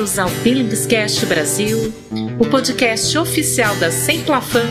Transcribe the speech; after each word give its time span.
bem-vindos 0.00 0.18
ao 0.18 0.30
Billingscast 0.42 1.26
Brasil, 1.26 1.92
o 2.38 2.46
podcast 2.46 3.18
oficial 3.18 3.76
da 3.76 3.90
Semplafan, 3.90 4.66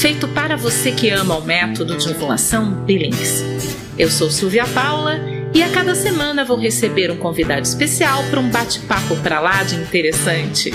feito 0.00 0.26
para 0.26 0.56
você 0.56 0.90
que 0.90 1.08
ama 1.08 1.36
o 1.36 1.44
método 1.44 1.96
de 1.96 2.08
ovulação 2.08 2.72
Billings. 2.84 3.44
Eu 3.96 4.10
sou 4.10 4.28
Silvia 4.28 4.66
Paula 4.66 5.20
e 5.54 5.62
a 5.62 5.70
cada 5.70 5.94
semana 5.94 6.44
vou 6.44 6.58
receber 6.58 7.12
um 7.12 7.16
convidado 7.16 7.62
especial 7.62 8.24
para 8.28 8.40
um 8.40 8.50
bate-papo 8.50 9.14
para 9.22 9.38
lá 9.38 9.62
de 9.62 9.76
interessante. 9.76 10.72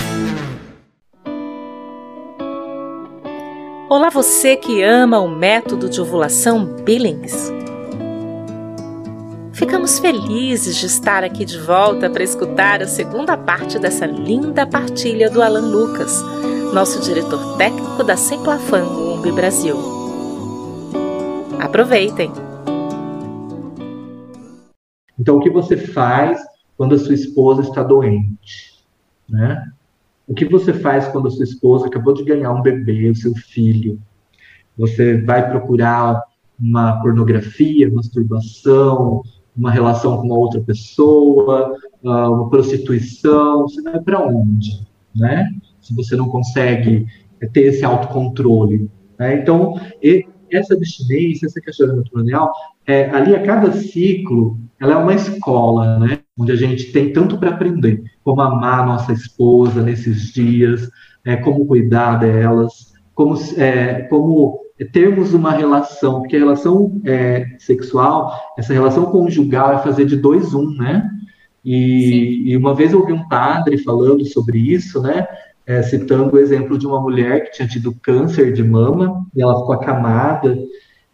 Olá 3.89 4.09
você 4.09 4.55
que 4.55 4.81
ama 4.81 5.19
o 5.19 5.27
método 5.27 5.89
de 5.89 5.99
ovulação 5.99 6.65
Billings. 6.85 7.51
Ficamos 9.53 9.99
felizes 9.99 10.77
de 10.77 10.85
estar 10.85 11.23
aqui 11.23 11.43
de 11.43 11.59
volta 11.59 12.09
para 12.09 12.23
escutar 12.23 12.81
a 12.81 12.87
segunda 12.87 13.37
parte 13.37 13.77
dessa 13.77 14.05
linda 14.05 14.65
partilha 14.65 15.29
do 15.29 15.41
Alan 15.41 15.69
Lucas, 15.69 16.23
nosso 16.73 17.01
diretor 17.01 17.57
técnico 17.57 18.01
da 18.03 18.15
Semplafan 18.15 18.83
UMB 18.85 19.31
Brasil. 19.33 19.75
Aproveitem! 21.59 22.31
Então, 25.19 25.35
o 25.35 25.41
que 25.41 25.49
você 25.49 25.75
faz 25.75 26.39
quando 26.77 26.95
a 26.95 26.97
sua 26.97 27.13
esposa 27.13 27.61
está 27.61 27.83
doente? 27.83 28.85
Né? 29.29 29.69
O 30.27 30.33
que 30.33 30.45
você 30.45 30.73
faz 30.73 31.09
quando 31.09 31.27
a 31.27 31.31
sua 31.31 31.43
esposa 31.43 31.87
acabou 31.87 32.13
de 32.13 32.23
ganhar 32.23 32.53
um 32.53 32.61
bebê, 32.61 33.09
o 33.09 33.15
seu 33.15 33.35
filho? 33.35 33.99
Você 34.77 35.21
vai 35.21 35.47
procurar 35.49 36.23
uma 36.57 37.01
pornografia, 37.01 37.91
masturbação, 37.91 39.21
uma 39.55 39.71
relação 39.71 40.17
com 40.17 40.25
uma 40.25 40.37
outra 40.37 40.61
pessoa, 40.61 41.75
ah, 42.05 42.29
uma 42.29 42.49
prostituição, 42.49 43.63
você 43.63 43.81
vai 43.81 43.99
para 43.99 44.25
onde, 44.25 44.85
né? 45.15 45.49
Se 45.81 45.93
você 45.95 46.15
não 46.15 46.29
consegue 46.29 47.05
ter 47.53 47.61
esse 47.61 47.83
autocontrole. 47.83 48.89
Né? 49.17 49.35
Então, 49.35 49.79
essa 50.51 50.73
abstinência, 50.73 51.45
essa 51.45 51.59
questão 51.59 51.95
matrimonial, 51.95 52.51
é, 52.85 53.09
ali 53.09 53.35
a 53.35 53.43
cada 53.43 53.71
ciclo, 53.71 54.59
ela 54.79 54.93
é 54.93 54.97
uma 54.97 55.13
escola, 55.13 55.99
né? 55.99 56.19
Onde 56.37 56.51
a 56.51 56.55
gente 56.55 56.91
tem 56.91 57.13
tanto 57.13 57.37
para 57.37 57.51
aprender, 57.51 58.03
como 58.23 58.41
amar 58.41 58.85
nossa 58.85 59.13
esposa 59.13 59.81
nesses 59.81 60.33
dias, 60.33 60.89
é, 61.23 61.35
como 61.35 61.65
cuidar 61.65 62.15
delas, 62.15 62.93
como, 63.13 63.35
é, 63.57 64.01
como 64.03 64.60
termos 64.85 65.33
uma 65.33 65.51
relação, 65.51 66.21
porque 66.21 66.35
a 66.35 66.39
relação 66.39 66.99
é, 67.05 67.45
sexual, 67.59 68.33
essa 68.57 68.73
relação 68.73 69.05
conjugal 69.05 69.73
é 69.73 69.79
fazer 69.79 70.05
de 70.05 70.15
dois 70.15 70.53
um, 70.53 70.73
né? 70.75 71.07
E, 71.63 72.51
e, 72.51 72.57
uma 72.57 72.73
vez 72.73 72.91
eu 72.91 72.99
ouvi 72.99 73.13
um 73.13 73.27
padre 73.27 73.77
falando 73.77 74.25
sobre 74.25 74.57
isso, 74.57 75.01
né? 75.01 75.27
É, 75.65 75.83
citando 75.83 76.35
o 76.35 76.39
exemplo 76.39 76.77
de 76.77 76.87
uma 76.87 76.99
mulher 76.99 77.43
que 77.43 77.51
tinha 77.51 77.67
tido 77.67 77.95
câncer 78.01 78.51
de 78.51 78.63
mama 78.63 79.23
e 79.35 79.41
ela 79.41 79.59
ficou 79.59 79.75
acamada 79.75 80.57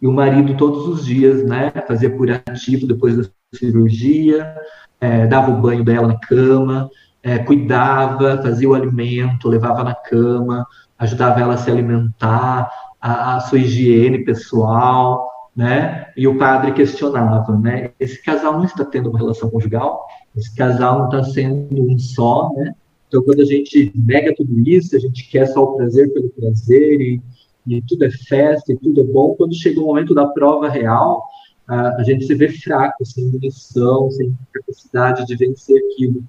e 0.00 0.06
o 0.06 0.12
marido 0.12 0.56
todos 0.56 0.88
os 0.88 1.04
dias, 1.04 1.44
né? 1.44 1.70
Fazia 1.86 2.08
curativo 2.08 2.86
depois 2.86 3.16
da 3.16 3.24
cirurgia, 3.52 4.54
é, 5.00 5.26
dava 5.26 5.50
o 5.50 5.60
banho 5.60 5.84
dela 5.84 6.08
na 6.08 6.18
cama, 6.18 6.88
é, 7.22 7.38
cuidava, 7.38 8.40
fazia 8.42 8.68
o 8.68 8.74
alimento, 8.74 9.48
levava 9.48 9.84
na 9.84 9.94
cama, 9.94 10.66
ajudava 10.98 11.40
ela 11.40 11.54
a 11.54 11.56
se 11.58 11.70
alimentar, 11.70 12.70
a, 13.00 13.36
a 13.36 13.40
sua 13.40 13.58
higiene 13.58 14.24
pessoal, 14.24 15.28
né? 15.54 16.12
E 16.16 16.26
o 16.28 16.38
padre 16.38 16.72
questionava, 16.72 17.56
né? 17.58 17.90
Esse 17.98 18.22
casal 18.22 18.54
não 18.54 18.64
está 18.64 18.84
tendo 18.84 19.10
uma 19.10 19.18
relação 19.18 19.50
conjugal? 19.50 20.06
Esse 20.36 20.54
casal 20.54 20.98
não 20.98 21.04
está 21.06 21.24
sendo 21.24 21.82
um 21.82 21.98
só, 21.98 22.52
né? 22.54 22.74
Então, 23.08 23.22
quando 23.22 23.40
a 23.40 23.44
gente 23.44 23.90
nega 23.96 24.34
tudo 24.36 24.56
isso, 24.68 24.94
a 24.94 24.98
gente 24.98 25.28
quer 25.30 25.46
só 25.46 25.64
o 25.64 25.76
prazer 25.76 26.12
pelo 26.12 26.28
prazer 26.28 27.00
e, 27.00 27.22
e 27.66 27.82
tudo 27.82 28.04
é 28.04 28.10
festa 28.10 28.72
e 28.72 28.76
tudo 28.76 29.00
é 29.00 29.04
bom, 29.04 29.34
quando 29.34 29.54
chega 29.54 29.80
o 29.80 29.86
momento 29.86 30.14
da 30.14 30.26
prova 30.26 30.68
real, 30.68 31.24
a, 31.66 31.96
a 31.96 32.02
gente 32.02 32.26
se 32.26 32.34
vê 32.34 32.48
fraco, 32.50 33.04
sem 33.04 33.26
munição, 33.26 34.10
sem 34.10 34.36
capacidade 34.52 35.24
de 35.26 35.36
vencer 35.36 35.76
aquilo, 35.92 36.22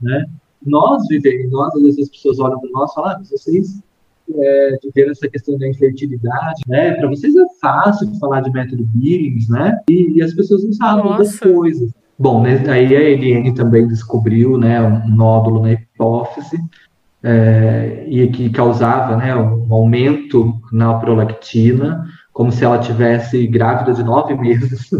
né? 0.00 0.26
Nós 0.64 1.06
vivemos, 1.08 1.50
nós, 1.50 1.74
às 1.74 1.82
vezes 1.82 2.04
as 2.04 2.08
pessoas 2.08 2.38
olham 2.38 2.60
para 2.60 2.70
nós 2.70 2.90
e 2.90 2.94
falam, 2.94 3.10
ah, 3.10 3.22
vocês 3.24 3.80
é, 4.34 4.78
de 4.82 4.90
ver 4.94 5.10
essa 5.10 5.28
questão 5.28 5.58
da 5.58 5.68
infertilidade, 5.68 6.62
né? 6.66 6.92
Para 6.92 7.08
vocês 7.08 7.34
é 7.36 7.44
fácil 7.60 8.12
falar 8.18 8.40
de 8.40 8.50
método 8.50 8.84
Billings, 8.94 9.48
né? 9.48 9.78
E, 9.88 10.18
e 10.18 10.22
as 10.22 10.34
pessoas 10.34 10.64
não 10.64 10.72
sabem 10.72 11.04
Nossa. 11.04 11.18
das 11.18 11.38
coisas. 11.38 11.90
Bom, 12.18 12.42
né, 12.42 12.64
aí 12.68 12.96
a 12.96 13.00
Eliane 13.00 13.54
também 13.54 13.86
descobriu, 13.86 14.56
né, 14.56 14.80
um 14.80 15.06
nódulo 15.14 15.60
na 15.60 15.72
hipófise 15.72 16.58
é, 17.22 18.06
e 18.08 18.26
que 18.28 18.48
causava, 18.48 19.16
né, 19.16 19.36
um 19.36 19.66
aumento 19.70 20.54
na 20.72 20.94
prolactina, 20.94 22.06
como 22.32 22.52
se 22.52 22.64
ela 22.64 22.78
tivesse 22.78 23.46
grávida 23.46 23.92
de 23.92 24.02
nove 24.02 24.34
meses. 24.40 24.90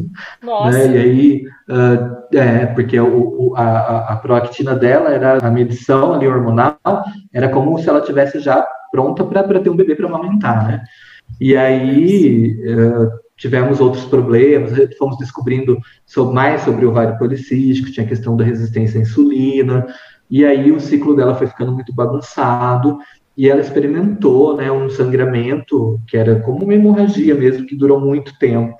Nossa. 0.42 0.76
Né? 0.76 0.86
E 0.88 0.98
aí, 0.98 1.42
uh, 1.70 2.36
é, 2.36 2.66
porque 2.66 2.98
o, 3.00 3.50
o, 3.50 3.56
a, 3.56 4.12
a 4.12 4.16
prolactina 4.16 4.74
dela 4.74 5.10
era 5.10 5.38
a 5.38 5.50
medição 5.50 6.12
ali 6.12 6.26
hormonal, 6.26 6.78
era 7.32 7.48
como 7.48 7.78
se 7.78 7.88
ela 7.88 8.00
tivesse 8.00 8.40
já 8.40 8.66
pronta 8.96 9.24
para 9.24 9.60
ter 9.60 9.68
um 9.68 9.76
bebê 9.76 9.94
para 9.94 10.06
amamentar, 10.06 10.66
né? 10.66 10.84
E 11.38 11.54
aí 11.54 12.56
uh, 12.64 13.10
tivemos 13.36 13.78
outros 13.78 14.06
problemas, 14.06 14.72
fomos 14.96 15.18
descobrindo 15.18 15.78
sobre, 16.06 16.34
mais 16.34 16.62
sobre 16.62 16.86
o 16.86 16.88
ovário 16.88 17.18
policístico, 17.18 17.92
tinha 17.92 18.06
a 18.06 18.08
questão 18.08 18.36
da 18.36 18.44
resistência 18.44 18.98
à 18.98 19.02
insulina, 19.02 19.86
e 20.30 20.44
aí 20.44 20.72
o 20.72 20.80
ciclo 20.80 21.14
dela 21.14 21.34
foi 21.34 21.46
ficando 21.46 21.72
muito 21.72 21.94
bagunçado, 21.94 22.98
e 23.36 23.50
ela 23.50 23.60
experimentou 23.60 24.56
né, 24.56 24.72
um 24.72 24.88
sangramento 24.88 26.00
que 26.08 26.16
era 26.16 26.40
como 26.40 26.64
uma 26.64 26.74
hemorragia 26.74 27.34
mesmo, 27.34 27.66
que 27.66 27.76
durou 27.76 28.00
muito 28.00 28.38
tempo. 28.38 28.74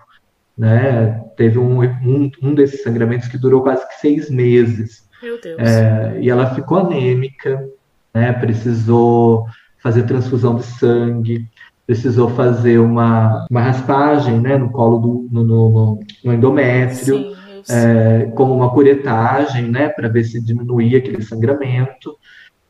Né? 0.56 1.22
Teve 1.36 1.58
um, 1.58 1.82
um, 1.82 2.30
um 2.42 2.54
desses 2.54 2.82
sangramentos 2.82 3.28
que 3.28 3.36
durou 3.36 3.62
quase 3.62 3.86
que 3.86 4.00
seis 4.00 4.30
meses. 4.30 5.06
Meu 5.22 5.38
Deus. 5.38 5.58
É, 5.60 6.18
e 6.22 6.30
ela 6.30 6.54
ficou 6.54 6.78
anêmica, 6.78 7.68
né? 8.14 8.32
precisou 8.32 9.44
fazer 9.82 10.04
transfusão 10.04 10.56
de 10.56 10.64
sangue, 10.64 11.48
precisou 11.86 12.28
fazer 12.30 12.78
uma, 12.78 13.46
uma 13.50 13.60
raspagem 13.60 14.40
né, 14.40 14.58
no 14.58 14.70
colo 14.70 14.98
do 14.98 15.28
no, 15.30 15.44
no, 15.44 16.00
no 16.24 16.34
endométrio, 16.34 17.34
sim, 17.62 17.72
é, 17.72 18.30
como 18.34 18.54
uma 18.54 18.70
curetagem, 18.70 19.70
né, 19.70 19.88
para 19.88 20.08
ver 20.08 20.24
se 20.24 20.40
diminuía 20.40 20.98
aquele 20.98 21.22
sangramento. 21.22 22.16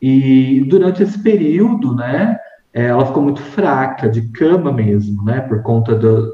E 0.00 0.64
durante 0.68 1.02
esse 1.02 1.18
período, 1.18 1.94
né, 1.94 2.38
ela 2.72 3.06
ficou 3.06 3.22
muito 3.22 3.40
fraca, 3.40 4.08
de 4.08 4.22
cama 4.28 4.70
mesmo, 4.70 5.24
né, 5.24 5.40
por 5.40 5.62
conta 5.62 5.94
do, 5.94 6.30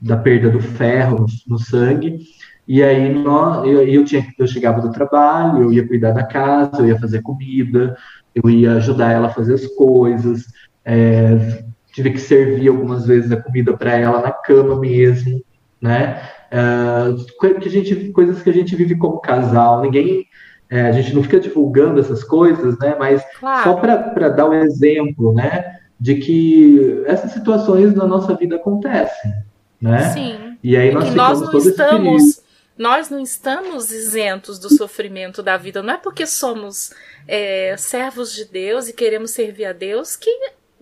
da 0.00 0.16
perda 0.16 0.50
do 0.50 0.60
ferro 0.60 1.20
no, 1.20 1.26
no 1.46 1.58
sangue. 1.58 2.18
E 2.66 2.82
aí 2.82 3.12
nós, 3.12 3.64
eu, 3.66 3.86
eu, 3.86 4.04
tinha, 4.04 4.26
eu 4.38 4.46
chegava 4.46 4.80
do 4.80 4.90
trabalho, 4.90 5.64
eu 5.64 5.72
ia 5.72 5.86
cuidar 5.86 6.12
da 6.12 6.24
casa, 6.24 6.78
eu 6.78 6.88
ia 6.88 6.98
fazer 6.98 7.22
comida, 7.22 7.96
eu 8.34 8.50
ia 8.50 8.74
ajudar 8.74 9.12
ela 9.12 9.28
a 9.28 9.32
fazer 9.32 9.54
as 9.54 9.66
coisas, 9.66 10.44
é, 10.84 11.64
tive 11.92 12.10
que 12.10 12.20
servir 12.20 12.68
algumas 12.68 13.06
vezes 13.06 13.30
a 13.30 13.40
comida 13.40 13.76
para 13.76 13.92
ela 13.92 14.20
na 14.20 14.32
cama 14.32 14.78
mesmo, 14.78 15.42
né? 15.80 16.20
É, 16.50 17.58
que 17.60 17.68
a 17.68 17.70
gente, 17.70 18.10
coisas 18.10 18.42
que 18.42 18.50
a 18.50 18.52
gente 18.52 18.74
vive 18.74 18.96
como 18.96 19.20
casal, 19.20 19.82
ninguém, 19.82 20.26
é, 20.68 20.82
a 20.82 20.92
gente 20.92 21.14
não 21.14 21.22
fica 21.22 21.38
divulgando 21.38 22.00
essas 22.00 22.24
coisas, 22.24 22.78
né? 22.78 22.96
Mas 22.98 23.22
claro. 23.38 23.64
só 23.64 23.74
para 23.74 24.28
dar 24.28 24.48
um 24.48 24.54
exemplo, 24.54 25.32
né? 25.32 25.78
De 25.98 26.16
que 26.16 27.02
essas 27.06 27.30
situações 27.30 27.94
na 27.94 28.06
nossa 28.06 28.34
vida 28.34 28.56
acontecem, 28.56 29.32
né? 29.80 30.00
Sim. 30.10 30.56
E 30.62 30.76
aí 30.76 30.92
nós, 30.92 31.12
e 31.12 31.14
nós 31.14 31.40
não 31.40 31.58
estamos 31.58 32.33
nós 32.76 33.08
não 33.08 33.20
estamos 33.20 33.92
isentos 33.92 34.58
do 34.58 34.68
sofrimento 34.68 35.42
da 35.42 35.56
vida. 35.56 35.82
Não 35.82 35.94
é 35.94 35.96
porque 35.96 36.26
somos 36.26 36.92
é, 37.26 37.76
servos 37.76 38.32
de 38.34 38.44
Deus 38.44 38.88
e 38.88 38.92
queremos 38.92 39.30
servir 39.30 39.66
a 39.66 39.72
Deus 39.72 40.16
que, 40.16 40.30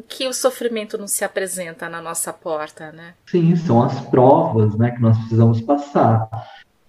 que 0.09 0.27
o 0.27 0.33
sofrimento 0.33 0.97
não 0.97 1.07
se 1.07 1.25
apresenta 1.25 1.89
na 1.89 2.01
nossa 2.01 2.33
porta, 2.33 2.91
né? 2.93 3.15
Sim, 3.27 3.55
são 3.57 3.83
as 3.83 4.01
provas 4.07 4.77
né, 4.77 4.91
que 4.91 5.03
nós 5.03 5.19
precisamos 5.19 5.61
passar. 5.61 6.29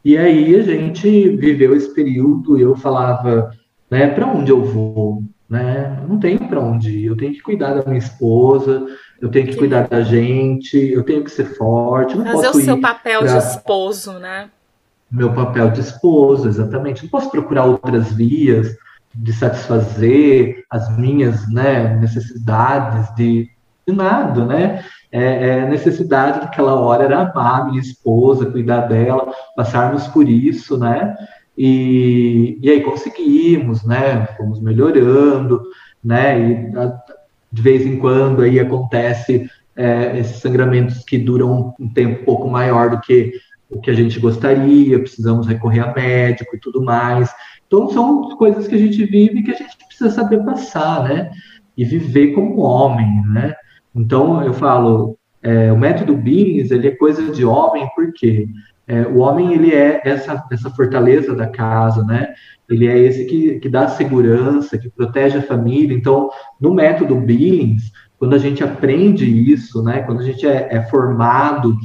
E 0.05 0.17
aí 0.17 0.55
a 0.55 0.63
gente 0.63 1.29
viveu 1.35 1.75
esse 1.75 1.93
período 1.93 2.57
e 2.57 2.61
eu 2.61 2.75
falava, 2.75 3.51
né, 3.89 4.07
para 4.07 4.27
onde 4.27 4.51
eu 4.51 4.63
vou? 4.63 5.21
Né? 5.49 5.99
Eu 6.01 6.07
não 6.07 6.19
tenho 6.19 6.39
para 6.47 6.59
onde 6.59 6.89
ir, 6.89 7.05
eu 7.05 7.17
tenho 7.17 7.33
que 7.33 7.41
cuidar 7.41 7.73
da 7.73 7.85
minha 7.85 7.99
esposa, 7.99 8.85
eu 9.21 9.29
tenho 9.29 9.45
que, 9.45 9.51
que 9.51 9.57
cuidar 9.57 9.87
da 9.87 10.01
gente, 10.01 10.77
eu 10.77 11.03
tenho 11.03 11.23
que 11.23 11.31
ser 11.31 11.55
forte. 11.55 12.17
Não 12.17 12.25
Fazer 12.25 12.49
o 12.49 12.53
seu 12.53 12.79
papel 12.79 13.19
pra... 13.21 13.37
de 13.37 13.45
esposo, 13.45 14.13
né? 14.13 14.49
Meu 15.13 15.31
papel 15.31 15.69
de 15.69 15.81
esposo, 15.81 16.47
exatamente. 16.47 17.03
Não 17.03 17.09
posso 17.09 17.29
procurar 17.29 17.65
outras 17.65 18.11
vias 18.11 18.75
de 19.13 19.31
satisfazer 19.31 20.63
as 20.69 20.97
minhas 20.97 21.47
né, 21.51 21.95
necessidades 21.97 23.13
de, 23.15 23.47
de 23.87 23.93
nada, 23.93 24.43
né? 24.43 24.83
É, 25.11 25.49
é, 25.49 25.69
necessidade 25.69 26.39
daquela 26.39 26.73
hora 26.73 27.03
era 27.03 27.21
amar 27.21 27.67
minha 27.67 27.79
esposa, 27.79 28.49
cuidar 28.49 28.87
dela, 28.87 29.31
passarmos 29.55 30.07
por 30.07 30.27
isso, 30.27 30.75
né? 30.79 31.15
E, 31.55 32.57
e 32.59 32.71
aí 32.71 32.81
conseguimos, 32.81 33.85
né? 33.85 34.25
Fomos 34.35 34.59
melhorando, 34.59 35.61
né? 36.03 36.39
E 36.39 36.71
de 37.51 37.61
vez 37.61 37.85
em 37.85 37.99
quando 37.99 38.41
aí 38.41 38.59
acontece 38.59 39.47
é, 39.75 40.17
esses 40.17 40.37
sangramentos 40.37 41.03
que 41.03 41.19
duram 41.19 41.75
um 41.79 41.87
tempo 41.87 42.21
um 42.21 42.25
pouco 42.25 42.49
maior 42.49 42.89
do 42.89 42.99
que 42.99 43.33
o 43.73 43.81
que 43.81 43.89
a 43.89 43.93
gente 43.93 44.19
gostaria, 44.19 44.99
precisamos 44.99 45.47
recorrer 45.47 45.81
a 45.81 45.93
médico 45.93 46.55
e 46.55 46.59
tudo 46.59 46.83
mais. 46.83 47.33
Então 47.65 47.89
são 47.89 48.29
coisas 48.37 48.67
que 48.67 48.75
a 48.75 48.77
gente 48.77 49.03
vive 49.05 49.39
e 49.39 49.43
que 49.43 49.51
a 49.51 49.55
gente 49.55 49.75
precisa 49.87 50.11
saber 50.11 50.43
passar, 50.43 51.03
né? 51.03 51.31
E 51.75 51.83
viver 51.83 52.33
como 52.33 52.61
homem, 52.61 53.23
né? 53.27 53.55
Então 53.95 54.43
eu 54.43 54.53
falo, 54.53 55.17
é, 55.41 55.71
o 55.71 55.77
método 55.77 56.15
Billings 56.15 56.71
ele 56.71 56.87
é 56.87 56.95
coisa 56.95 57.31
de 57.31 57.43
homem 57.43 57.87
porque 57.95 58.47
é, 58.87 59.01
o 59.01 59.19
homem 59.19 59.53
ele 59.53 59.73
é 59.73 60.01
essa 60.03 60.45
essa 60.51 60.69
fortaleza 60.69 61.35
da 61.35 61.47
casa, 61.47 62.03
né? 62.03 62.33
Ele 62.69 62.87
é 62.87 62.97
esse 62.97 63.25
que, 63.25 63.59
que 63.59 63.69
dá 63.69 63.87
segurança, 63.87 64.77
que 64.77 64.89
protege 64.89 65.37
a 65.37 65.43
família. 65.43 65.95
Então, 65.95 66.29
no 66.61 66.73
método 66.73 67.15
Billings, 67.15 67.91
quando 68.17 68.35
a 68.35 68.37
gente 68.37 68.63
aprende 68.63 69.25
isso, 69.25 69.83
né? 69.83 70.01
Quando 70.03 70.21
a 70.21 70.23
gente 70.23 70.47
é, 70.47 70.69
é 70.71 70.81
formado 70.83 71.75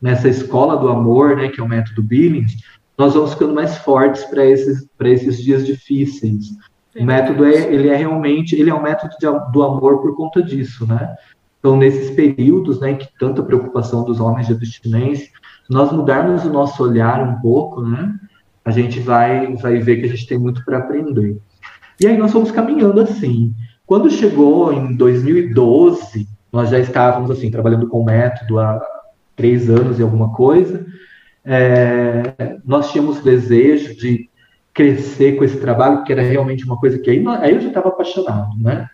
nessa 0.00 0.28
escola 0.28 0.76
do 0.76 0.88
amor, 0.88 1.36
né? 1.36 1.48
Que 1.48 1.60
é 1.60 1.64
o 1.64 1.68
método 1.68 2.02
Billings, 2.02 2.56
nós 2.96 3.14
vamos 3.14 3.32
ficando 3.32 3.54
mais 3.54 3.76
fortes 3.78 4.24
para 4.24 4.44
esses 4.44 4.86
para 4.96 5.08
esses 5.08 5.42
dias 5.42 5.66
difíceis. 5.66 6.46
Sim. 6.92 7.00
O 7.00 7.04
método 7.04 7.44
é 7.44 7.72
ele 7.72 7.88
é 7.88 7.96
realmente 7.96 8.54
ele 8.54 8.70
é 8.70 8.74
um 8.74 8.82
método 8.82 9.14
de, 9.18 9.26
do 9.52 9.62
amor 9.62 10.00
por 10.00 10.16
conta 10.16 10.42
disso, 10.42 10.86
né? 10.86 11.14
Então, 11.58 11.76
nesses 11.76 12.10
períodos, 12.10 12.78
né, 12.78 12.94
que 12.94 13.08
tanta 13.18 13.42
preocupação 13.42 14.04
dos 14.04 14.20
homens 14.20 14.46
de 14.46 14.52
abstinência, 14.52 15.28
nós 15.68 15.90
mudarmos 15.90 16.44
o 16.44 16.48
nosso 16.48 16.80
olhar 16.80 17.20
um 17.20 17.40
pouco, 17.40 17.82
né, 17.82 18.14
a 18.64 18.70
gente 18.70 19.00
vai, 19.00 19.52
vai 19.56 19.78
ver 19.80 19.96
que 19.96 20.06
a 20.06 20.08
gente 20.08 20.28
tem 20.28 20.38
muito 20.38 20.64
para 20.64 20.78
aprender. 20.78 21.36
E 22.00 22.06
aí 22.06 22.16
nós 22.16 22.30
fomos 22.30 22.52
caminhando 22.52 23.00
assim. 23.00 23.52
Quando 23.84 24.08
chegou 24.08 24.72
em 24.72 24.94
2012, 24.94 26.28
nós 26.52 26.70
já 26.70 26.78
estávamos 26.78 27.32
assim 27.32 27.50
trabalhando 27.50 27.88
com 27.88 28.00
o 28.00 28.04
método 28.04 28.60
há 28.60 28.80
três 29.36 29.70
anos 29.70 29.98
e 29.98 30.02
alguma 30.02 30.32
coisa. 30.32 30.86
É, 31.44 32.56
nós 32.64 32.90
tínhamos 32.90 33.20
desejo 33.20 33.94
de 33.94 34.28
crescer 34.74 35.36
com 35.36 35.44
esse 35.44 35.58
trabalho, 35.58 36.02
que 36.04 36.12
era 36.12 36.22
realmente 36.22 36.64
uma 36.64 36.78
coisa 36.78 36.98
que 36.98 37.08
aí, 37.08 37.24
aí 37.40 37.54
eu 37.54 37.60
já 37.60 37.68
estava 37.68 37.88
apaixonado, 37.88 38.58
né? 38.58 38.88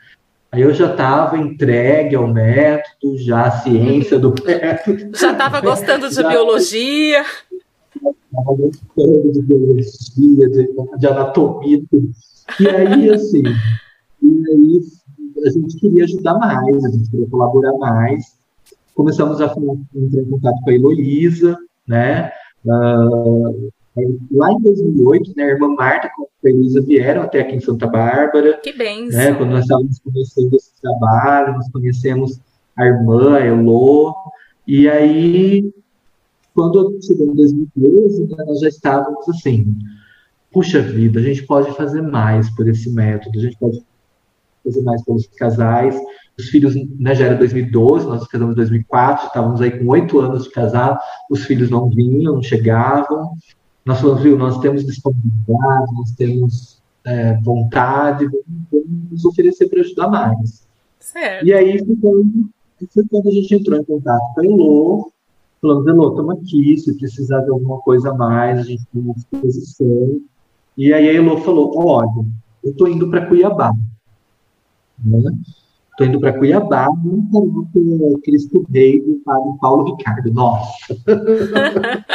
Aí 0.53 0.61
eu 0.61 0.75
já 0.75 0.91
estava 0.91 1.39
entregue 1.39 2.15
ao 2.15 2.29
método, 2.29 3.17
já 3.17 3.47
a 3.47 3.51
ciência 3.51 4.19
do 4.19 4.35
método. 4.45 5.11
Já 5.17 5.33
estava 5.33 5.63
gostando 5.63 6.11
de 6.11 6.15
já, 6.15 6.29
biologia. 6.29 7.25
Estava 7.95 8.57
gostando 8.57 9.33
de 9.33 9.43
biologia, 9.43 10.49
de, 10.51 10.99
de 10.99 11.07
anatomia. 11.07 11.83
E 12.61 12.69
aí, 12.69 13.11
assim, 13.11 13.43
e 14.23 14.45
aí 14.51 14.81
a 15.47 15.51
gente 15.51 15.77
queria 15.79 16.05
ajudar 16.05 16.35
mais, 16.35 16.85
a 16.85 16.91
gente 16.91 17.11
queria 17.11 17.27
colaborar 17.31 17.73
mais. 17.79 18.42
Começamos 18.95 19.41
a 19.41 19.47
entrar 19.47 20.21
em 20.21 20.31
contato 20.31 20.61
com 20.63 20.71
a 20.71 20.75
Heloísa, 20.75 21.57
né? 21.87 22.31
Uh, 22.65 23.71
Lá 24.31 24.51
em 24.53 24.61
2008, 24.63 25.33
né, 25.37 25.45
a 25.45 25.49
irmã 25.49 25.69
Marta 25.69 26.11
com 26.17 26.23
a 26.25 26.49
Elisa 26.49 26.81
vieram 26.81 27.23
até 27.23 27.41
aqui 27.41 27.57
em 27.57 27.61
Santa 27.61 27.87
Bárbara. 27.87 28.59
Que 28.63 28.73
bem. 28.73 29.09
Né, 29.09 29.35
quando 29.35 29.51
nós 29.51 29.65
estávamos 29.65 29.99
começando 29.99 30.55
esse 30.55 30.81
trabalho, 30.81 31.53
nós 31.53 31.71
conhecemos 31.71 32.41
a 32.75 32.87
irmã, 32.87 33.37
a 33.37 33.47
Elô, 33.47 34.15
e 34.67 34.89
aí, 34.89 35.71
quando 36.55 36.99
chegou 37.03 37.33
em 37.33 37.35
2012, 37.35 38.29
né, 38.29 38.45
nós 38.47 38.61
já 38.61 38.69
estávamos 38.69 39.29
assim, 39.29 39.77
puxa 40.51 40.81
vida, 40.81 41.21
a 41.21 41.23
gente 41.23 41.43
pode 41.43 41.71
fazer 41.73 42.01
mais 42.01 42.49
por 42.51 42.67
esse 42.67 42.91
método, 42.91 43.39
a 43.39 43.43
gente 43.43 43.59
pode 43.59 43.85
fazer 44.65 44.83
mais 44.83 45.05
pelos 45.05 45.27
casais. 45.27 46.01
Os 46.39 46.49
filhos, 46.49 46.75
né, 46.99 47.15
já 47.15 47.27
era 47.27 47.35
2012, 47.37 48.07
nós 48.07 48.27
casamos 48.27 48.55
em 48.55 48.57
2004, 48.57 49.27
estávamos 49.27 49.61
aí 49.61 49.71
com 49.71 49.87
oito 49.89 50.19
anos 50.19 50.45
de 50.45 50.51
casado, 50.51 50.99
os 51.31 51.45
filhos 51.45 51.71
não 51.71 51.91
vinham, 51.91 52.35
não 52.35 52.43
chegavam, 52.43 53.33
nós 53.85 54.01
falamos, 54.01 54.23
viu, 54.23 54.39
nós 54.39 54.59
temos 54.61 54.85
disponibilidade, 54.85 55.95
nós 55.95 56.13
temos 56.13 56.83
é, 57.05 57.35
vontade, 57.41 58.27
vamos 58.71 59.11
nos 59.11 59.25
oferecer 59.25 59.69
para 59.69 59.81
ajudar 59.81 60.09
mais. 60.09 60.67
Certo. 61.01 61.45
E 61.45 61.53
aí 61.53 61.79
foi 61.85 61.97
quando, 61.97 62.51
foi 62.93 63.05
quando 63.11 63.29
a 63.29 63.33
gente 63.33 63.55
entrou 63.55 63.79
em 63.79 63.85
contato 63.85 64.35
com 64.35 64.41
a 64.41 64.45
Elô, 64.45 65.13
falando, 65.61 65.89
Elô, 65.89 66.11
estamos 66.11 66.39
aqui, 66.39 66.79
se 66.79 66.97
precisar 66.97 67.41
de 67.41 67.51
alguma 67.51 67.79
coisa 67.81 68.11
a 68.11 68.15
mais, 68.15 68.59
a 68.59 68.63
gente 68.63 68.85
tem 68.93 69.03
uma 69.03 69.15
disposição. 69.15 70.21
E 70.77 70.93
aí 70.93 71.09
a 71.09 71.13
Elô 71.13 71.39
falou, 71.39 71.73
olha, 71.77 72.25
eu 72.65 72.71
estou 72.71 72.89
indo 72.89 73.11
para 73.11 73.27
Cuiabá. 73.27 73.73
Né? 75.05 75.33
Estou 75.93 76.07
indo 76.07 76.21
para 76.21 76.33
Cuiabá, 76.33 76.89
não 77.05 77.29
falou 77.31 77.69
com 77.73 78.21
Cristo 78.25 78.67
Rei 78.73 79.01
do 79.01 79.17
Padre 79.25 79.59
Paulo 79.61 79.95
Ricardo. 79.95 80.33
Nossa! 80.33 80.97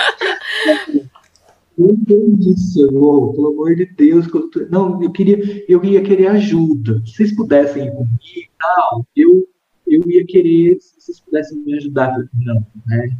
Não 1.77 1.91
entendi, 1.91 2.57
Senhor, 2.59 3.33
pelo 3.33 3.49
amor 3.49 3.75
de 3.75 3.85
Deus. 3.85 4.27
Não, 4.71 5.01
eu 5.01 5.11
queria, 5.11 5.63
eu 5.69 5.83
ia 5.85 6.01
querer 6.01 6.27
ajuda. 6.29 7.03
Se 7.05 7.13
vocês 7.13 7.35
pudessem 7.35 7.85
ir 7.85 7.91
comigo 7.91 8.17
e 8.23 8.49
tal, 8.57 9.05
eu, 9.15 9.47
eu 9.85 10.01
ia 10.09 10.25
querer, 10.25 10.79
se 10.81 10.99
vocês 10.99 11.19
pudessem 11.19 11.59
me 11.59 11.75
ajudar. 11.75 12.17
Não, 12.33 12.65
né? 12.87 13.15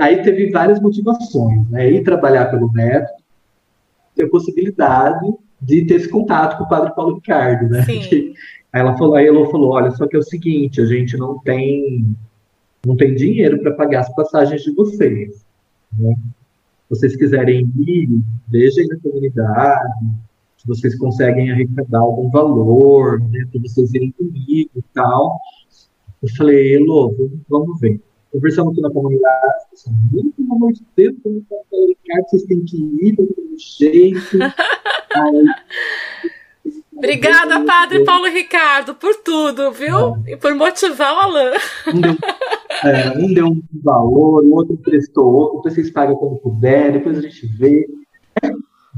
Aí 0.00 0.22
teve 0.22 0.50
várias 0.50 0.78
motivações, 0.78 1.66
né? 1.70 1.90
Ir 1.90 2.04
trabalhar 2.04 2.50
pelo 2.50 2.70
método, 2.70 3.22
ter 4.14 4.24
a 4.24 4.28
possibilidade 4.28 5.26
de 5.62 5.86
ter 5.86 5.94
esse 5.94 6.08
contato 6.08 6.58
com 6.58 6.64
o 6.64 6.68
padre 6.68 6.94
Paulo 6.94 7.14
Ricardo, 7.14 7.70
né? 7.70 7.82
Sim. 7.84 8.34
Aí 8.72 8.80
ela 8.80 8.96
falou, 8.96 9.14
aí 9.14 9.26
ela 9.26 9.50
falou, 9.50 9.70
olha, 9.70 9.90
só 9.92 10.06
que 10.06 10.16
é 10.16 10.18
o 10.18 10.22
seguinte, 10.22 10.80
a 10.80 10.86
gente 10.86 11.16
não 11.16 11.38
tem 11.38 12.16
não 12.86 12.96
tem 12.96 13.14
dinheiro 13.14 13.60
para 13.60 13.74
pagar 13.74 14.00
as 14.00 14.14
passagens 14.14 14.62
de 14.62 14.72
vocês. 14.72 15.44
Né? 15.98 16.14
vocês 16.88 17.16
quiserem 17.16 17.70
ir, 17.76 18.08
vejam 18.50 18.86
na 18.86 18.98
comunidade, 19.00 19.92
se 20.56 20.66
vocês 20.66 20.96
conseguem 20.96 21.50
arrecadar 21.50 22.00
algum 22.00 22.30
valor, 22.30 23.20
né, 23.20 23.46
para 23.50 23.60
vocês 23.60 23.92
irem 23.94 24.10
comigo 24.12 24.70
e 24.74 24.82
tal. 24.94 25.38
Eu 26.22 26.28
falei, 26.36 26.74
Elô, 26.74 27.14
vamos 27.48 27.78
ver. 27.80 28.00
Conversamos 28.32 28.72
aqui 28.72 28.80
na 28.80 28.90
comunidade, 28.90 29.54
assim, 29.72 29.92
pelo 30.36 30.54
amor 30.54 30.72
de 30.72 30.82
Deus, 30.96 31.16
como 31.22 31.44
vocês 32.28 32.42
têm 32.44 32.64
que 32.64 32.76
ir, 32.76 33.16
do 33.16 33.54
jeito. 33.56 34.38
Aí, 35.14 35.46
Obrigada, 36.98 37.64
Padre 37.64 38.04
Paulo 38.04 38.26
Ricardo, 38.26 38.92
por 38.92 39.14
tudo, 39.22 39.70
viu? 39.70 40.16
É. 40.26 40.32
E 40.32 40.36
por 40.36 40.52
motivar 40.54 41.14
o 41.14 41.20
Alain. 41.20 41.58
Um 41.86 42.00
deu, 42.00 42.16
é, 42.84 43.10
um 43.16 43.34
deu 43.34 43.46
um 43.46 43.62
valor, 43.82 44.44
o 44.44 44.54
outro 44.54 44.76
prestou 44.78 45.32
outro, 45.32 45.56
depois 45.58 45.74
vocês 45.74 45.90
pagam 45.92 46.16
como 46.16 46.40
puder, 46.40 46.92
depois 46.92 47.18
a 47.18 47.22
gente 47.22 47.46
vê. 47.46 47.88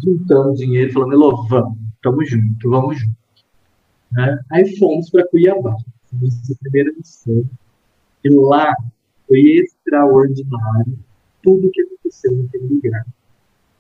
Juntando 0.03 0.55
dinheiro, 0.55 0.93
falando, 0.93 1.13
Elô, 1.13 1.47
vamos, 1.47 1.77
tamo 2.03 2.25
junto, 2.25 2.71
vamos 2.71 2.99
junto. 2.99 3.17
Né? 4.13 4.41
Aí 4.51 4.77
fomos 4.79 5.11
para 5.11 5.27
Cuiabá, 5.29 5.77
nossa 6.13 6.55
primeira 6.61 6.91
missão. 6.97 7.45
E 8.25 8.31
lá 8.31 8.75
foi 9.29 9.41
extraordinário 9.41 10.99
tudo 11.43 11.71
que 11.71 11.83
aconteceu 11.83 12.33
naquele 12.33 12.67
lugar. 12.67 13.05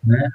Né? 0.05 0.31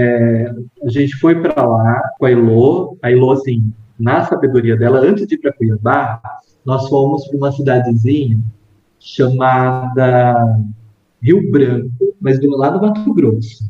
É, 0.00 0.54
a 0.84 0.88
gente 0.88 1.16
foi 1.16 1.42
para 1.42 1.60
lá 1.66 2.00
com 2.16 2.26
a 2.26 2.30
Elo, 2.30 2.96
a 3.02 3.10
Elo, 3.10 3.32
assim, 3.32 3.72
na 3.98 4.24
sabedoria 4.24 4.76
dela, 4.76 5.00
antes 5.00 5.26
de 5.26 5.34
ir 5.34 5.38
para 5.38 5.52
Cuiabá, 5.52 6.22
nós 6.64 6.88
fomos 6.88 7.26
para 7.26 7.36
uma 7.36 7.50
cidadezinha 7.50 8.38
chamada 9.00 10.60
Rio 11.20 11.50
Branco, 11.50 12.14
mas 12.20 12.38
lá 12.40 12.70
no 12.70 12.80
Mato 12.80 13.12
Grosso. 13.12 13.68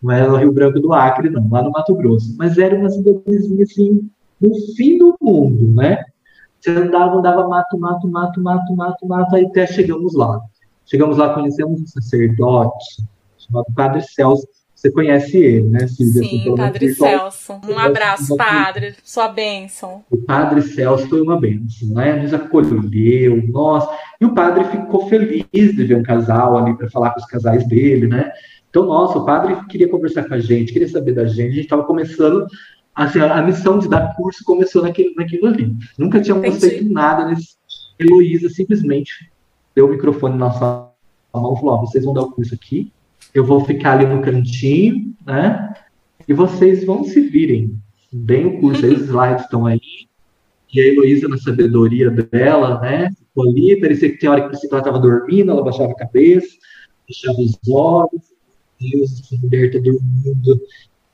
Não 0.00 0.12
era 0.12 0.32
o 0.32 0.36
Rio 0.36 0.52
Branco 0.52 0.78
do 0.78 0.92
Acre, 0.92 1.28
não, 1.30 1.48
lá 1.50 1.64
no 1.64 1.72
Mato 1.72 1.96
Grosso. 1.96 2.36
Mas 2.38 2.58
era 2.58 2.76
uma 2.76 2.88
cidadezinha, 2.88 3.64
assim, 3.64 4.08
no 4.40 4.54
fim 4.76 4.98
do 4.98 5.16
mundo, 5.20 5.74
né? 5.74 6.04
Você 6.60 6.70
andava, 6.70 7.16
andava 7.16 7.48
mato, 7.48 7.76
mato, 7.76 8.08
mato, 8.08 8.40
mato, 8.40 8.76
mato, 8.76 9.06
mato, 9.06 9.34
aí 9.34 9.46
até 9.46 9.66
chegamos 9.66 10.14
lá. 10.14 10.40
Chegamos 10.84 11.16
lá, 11.16 11.34
conhecemos 11.34 11.80
um 11.80 11.86
sacerdote 11.86 13.02
chamado 13.36 13.66
Padre 13.74 14.02
Celso, 14.02 14.46
você 14.86 14.90
conhece 14.92 15.36
ele, 15.36 15.68
né, 15.68 15.86
Silvia? 15.88 16.22
Sim, 16.22 16.54
Padre 16.56 16.94
Celso. 16.94 17.60
Um 17.68 17.78
abraço, 17.78 18.36
Padre. 18.36 18.94
Sua 19.02 19.28
bênção. 19.28 20.04
O 20.10 20.16
Padre 20.16 20.62
Celso 20.62 21.08
foi 21.08 21.20
uma 21.20 21.38
bênção, 21.38 21.88
né? 21.88 22.22
Nos 22.22 22.32
acolheu, 22.32 23.42
nós. 23.48 23.88
E 24.20 24.24
o 24.24 24.34
Padre 24.34 24.64
ficou 24.64 25.08
feliz 25.08 25.44
de 25.52 25.84
ver 25.84 25.96
um 25.96 26.02
casal 26.02 26.56
ali 26.56 26.76
para 26.76 26.88
falar 26.90 27.10
com 27.10 27.20
os 27.20 27.26
casais 27.26 27.66
dele, 27.66 28.06
né? 28.06 28.30
Então, 28.70 28.86
nossa, 28.86 29.18
o 29.18 29.24
Padre 29.24 29.56
queria 29.68 29.88
conversar 29.88 30.24
com 30.28 30.34
a 30.34 30.38
gente, 30.38 30.72
queria 30.72 30.88
saber 30.88 31.12
da 31.12 31.24
gente. 31.24 31.48
A 31.48 31.54
gente 31.54 31.64
estava 31.64 31.84
começando, 31.84 32.46
assim, 32.94 33.20
a 33.20 33.42
missão 33.42 33.78
de 33.78 33.88
dar 33.88 34.14
curso 34.14 34.44
começou 34.44 34.82
naquilo, 34.82 35.14
naquilo 35.16 35.46
ali. 35.46 35.74
Nunca 35.98 36.20
tínhamos 36.20 36.58
feito 36.60 36.92
nada 36.92 37.26
nesse. 37.26 37.56
Heloísa 37.98 38.50
simplesmente 38.50 39.32
deu 39.74 39.86
o 39.86 39.88
microfone 39.88 40.36
na 40.36 40.46
nossa 40.46 40.90
mão 41.34 41.54
e 41.54 41.60
falou: 41.60 41.74
oh, 41.74 41.86
vocês 41.86 42.04
vão 42.04 42.12
dar 42.12 42.22
o 42.22 42.30
curso 42.30 42.54
aqui 42.54 42.92
eu 43.38 43.44
vou 43.44 43.64
ficar 43.64 43.92
ali 43.92 44.06
no 44.06 44.22
cantinho, 44.22 45.14
né? 45.24 45.74
E 46.26 46.32
vocês 46.32 46.84
vão 46.84 47.04
se 47.04 47.20
virem. 47.20 47.78
Bem 48.12 48.46
o 48.46 48.60
curso, 48.60 48.84
aí 48.84 48.92
os 48.92 49.02
slides 49.02 49.44
estão 49.44 49.66
aí. 49.66 49.80
E 50.72 50.80
a 50.80 50.86
Heloísa, 50.86 51.28
na 51.28 51.38
sabedoria 51.38 52.10
dela, 52.10 52.80
né? 52.80 53.10
Ficou 53.10 53.48
ali, 53.48 53.80
parecia 53.80 54.10
que 54.10 54.18
tem 54.18 54.28
hora 54.28 54.48
que 54.48 54.66
ela 54.66 54.78
estava 54.78 54.98
dormindo, 54.98 55.50
ela 55.50 55.62
baixava 55.62 55.92
a 55.92 55.96
cabeça, 55.96 56.48
fechava 57.06 57.38
os 57.38 57.58
olhos. 57.68 58.22
Deus, 58.80 59.20
essa 59.20 59.36
mulher 59.42 59.66
está 59.66 59.78
dormindo. 59.78 60.60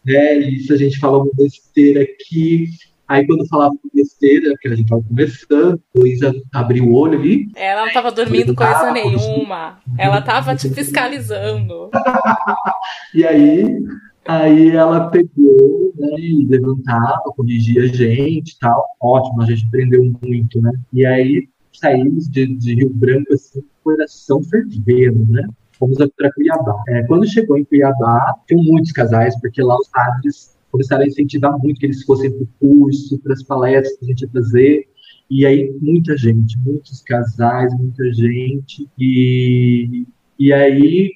Né? 0.05 0.38
E 0.38 0.61
se 0.61 0.73
a 0.73 0.76
gente 0.76 0.99
fala 0.99 1.19
uma 1.19 1.31
besteira 1.35 2.02
aqui, 2.02 2.69
Aí 3.12 3.26
quando 3.26 3.47
falava 3.47 3.75
besteira, 3.92 4.54
que 4.59 4.69
a 4.69 4.71
gente 4.71 4.85
estava 4.85 5.02
conversando, 5.02 5.78
Luísa 5.95 6.33
abriu 6.50 6.87
o 6.87 6.95
olho 6.95 7.19
ali. 7.19 7.47
Ela 7.54 7.83
não 7.83 7.88
estava 7.88 8.11
dormindo 8.11 8.54
coisa 8.54 8.90
nenhuma. 8.90 9.81
Ela 9.99 10.21
estava 10.21 10.57
te 10.57 10.71
fiscalizando. 10.71 11.90
e 13.14 13.23
aí, 13.23 13.85
aí 14.26 14.71
ela 14.71 15.11
pegou, 15.11 15.92
né, 15.95 16.16
e 16.19 16.47
levantava, 16.47 17.21
corrigia 17.37 17.83
a 17.83 17.87
gente 17.87 18.52
e 18.52 18.59
tal. 18.59 18.83
Ótimo, 18.99 19.42
a 19.42 19.45
gente 19.45 19.66
aprendeu 19.66 20.11
muito, 20.26 20.62
né? 20.62 20.73
E 20.90 21.04
aí 21.04 21.49
saímos 21.71 22.31
de, 22.31 22.47
de 22.47 22.76
Rio 22.76 22.88
Branco 22.95 23.35
assim, 23.35 23.62
coração 23.85 24.42
fervendo, 24.42 25.31
né? 25.31 25.47
Fomos 25.73 25.99
para 26.16 26.33
Cuiabá. 26.33 26.83
É, 26.88 27.02
quando 27.02 27.28
chegou 27.28 27.59
em 27.59 27.64
Cuiabá, 27.64 28.37
tinham 28.49 28.64
muitos 28.64 28.90
casais, 28.92 29.38
porque 29.38 29.61
lá 29.61 29.76
os 29.76 29.88
padres 29.88 30.51
começaram 30.73 31.05
a 31.05 31.07
incentivar 31.07 31.57
muito 31.59 31.79
que 31.79 31.87
eles 31.87 32.02
fossem 32.02 32.31
para 32.33 32.43
o 32.43 32.49
curso, 32.59 33.19
para 33.21 33.35
as 33.35 33.43
palestras 33.43 33.99
que 33.99 34.05
a 34.07 34.09
gente 34.09 34.23
ia 34.23 34.31
fazer. 34.31 34.88
E 35.31 35.47
aí, 35.47 35.71
muita 35.81 36.17
gente, 36.17 36.59
muitos 36.59 37.02
casais, 37.02 37.73
muita 37.75 38.11
gente. 38.12 38.88
E, 38.99 40.07
e 40.38 40.52
aí, 40.52 41.11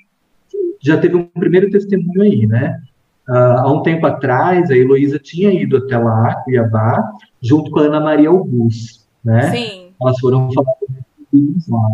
já 0.81 0.99
teve 0.99 1.17
um 1.17 1.25
primeiro 1.25 1.71
testemunho 1.71 2.23
aí, 2.23 2.47
né? 2.47 2.81
Uh, 3.29 3.33
há 3.33 3.73
um 3.73 3.83
tempo 3.83 4.07
atrás, 4.07 4.71
a 4.71 4.77
Heloísa 4.77 5.19
tinha 5.19 5.51
ido 5.51 5.79
até 5.79 5.99
lá, 5.99 6.37
Cuiabá, 6.45 7.13
junto 7.43 7.71
com 7.71 7.81
a 7.81 7.85
Ana 7.85 7.99
Maria 8.01 8.29
Augusto, 8.29 9.05
né? 9.25 9.51
Sim. 9.51 9.93
Elas 10.01 10.21
foram 10.21 10.53
falar 10.53 10.73
com 10.81 11.55
os 11.57 11.69
lá. 11.69 11.89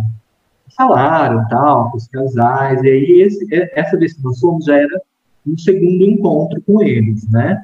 Falaram, 0.77 1.47
tal, 1.49 1.91
com 1.91 1.97
os 1.97 2.09
casais. 2.09 2.83
E 2.83 2.89
aí, 2.89 3.23
esse, 3.23 3.47
essa 3.73 3.97
vez 3.97 4.15
que 4.15 4.23
nós 4.23 4.39
fomos, 4.41 4.65
já 4.65 4.77
era 4.77 5.01
um 5.47 5.57
segundo 5.57 6.05
encontro 6.05 6.61
com 6.63 6.83
eles, 6.83 7.29
né? 7.31 7.63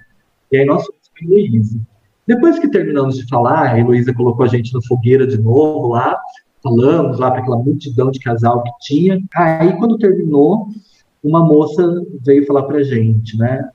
E 0.51 0.59
aí 0.59 0.65
nós 0.65 0.85
fomos 0.85 1.09
com 1.09 1.25
a 1.25 1.39
Heloísa. 1.39 1.79
Depois 2.27 2.59
que 2.59 2.69
terminamos 2.69 3.17
de 3.17 3.27
falar, 3.27 3.73
a 3.73 3.79
Heloísa 3.79 4.13
colocou 4.13 4.45
a 4.45 4.49
gente 4.49 4.73
na 4.75 4.81
fogueira 4.83 5.27
de 5.27 5.39
novo 5.39 5.89
lá, 5.89 6.19
falamos 6.63 7.19
lá 7.19 7.31
para 7.31 7.41
aquela 7.41 7.59
multidão 7.59 8.11
de 8.11 8.19
casal 8.21 8.63
que 8.63 8.71
tinha. 8.81 9.19
Aí, 9.35 9.73
quando 9.79 9.99
terminou, 9.99 10.69
uma 11.23 11.45
moça 11.45 11.83
veio 12.25 12.47
falar 12.47 12.65
para 12.65 12.79
a 12.79 12.83
gente, 12.83 13.37
né? 13.39 13.69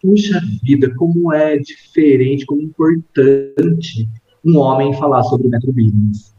Puxa 0.00 0.40
vida, 0.62 0.94
como 0.94 1.32
é 1.32 1.58
diferente, 1.58 2.46
como 2.46 2.62
importante 2.62 4.08
um 4.44 4.58
homem 4.58 4.94
falar 4.94 5.24
sobre 5.24 5.48
o 5.48 5.50
método 5.50 5.72
business. 5.72 6.34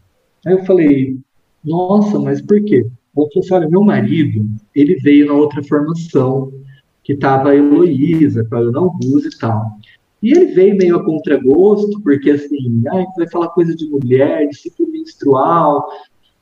Aí 0.46 0.54
eu 0.54 0.64
falei, 0.66 1.18
nossa, 1.64 2.18
mas 2.18 2.42
por 2.42 2.64
quê? 2.64 2.86
Ela 3.16 3.28
falou 3.28 3.44
assim, 3.44 3.54
olha, 3.54 3.70
meu 3.70 3.84
marido, 3.84 4.48
ele 4.74 4.96
veio 4.96 5.28
na 5.28 5.34
outra 5.34 5.62
formação, 5.64 6.54
que 7.08 7.14
estava 7.14 7.52
a 7.52 7.56
Heloísa, 7.56 8.44
com 8.50 8.56
a 8.56 8.60
Ana 8.60 8.80
Augusto 8.80 9.30
e 9.30 9.40
tal. 9.40 9.66
E 10.22 10.34
ele 10.34 10.48
veio 10.48 10.76
meio 10.76 10.98
a 10.98 11.06
contragosto, 11.06 12.02
porque 12.02 12.32
assim, 12.32 12.84
ah, 12.86 13.06
vai 13.16 13.30
falar 13.30 13.48
coisa 13.48 13.74
de 13.74 13.90
mulher, 13.90 14.46
de 14.50 14.58
ciclo 14.58 14.92
menstrual, 14.92 15.88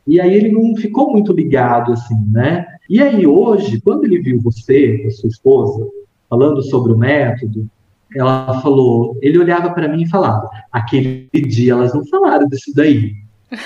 e 0.08 0.20
aí 0.20 0.34
ele 0.34 0.52
não 0.52 0.76
ficou 0.76 1.12
muito 1.12 1.32
ligado, 1.32 1.94
assim, 1.94 2.16
né? 2.32 2.66
E 2.90 3.00
aí 3.00 3.28
hoje, 3.28 3.80
quando 3.80 4.06
ele 4.06 4.20
viu 4.20 4.42
você, 4.42 5.04
a 5.06 5.12
sua 5.12 5.30
esposa, 5.30 5.88
falando 6.28 6.64
sobre 6.64 6.94
o 6.94 6.98
método, 6.98 7.70
ela 8.16 8.60
falou, 8.62 9.20
ele 9.22 9.38
olhava 9.38 9.70
para 9.70 9.88
mim 9.88 10.02
e 10.02 10.10
falava, 10.10 10.50
aquele 10.72 11.30
dia 11.48 11.74
elas 11.74 11.94
não 11.94 12.04
falaram 12.08 12.48
disso 12.48 12.72
daí. 12.74 13.14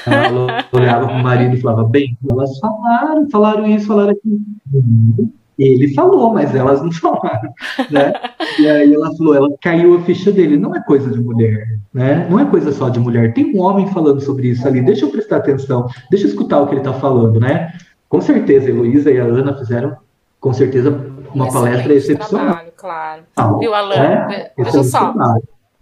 Ela 0.06 0.66
olhava 0.74 1.08
para 1.08 1.18
o 1.18 1.24
marido 1.24 1.56
e 1.56 1.62
falava, 1.62 1.88
bem, 1.88 2.18
elas 2.30 2.60
falaram, 2.60 3.30
falaram 3.30 3.68
isso, 3.68 3.88
falaram 3.88 4.12
aquilo. 4.12 5.39
Ele 5.60 5.94
falou, 5.94 6.34
mas 6.34 6.56
elas 6.56 6.82
não 6.82 6.92
falaram, 6.94 7.54
né? 7.92 8.14
E 8.58 8.68
aí 8.68 8.94
ela 8.94 9.14
falou, 9.16 9.36
ela 9.36 9.50
caiu 9.62 9.96
a 9.98 10.02
ficha 10.02 10.32
dele. 10.32 10.58
Não 10.58 10.74
é 10.74 10.82
coisa 10.82 11.10
de 11.10 11.20
mulher, 11.20 11.68
né? 11.94 12.28
Não 12.30 12.40
é 12.40 12.46
coisa 12.46 12.72
só 12.72 12.90
de 12.90 13.00
mulher. 13.00 13.34
Tem 13.34 13.54
um 13.56 13.62
homem 13.62 13.88
falando 13.88 14.22
sobre 14.22 14.48
isso 14.48 14.68
ali. 14.68 14.82
Deixa 14.82 15.06
eu 15.06 15.12
prestar 15.12 15.38
atenção, 15.38 15.88
deixa 16.10 16.26
eu 16.26 16.30
escutar 16.30 16.62
o 16.62 16.68
que 16.68 16.74
ele 16.74 16.82
está 16.82 16.94
falando, 16.94 17.40
né? 17.40 17.74
Com 18.08 18.22
certeza, 18.22 18.68
a 18.68 18.70
Heloísa 18.70 19.12
e 19.12 19.20
a 19.20 19.24
Ana 19.24 19.56
fizeram, 19.58 19.96
com 20.40 20.54
certeza, 20.54 20.90
uma 21.34 21.48
Excelente 21.48 21.72
palestra 21.72 21.94
excepcional. 21.94 22.46
Trabalho, 22.48 22.72
claro. 22.76 23.22
Ah, 23.36 23.54
Viu, 23.58 23.74
Alan? 23.74 23.96
É, 23.96 24.52
Veja 24.58 24.84
só. 24.84 25.14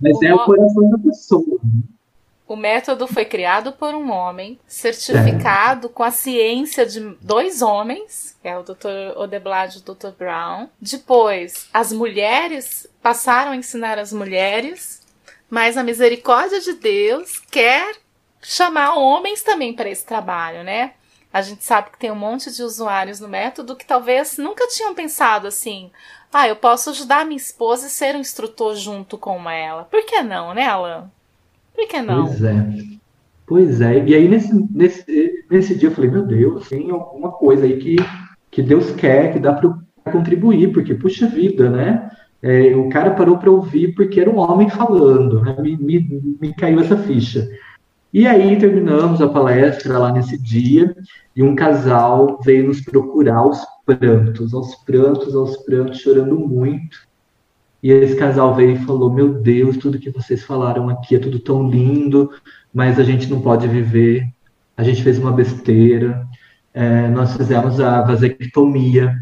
Mas 0.02 0.18
o 0.18 0.26
é 0.26 0.36
o 0.36 0.40
coração 0.40 0.90
da 0.90 0.98
pessoa. 0.98 1.60
Né? 1.64 1.82
O 2.48 2.56
método 2.56 3.08
foi 3.08 3.26
criado 3.26 3.74
por 3.74 3.94
um 3.94 4.10
homem, 4.10 4.58
certificado 4.66 5.90
com 5.90 6.02
a 6.02 6.12
ciência 6.12 6.86
de 6.86 7.02
dois 7.20 7.62
homens, 7.62 8.38
que 8.42 8.48
é 8.48 8.58
o 8.58 8.64
Dr. 8.64 9.18
Odeblad 9.18 9.76
e 9.76 9.80
o 9.80 9.82
Dr. 9.82 10.12
Brown. 10.18 10.70
Depois, 10.80 11.68
as 11.74 11.92
mulheres 11.92 12.88
passaram 13.02 13.52
a 13.52 13.56
ensinar 13.58 14.00
as 14.00 14.14
mulheres, 14.14 15.06
mas 15.50 15.76
a 15.76 15.84
misericórdia 15.84 16.62
de 16.62 16.74
Deus 16.74 17.38
quer 17.52 17.98
chamar 18.42 18.96
homens 18.96 19.44
também 19.44 19.74
para 19.74 19.90
esse 19.90 20.06
trabalho, 20.06 20.64
né? 20.64 20.94
A 21.34 21.42
gente 21.42 21.66
sabe 21.66 21.92
que 21.92 22.00
tem 22.00 22.10
um 22.10 22.16
monte 22.16 22.50
de 22.50 22.64
usuários 22.64 23.20
no 23.20 23.28
método 23.28 23.76
que 23.76 23.86
talvez 23.86 24.38
nunca 24.38 24.66
tinham 24.70 24.96
pensado 24.96 25.48
assim: 25.48 25.92
ah, 26.32 26.48
eu 26.48 26.56
posso 26.56 26.92
ajudar 26.92 27.26
minha 27.26 27.38
esposa 27.38 27.88
e 27.88 27.90
ser 27.90 28.16
um 28.16 28.22
instrutor 28.22 28.76
junto 28.76 29.18
com 29.18 29.50
ela. 29.50 29.84
Por 29.84 30.06
que 30.06 30.22
não, 30.24 30.54
né, 30.54 30.66
Alan? 30.66 31.12
Por 31.78 31.88
que 31.88 32.02
não? 32.02 32.26
Pois 32.26 32.44
é. 32.44 32.68
Pois 33.46 33.82
é. 33.82 34.04
E 34.04 34.16
aí, 34.16 34.28
nesse, 34.28 34.52
nesse, 34.72 35.46
nesse 35.50 35.76
dia, 35.76 35.90
eu 35.90 35.94
falei, 35.94 36.10
meu 36.10 36.26
Deus, 36.26 36.68
tem 36.68 36.90
alguma 36.90 37.32
coisa 37.32 37.66
aí 37.66 37.78
que, 37.78 37.98
que 38.50 38.64
Deus 38.64 38.92
quer, 38.94 39.32
que 39.32 39.40
dá 39.40 39.54
para 39.54 39.78
contribuir, 40.12 40.74
porque, 40.74 40.96
puxa 40.96 41.28
vida, 41.28 41.70
né? 41.70 42.10
É, 42.42 42.76
o 42.76 42.90
cara 42.90 43.12
parou 43.12 43.38
para 43.38 43.52
ouvir 43.52 43.94
porque 43.94 44.20
era 44.20 44.30
um 44.30 44.38
homem 44.38 44.70
falando, 44.70 45.42
né? 45.42 45.56
me, 45.60 45.78
me, 45.78 46.38
me 46.42 46.54
caiu 46.56 46.80
essa 46.80 46.98
ficha. 46.98 47.48
E 48.14 48.26
aí 48.26 48.58
terminamos 48.58 49.22
a 49.22 49.28
palestra 49.28 50.00
lá 50.00 50.12
nesse 50.12 50.38
dia 50.42 50.96
e 51.36 51.44
um 51.44 51.56
casal 51.56 52.40
veio 52.44 52.68
nos 52.68 52.82
procurar 52.82 53.38
aos 53.38 53.60
prantos, 53.86 54.54
aos 54.54 54.76
prantos, 54.84 55.36
aos 55.36 55.58
prantos, 55.58 56.00
chorando 56.00 56.40
muito. 56.40 57.07
E 57.88 57.92
esse 57.94 58.18
casal 58.18 58.54
veio 58.54 58.72
e 58.72 58.80
falou: 58.80 59.10
Meu 59.10 59.36
Deus, 59.36 59.78
tudo 59.78 59.98
que 59.98 60.10
vocês 60.10 60.44
falaram 60.44 60.90
aqui 60.90 61.16
é 61.16 61.20
tudo 61.20 61.40
tão 61.40 61.70
lindo, 61.70 62.30
mas 62.74 63.00
a 63.00 63.04
gente 63.04 63.30
não 63.30 63.40
pode 63.40 63.66
viver. 63.66 64.28
A 64.76 64.84
gente 64.84 65.02
fez 65.02 65.18
uma 65.18 65.32
besteira. 65.32 66.28
É, 66.74 67.08
nós 67.08 67.38
fizemos 67.38 67.80
a 67.80 68.02
vasectomia. 68.02 69.16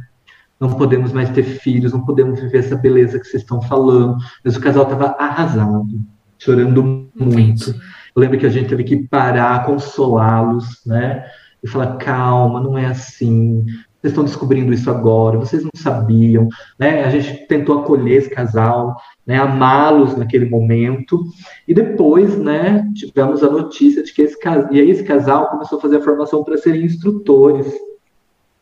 Não 0.59 0.73
podemos 0.73 1.11
mais 1.11 1.29
ter 1.29 1.43
filhos, 1.43 1.93
não 1.93 2.03
podemos 2.03 2.39
viver 2.39 2.57
essa 2.57 2.75
beleza 2.75 3.19
que 3.19 3.27
vocês 3.27 3.43
estão 3.43 3.61
falando. 3.61 4.17
Mas 4.43 4.57
o 4.57 4.59
casal 4.59 4.81
estava 4.81 5.15
arrasado, 5.19 6.01
chorando 6.39 7.07
muito. 7.13 7.69
Eu 7.69 8.19
lembro 8.19 8.39
que 8.39 8.47
a 8.47 8.49
gente 8.49 8.69
teve 8.69 8.83
que 8.83 9.07
parar, 9.07 9.63
consolá-los, 9.63 10.81
né? 10.87 11.23
E 11.63 11.67
falar: 11.67 11.97
calma, 11.97 12.59
não 12.59 12.75
é 12.75 12.87
assim 12.87 13.63
vocês 14.05 14.11
estão 14.11 14.23
descobrindo 14.23 14.71
isso 14.71 14.89
agora, 14.89 15.39
vocês 15.39 15.63
não 15.63 15.71
sabiam, 15.75 16.47
né? 16.77 17.03
A 17.03 17.09
gente 17.09 17.47
tentou 17.47 17.79
acolher 17.79 18.17
esse 18.17 18.29
casal, 18.29 18.95
né? 19.25 19.37
Amá-los 19.37 20.15
naquele 20.15 20.47
momento 20.47 21.23
e 21.67 21.73
depois, 21.73 22.37
né? 22.37 22.87
Tivemos 22.93 23.43
a 23.43 23.49
notícia 23.49 24.03
de 24.03 24.13
que 24.13 24.21
esse 24.21 24.39
casal 24.39 24.71
e 24.71 24.79
aí 24.79 24.89
esse 24.89 25.03
casal 25.03 25.49
começou 25.49 25.79
a 25.79 25.81
fazer 25.81 25.97
a 25.97 26.01
formação 26.01 26.43
para 26.43 26.57
serem 26.57 26.85
instrutores 26.85 27.73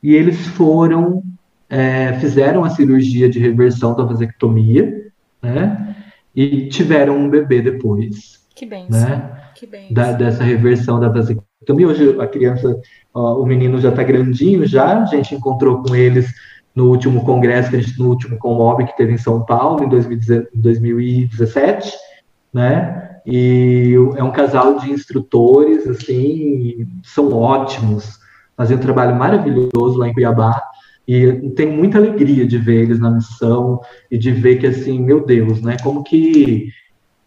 e 0.01 0.15
eles 0.15 0.47
foram 0.47 1.21
é, 1.69 2.13
fizeram 2.19 2.63
a 2.63 2.69
cirurgia 2.69 3.29
de 3.29 3.39
reversão 3.39 3.95
da 3.95 4.03
vasectomia, 4.03 5.11
né? 5.41 5.95
E 6.33 6.69
tiveram 6.69 7.17
um 7.17 7.29
bebê 7.29 7.61
depois. 7.61 8.47
Que 8.55 8.65
bem. 8.65 8.87
Né? 8.89 9.41
Que 9.55 9.67
bem. 9.67 9.93
Da, 9.93 10.13
dessa 10.13 10.43
reversão 10.43 10.99
da 10.99 11.09
vasectomia 11.09 11.52
também 11.65 11.85
hoje 11.85 12.15
a 12.19 12.27
criança, 12.27 12.79
ó, 13.13 13.41
o 13.41 13.45
menino 13.45 13.79
já 13.79 13.89
está 13.89 14.03
grandinho 14.03 14.65
já, 14.65 15.01
a 15.01 15.05
gente 15.05 15.35
encontrou 15.35 15.81
com 15.81 15.95
eles 15.95 16.33
no 16.75 16.89
último 16.89 17.23
congresso, 17.23 17.69
que 17.69 17.75
a 17.75 17.81
gente, 17.81 17.99
no 17.99 18.09
último 18.09 18.37
Comob 18.37 18.83
que 18.85 18.97
teve 18.97 19.13
em 19.13 19.17
São 19.17 19.45
Paulo, 19.45 19.83
em 19.83 19.89
2017, 19.89 21.93
né? 22.53 23.19
E 23.25 23.93
é 24.15 24.23
um 24.23 24.31
casal 24.31 24.79
de 24.79 24.91
instrutores, 24.91 25.87
assim, 25.87 26.87
são 27.03 27.33
ótimos, 27.33 28.19
fazem 28.57 28.75
um 28.75 28.81
trabalho 28.81 29.15
maravilhoso 29.15 29.97
lá 29.97 30.09
em 30.09 30.13
Cuiabá, 30.13 30.61
e 31.07 31.51
tem 31.55 31.67
muita 31.67 31.97
alegria 31.97 32.47
de 32.47 32.57
ver 32.57 32.83
eles 32.83 32.99
na 32.99 33.11
missão 33.11 33.81
e 34.09 34.17
de 34.17 34.31
ver 34.31 34.57
que, 34.57 34.67
assim, 34.67 34.99
meu 34.99 35.25
Deus, 35.25 35.61
né? 35.61 35.75
Como 35.83 36.03
que, 36.03 36.69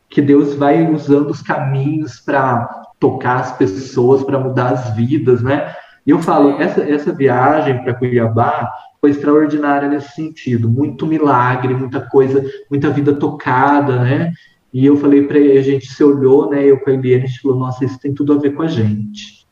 que 0.08 0.22
Deus 0.22 0.54
vai 0.54 0.90
usando 0.90 1.30
os 1.30 1.42
caminhos 1.42 2.20
para 2.20 2.85
tocar 2.98 3.40
as 3.40 3.56
pessoas, 3.56 4.22
para 4.22 4.38
mudar 4.38 4.72
as 4.72 4.94
vidas, 4.94 5.42
né? 5.42 5.74
E 6.06 6.10
eu 6.10 6.18
falo, 6.20 6.60
essa, 6.60 6.82
essa 6.82 7.12
viagem 7.12 7.82
para 7.82 7.94
Cuiabá 7.94 8.70
foi 9.00 9.10
extraordinária 9.10 9.88
nesse 9.88 10.12
sentido, 10.12 10.68
muito 10.68 11.06
milagre, 11.06 11.74
muita 11.74 12.00
coisa, 12.00 12.44
muita 12.70 12.90
vida 12.90 13.12
tocada, 13.14 14.02
né? 14.02 14.32
E 14.72 14.84
eu 14.84 14.96
falei 14.96 15.22
para 15.22 15.38
a 15.38 15.62
gente 15.62 15.86
se 15.86 16.04
olhou, 16.04 16.50
né? 16.50 16.64
Eu 16.64 16.78
com 16.80 16.90
a 16.90 16.92
Eliane, 16.92 17.24
a 17.24 17.26
gente 17.26 17.40
falou, 17.40 17.58
nossa, 17.58 17.84
isso 17.84 17.98
tem 17.98 18.14
tudo 18.14 18.32
a 18.32 18.38
ver 18.38 18.54
com 18.54 18.62
a 18.62 18.68
gente. 18.68 19.46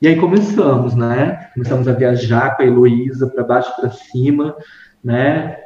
E 0.00 0.08
aí 0.08 0.16
começamos, 0.16 0.94
né? 0.94 1.50
Começamos 1.54 1.86
a 1.86 1.92
viajar 1.92 2.56
com 2.56 2.62
a 2.62 2.66
Heloísa 2.66 3.28
para 3.28 3.44
baixo 3.44 3.72
para 3.76 3.90
cima, 3.90 4.56
né? 5.02 5.56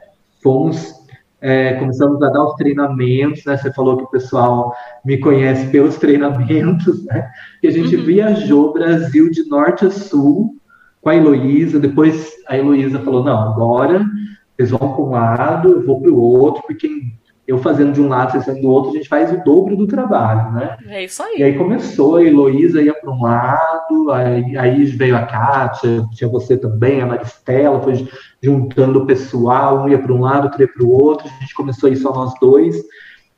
Fomos, 0.42 1.05
é, 1.40 1.74
começamos 1.74 2.22
a 2.22 2.30
dar 2.30 2.44
os 2.44 2.54
treinamentos, 2.54 3.44
né? 3.44 3.56
Você 3.56 3.72
falou 3.72 3.96
que 3.96 4.04
o 4.04 4.10
pessoal 4.10 4.74
me 5.04 5.18
conhece 5.18 5.66
pelos 5.68 5.96
treinamentos, 5.98 7.04
né? 7.04 7.30
Que 7.60 7.68
a 7.68 7.70
gente 7.70 7.96
uhum. 7.96 8.04
viajou 8.04 8.70
o 8.70 8.72
Brasil 8.72 9.30
de 9.30 9.48
norte 9.48 9.84
a 9.84 9.90
sul 9.90 10.56
com 11.00 11.10
a 11.10 11.16
Heloísa, 11.16 11.78
depois 11.78 12.32
a 12.48 12.56
Heloísa 12.56 12.98
falou, 12.98 13.22
não, 13.22 13.38
agora 13.38 14.04
vocês 14.56 14.70
vão 14.70 14.78
para 14.78 15.04
um 15.04 15.10
lado, 15.10 15.70
eu 15.70 15.86
vou 15.86 16.00
para 16.00 16.10
o 16.10 16.20
outro, 16.20 16.62
porque 16.66 16.88
eu 17.46 17.58
fazendo 17.58 17.92
de 17.92 18.00
um 18.00 18.08
lado, 18.08 18.32
você 18.32 18.40
fazendo 18.40 18.62
do 18.62 18.70
outro, 18.70 18.90
a 18.90 18.94
gente 18.94 19.08
faz 19.08 19.32
o 19.32 19.44
dobro 19.44 19.76
do 19.76 19.86
trabalho, 19.86 20.52
né? 20.52 20.76
É 20.88 21.04
isso 21.04 21.22
aí. 21.22 21.38
E 21.38 21.42
aí 21.44 21.56
começou, 21.56 22.16
a 22.16 22.24
Heloísa 22.24 22.82
ia 22.82 22.94
para 22.94 23.10
um 23.10 23.22
lado, 23.22 23.75
aí, 24.10 24.56
aí, 24.56 24.84
veio 24.86 25.16
a 25.16 25.22
Kátia, 25.22 26.04
tinha 26.14 26.30
você 26.30 26.56
também, 26.56 27.00
a 27.00 27.06
Maristela, 27.06 27.80
foi 27.80 28.08
juntando 28.42 29.00
o 29.00 29.06
pessoal, 29.06 29.84
um 29.84 29.88
ia 29.88 29.98
para 29.98 30.12
um 30.12 30.20
lado, 30.20 30.44
outro 30.44 30.62
ia 30.62 30.68
para 30.68 30.84
o 30.84 30.90
outro, 30.90 31.26
a 31.26 31.40
gente 31.40 31.54
começou 31.54 31.88
a 31.88 31.92
ir 31.92 31.96
só 31.96 32.12
nós 32.12 32.34
dois. 32.40 32.76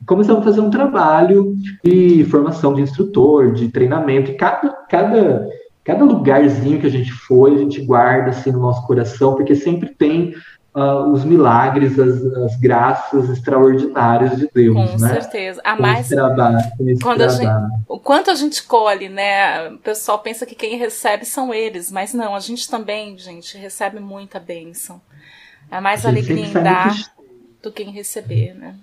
Começamos 0.06 0.42
a 0.42 0.44
fazer 0.44 0.60
um 0.60 0.70
trabalho 0.70 1.54
de 1.84 2.24
formação 2.24 2.74
de 2.74 2.82
instrutor, 2.82 3.52
de 3.52 3.68
treinamento, 3.68 4.30
e 4.30 4.34
cada, 4.34 4.70
cada 4.88 5.48
cada 5.88 6.04
lugarzinho 6.04 6.78
que 6.78 6.86
a 6.86 6.90
gente 6.90 7.10
foi, 7.10 7.54
a 7.54 7.58
gente 7.58 7.80
guarda 7.80 8.28
assim 8.28 8.52
no 8.52 8.60
nosso 8.60 8.86
coração, 8.86 9.34
porque 9.34 9.54
sempre 9.54 9.88
tem 9.88 10.34
uh, 10.78 11.12
os 11.12 11.24
milagres, 11.24 11.98
as, 11.98 12.24
as, 12.24 12.56
graças 12.56 13.28
extraordinárias 13.30 14.36
de 14.36 14.48
Deus, 14.52 14.74
com 14.74 14.98
né? 14.98 15.20
certeza. 15.20 15.60
A 15.64 15.76
mais 15.76 16.08
trabalho, 16.08 16.58
quando 17.02 17.22
a 17.22 17.28
gente, 17.28 17.50
o 17.88 17.98
quanto 17.98 18.30
a 18.30 18.34
gente 18.34 18.62
colhe, 18.62 19.08
né? 19.08 19.68
O 19.70 19.78
pessoal 19.78 20.18
pensa 20.20 20.46
que 20.46 20.54
quem 20.54 20.78
recebe 20.78 21.24
são 21.24 21.52
eles, 21.52 21.90
mas 21.90 22.14
não, 22.14 22.34
a 22.34 22.40
gente 22.40 22.70
também, 22.70 23.18
gente, 23.18 23.58
recebe 23.58 23.98
muita 23.98 24.38
bênção. 24.38 25.00
É 25.70 25.80
mais 25.80 26.06
alegria 26.06 26.46
em 26.46 26.52
dar 26.52 26.94
do 27.62 27.72
que 27.72 27.82
em 27.82 27.90
receber, 27.90 28.54
né? 28.54 28.74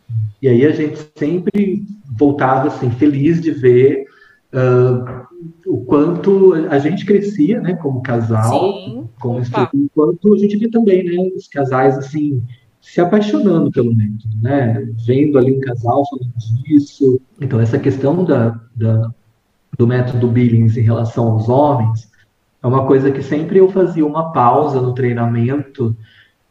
E 0.42 0.48
aí 0.48 0.66
a 0.66 0.72
gente 0.72 1.00
sempre 1.16 1.84
voltava 2.18 2.68
assim 2.68 2.92
feliz 2.92 3.42
de 3.42 3.52
ver 3.52 4.06
uh, 4.56 5.26
o 5.68 5.84
quanto 5.86 6.54
a 6.70 6.80
gente 6.80 7.06
crescia, 7.06 7.60
né, 7.60 7.76
como 7.76 8.02
casal, 8.02 8.74
Sim. 8.74 9.10
como 9.20 9.40
estudo, 9.40 9.90
quanto 9.94 10.34
a 10.34 10.38
gente 10.38 10.58
via 10.58 10.72
também, 10.72 11.04
né, 11.04 11.32
os 11.36 11.48
casais 11.48 11.98
assim 11.98 12.42
se 12.82 13.02
apaixonando 13.02 13.72
pelo 13.72 13.96
método, 13.96 14.42
né, 14.42 14.88
vendo 15.06 15.38
ali 15.38 15.58
um 15.58 15.60
casal 15.60 16.04
falando 16.10 16.34
disso. 16.64 17.20
Então 17.42 17.60
essa 17.60 17.80
questão 17.80 18.24
da, 18.24 18.60
da 18.76 19.12
do 19.78 19.86
método 19.86 20.28
Billings 20.30 20.78
em 20.78 20.82
relação 20.82 21.32
aos 21.32 21.50
homens 21.50 22.10
é 22.64 22.68
uma 22.68 22.88
coisa 22.88 23.12
que 23.12 23.22
sempre 23.22 23.60
eu 23.60 23.70
fazia 23.70 24.06
uma 24.06 24.32
pausa 24.32 24.80
no 24.82 24.94
treinamento 24.94 25.96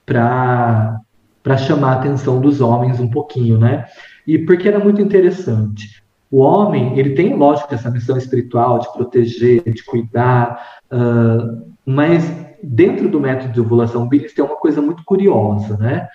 para 0.04 1.00
para 1.42 1.58
chamar 1.58 1.92
a 1.92 2.00
atenção 2.00 2.40
dos 2.40 2.62
homens 2.62 2.98
um 2.98 3.08
pouquinho, 3.08 3.58
né? 3.58 3.84
E 4.26 4.38
porque 4.38 4.66
era 4.66 4.78
muito 4.78 5.02
interessante. 5.02 6.02
O 6.34 6.42
homem, 6.42 6.98
ele 6.98 7.10
tem, 7.10 7.32
lógico, 7.36 7.72
essa 7.72 7.88
missão 7.88 8.18
espiritual 8.18 8.80
de 8.80 8.92
proteger, 8.92 9.62
de 9.72 9.84
cuidar, 9.84 10.80
uh, 10.90 11.64
mas 11.86 12.28
dentro 12.60 13.08
do 13.08 13.20
método 13.20 13.52
de 13.52 13.60
ovulação 13.60 14.08
Billis 14.08 14.34
tem 14.34 14.44
uma 14.44 14.56
coisa 14.56 14.82
muito 14.82 15.04
curiosa, 15.04 15.76
né? 15.76 16.08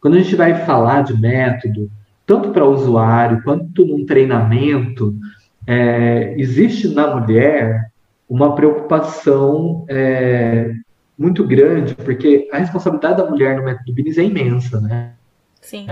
Quando 0.00 0.14
a 0.14 0.22
gente 0.22 0.34
vai 0.34 0.64
falar 0.64 1.02
de 1.02 1.20
método, 1.20 1.90
tanto 2.24 2.52
para 2.52 2.64
o 2.64 2.72
usuário 2.72 3.42
quanto 3.42 3.84
num 3.84 4.06
treinamento, 4.06 5.14
é, 5.66 6.34
existe 6.38 6.88
na 6.94 7.14
mulher 7.14 7.90
uma 8.26 8.54
preocupação 8.54 9.84
é, 9.90 10.72
muito 11.18 11.46
grande, 11.46 11.94
porque 11.96 12.48
a 12.50 12.56
responsabilidade 12.56 13.18
da 13.18 13.28
mulher 13.28 13.58
no 13.58 13.64
método 13.64 13.92
Billis 13.92 14.16
é 14.16 14.24
imensa, 14.24 14.80
né? 14.80 15.12
Sim 15.60 15.86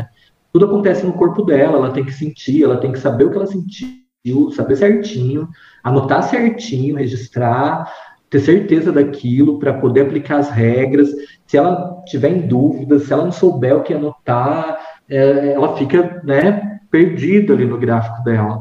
tudo 0.55 0.67
acontece 0.67 1.05
no 1.05 1.15
corpo 1.15 1.43
dela, 1.43 1.79
ela 1.79 1.91
tem 1.91 2.05
que 2.05 2.13
sentir, 2.13 2.63
ela 2.63 2.77
tem 2.77 2.93
que 2.93 2.99
saber 3.01 3.25
o 3.25 3.31
que 3.31 3.37
ela 3.37 3.47
sentiu, 3.47 4.53
saber 4.53 4.77
certinho, 4.77 5.49
anotar 5.83 6.23
certinho, 6.23 6.95
registrar, 6.95 7.93
ter 8.31 8.39
certeza 8.39 8.93
daquilo 8.93 9.59
para 9.59 9.75
poder 9.75 10.03
aplicar 10.03 10.37
as 10.37 10.51
regras. 10.51 11.09
Se 11.45 11.57
ela 11.57 12.01
tiver 12.07 12.29
em 12.29 12.47
dúvida, 12.47 13.01
se 13.01 13.13
ela 13.13 13.25
não 13.25 13.33
souber 13.33 13.77
o 13.77 13.83
que 13.83 13.95
anotar, 13.95 14.79
é, 15.09 15.55
ela 15.55 15.77
fica 15.77 16.23
né, 16.23 16.79
perdida 16.89 17.53
ali 17.53 17.65
no 17.65 17.77
gráfico 17.77 18.23
dela. 18.23 18.61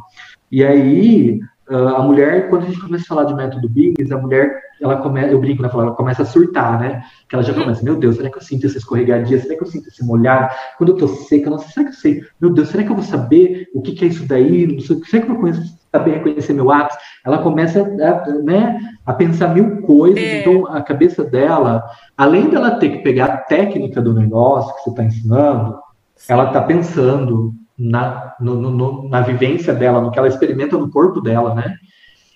E 0.51 0.65
aí, 0.65 1.39
a 1.69 2.02
mulher, 2.02 2.49
quando 2.49 2.63
a 2.63 2.65
gente 2.65 2.80
começa 2.80 3.06
a 3.06 3.08
falar 3.08 3.23
de 3.23 3.34
método 3.34 3.69
Biggs, 3.69 4.13
a 4.13 4.17
mulher 4.17 4.62
ela 4.82 4.97
começa, 4.97 5.30
eu 5.30 5.39
brinco, 5.39 5.63
né, 5.63 5.69
ela 5.71 5.91
começa 5.91 6.23
a 6.23 6.26
surtar, 6.26 6.78
né? 6.80 7.04
Que 7.28 7.36
ela 7.36 7.43
já 7.43 7.54
começa, 7.54 7.84
meu 7.84 7.95
Deus, 7.95 8.17
será 8.17 8.30
que 8.30 8.38
eu 8.38 8.41
sinto 8.41 8.65
essa 8.65 8.78
escorregadia? 8.78 9.39
Será 9.39 9.56
que 9.56 9.63
eu 9.63 9.67
sinto 9.67 9.88
esse 9.88 10.06
molhar? 10.06 10.54
Quando 10.78 10.91
eu 10.91 10.97
tô 10.97 11.08
seca, 11.08 11.49
nossa, 11.49 11.69
será 11.69 11.86
que 11.86 11.93
eu 11.93 11.99
sei? 11.99 12.21
Meu 12.39 12.52
Deus, 12.52 12.67
será 12.67 12.84
que 12.84 12.91
eu 12.91 12.95
vou 12.95 13.04
saber 13.04 13.67
o 13.73 13.82
que, 13.82 13.93
que 13.93 14.04
é 14.04 14.08
isso 14.10 14.28
daí? 14.28 14.78
Será 15.06 15.26
que 15.26 15.32
eu 15.32 15.39
vou 15.39 15.54
saber 15.89 16.12
reconhecer 16.15 16.54
meu 16.54 16.69
ápice? 16.69 16.97
Ela 17.26 17.38
começa 17.38 17.82
a, 17.82 18.32
né, 18.41 18.80
a 19.06 19.13
pensar 19.13 19.54
mil 19.54 19.82
coisas, 19.84 20.21
é. 20.21 20.41
então 20.41 20.67
a 20.67 20.82
cabeça 20.82 21.23
dela, 21.23 21.84
além 22.17 22.49
dela 22.49 22.71
ter 22.71 22.89
que 22.89 23.04
pegar 23.04 23.26
a 23.26 23.38
técnica 23.38 24.02
do 24.02 24.13
negócio 24.13 24.76
que 24.76 24.82
você 24.82 24.89
está 24.89 25.04
ensinando, 25.06 25.80
ela 26.28 26.47
está 26.47 26.62
pensando 26.62 27.54
na, 27.84 28.34
no, 28.39 28.56
no, 28.56 29.10
na 29.10 29.22
vivência 29.22 29.74
dela, 29.74 30.00
no 30.00 30.10
que 30.10 30.17
ela 30.17 30.30
experimenta 30.30 30.78
no 30.78 30.89
corpo 30.89 31.19
dela, 31.19 31.54
né? 31.54 31.76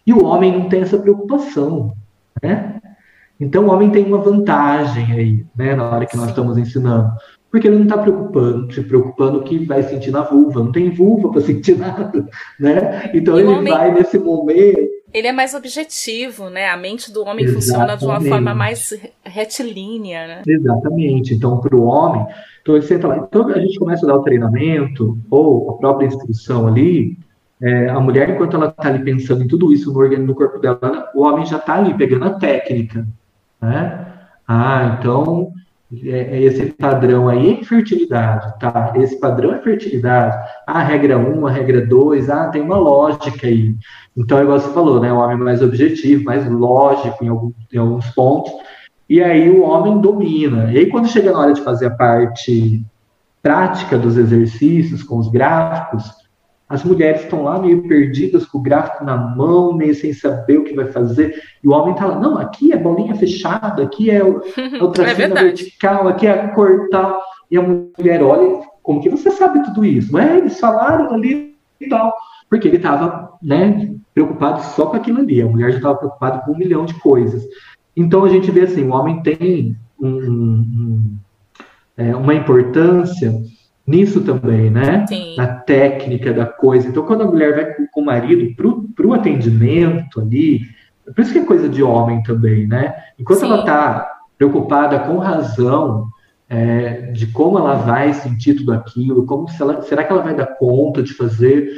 E 0.05 0.12
o 0.12 0.25
homem 0.25 0.51
não 0.51 0.67
tem 0.67 0.81
essa 0.81 0.97
preocupação. 0.97 1.93
Né? 2.43 2.81
Então 3.39 3.65
o 3.65 3.71
homem 3.71 3.89
tem 3.89 4.05
uma 4.05 4.17
vantagem 4.17 5.12
aí, 5.12 5.45
né, 5.55 5.75
na 5.75 5.89
hora 5.89 6.05
que 6.05 6.17
nós 6.17 6.29
estamos 6.29 6.57
ensinando. 6.57 7.12
Porque 7.49 7.67
ele 7.67 7.77
não 7.77 7.83
está 7.83 7.97
preocupando, 7.97 8.73
se 8.73 8.83
preocupando 8.83 9.39
o 9.39 9.43
que 9.43 9.65
vai 9.65 9.81
sentir 9.83 10.12
na 10.12 10.21
vulva. 10.21 10.63
Não 10.63 10.71
tem 10.71 10.89
vulva 10.89 11.31
para 11.31 11.39
sentir 11.41 11.77
nada, 11.77 12.27
né? 12.60 13.10
Então 13.13 13.38
e 13.38 13.43
ele 13.43 13.53
homem, 13.53 13.73
vai 13.73 13.93
nesse 13.93 14.19
momento. 14.19 14.96
Ele 15.17 15.27
é 15.27 15.32
mais 15.32 15.53
objetivo, 15.53 16.49
né? 16.49 16.69
A 16.69 16.77
mente 16.77 17.12
do 17.12 17.21
homem 17.21 17.45
Exatamente. 17.45 17.65
funciona 17.65 17.97
de 17.97 18.06
uma 18.06 18.21
forma 18.21 18.53
mais 18.53 18.93
retilínea, 19.23 20.27
né? 20.27 20.41
Exatamente. 20.47 21.34
Então, 21.34 21.60
para 21.60 21.75
o 21.75 21.84
homem, 21.84 22.25
então 22.62 22.75
ele 22.75 22.86
senta 22.86 23.08
lá. 23.08 23.17
Então 23.17 23.47
a 23.47 23.60
gente 23.60 23.80
começa 23.80 24.06
a 24.06 24.10
dar 24.10 24.15
o 24.15 24.23
treinamento 24.23 25.17
ou 25.30 25.71
a 25.71 25.77
própria 25.77 26.08
instrução 26.08 26.67
ali 26.67 27.17
é, 27.62 27.89
a 27.89 27.99
mulher, 27.99 28.30
enquanto 28.30 28.56
ela 28.56 28.67
está 28.67 28.88
ali 28.88 29.03
pensando 29.03 29.43
em 29.43 29.47
tudo 29.47 29.73
isso 29.73 29.91
no 29.91 29.99
organismo, 29.99 30.27
no 30.27 30.36
corpo 30.36 30.60
dela, 30.60 31.10
o 31.15 31.23
homem 31.23 31.45
já 31.45 31.58
está 31.58 31.75
ali 31.75 31.93
pegando 31.95 32.25
a 32.25 32.34
técnica, 32.36 33.08
né? 33.60 34.06
Ah, 34.47 34.97
então 34.99 35.51
é, 36.04 36.38
é 36.38 36.41
esse 36.41 36.65
padrão 36.73 37.30
aí 37.30 37.60
é 37.62 37.63
fertilidade, 37.63 38.60
tá? 38.60 38.93
Esse 38.97 39.19
padrão 39.19 39.54
é 39.54 39.62
fertilidade. 39.62 40.36
Ah, 40.65 40.84
regra 40.84 41.17
1, 41.17 41.47
a 41.47 41.52
regra 41.52 41.86
2, 41.86 42.30
ah, 42.30 42.50
tem 42.50 42.62
uma 42.62 42.78
lógica 42.78 43.47
aí. 43.47 43.73
Então, 44.15 44.41
igual 44.41 44.60
você 44.60 44.73
falou, 44.73 45.00
né? 45.00 45.12
O 45.13 45.17
homem 45.17 45.38
mais 45.38 45.62
objetivo, 45.62 46.26
mais 46.26 46.50
lógico 46.50 47.23
em, 47.23 47.30
algum, 47.30 47.52
em 47.71 47.78
alguns 47.78 48.08
pontos. 48.12 48.52
E 49.10 49.23
aí 49.23 49.50
o 49.50 49.62
homem 49.62 50.02
domina. 50.02 50.71
E 50.73 50.78
aí, 50.78 50.86
quando 50.88 51.08
chega 51.08 51.32
na 51.32 51.39
hora 51.39 51.54
de 51.54 51.62
fazer 51.62 51.86
a 51.86 51.95
parte 51.95 52.84
prática 53.41 53.97
dos 53.97 54.17
exercícios 54.17 55.04
com 55.04 55.17
os 55.17 55.30
gráficos, 55.30 56.04
as 56.69 56.84
mulheres 56.84 57.21
estão 57.21 57.43
lá 57.43 57.60
meio 57.60 57.88
perdidas 57.88 58.45
com 58.45 58.58
o 58.58 58.62
gráfico 58.62 59.06
na 59.06 59.15
mão, 59.15 59.73
meio 59.73 59.95
sem 59.95 60.12
saber 60.13 60.58
o 60.58 60.63
que 60.65 60.75
vai 60.75 60.88
fazer. 60.88 61.41
E 61.63 61.67
o 61.67 61.71
homem 61.71 61.93
está 61.93 62.06
lá, 62.06 62.19
não, 62.19 62.38
aqui 62.38 62.73
é 62.73 62.77
bolinha 62.77 63.15
fechada, 63.15 63.84
aqui 63.84 64.12
é 64.12 64.23
o, 64.23 64.41
é 64.58 64.91
tracinho 64.91 65.32
é 65.38 65.43
vertical, 65.43 66.08
aqui 66.08 66.27
é 66.27 66.47
cortar. 66.49 67.17
E 67.49 67.58
a 67.58 67.62
mulher 67.62 68.21
olha, 68.21 68.62
como 68.84 69.01
que 69.01 69.10
você 69.10 69.32
sabe 69.32 69.63
tudo 69.63 69.86
isso? 69.86 70.17
É, 70.17 70.38
eles 70.38 70.60
falaram 70.60 71.13
ali 71.13 71.56
e 71.80 71.88
tal. 71.88 72.13
Porque 72.49 72.67
ele 72.67 72.77
estava 72.77 73.34
né, 73.41 73.95
preocupado 74.13 74.62
só 74.62 74.88
com 74.88 74.97
aquilo 74.97 75.19
ali. 75.19 75.41
A 75.41 75.47
mulher 75.47 75.71
já 75.71 75.77
estava 75.77 75.97
preocupada 75.97 76.39
com 76.39 76.51
um 76.51 76.58
milhão 76.58 76.86
de 76.86 76.93
coisas. 76.95 77.43
Então 77.95 78.25
a 78.25 78.30
gente 78.30 78.51
vê 78.51 78.62
assim, 78.62 78.84
o 78.84 78.93
homem 78.93 79.21
tem 79.21 79.75
um, 79.99 80.10
um, 80.10 81.17
é, 81.95 82.15
uma 82.15 82.34
importância 82.34 83.34
nisso 83.88 84.21
também, 84.21 84.69
né? 84.69 85.06
Sim. 85.08 85.36
Na 85.38 85.47
técnica 85.47 86.34
da 86.34 86.45
coisa. 86.45 86.88
Então, 86.88 87.06
quando 87.06 87.21
a 87.21 87.28
mulher 87.28 87.56
vai 87.56 87.73
com, 87.73 87.88
com 87.88 88.02
o 88.02 88.06
marido 88.06 88.54
para 88.95 89.08
o 89.08 89.13
atendimento 89.13 90.19
ali, 90.19 90.62
por 91.06 91.21
isso 91.21 91.32
que 91.32 91.39
é 91.39 91.45
coisa 91.45 91.69
de 91.69 91.82
homem 91.82 92.21
também, 92.23 92.67
né? 92.67 92.93
Enquanto 93.17 93.39
Sim. 93.39 93.45
ela 93.45 93.60
está 93.60 94.08
preocupada 94.38 95.00
com 95.00 95.17
razão 95.17 96.08
é, 96.50 97.12
de 97.12 97.28
como 97.28 97.58
ela 97.58 97.76
vai 97.76 98.13
sentir 98.13 98.56
tudo 98.56 98.73
aquilo, 98.73 99.26
como 99.26 99.47
ela, 99.60 99.82
será 99.82 100.04
que 100.04 100.12
ela 100.12 100.21
vai 100.21 100.36
dar 100.36 100.58
conta 100.58 101.02
de 101.02 101.13
fazer? 101.13 101.69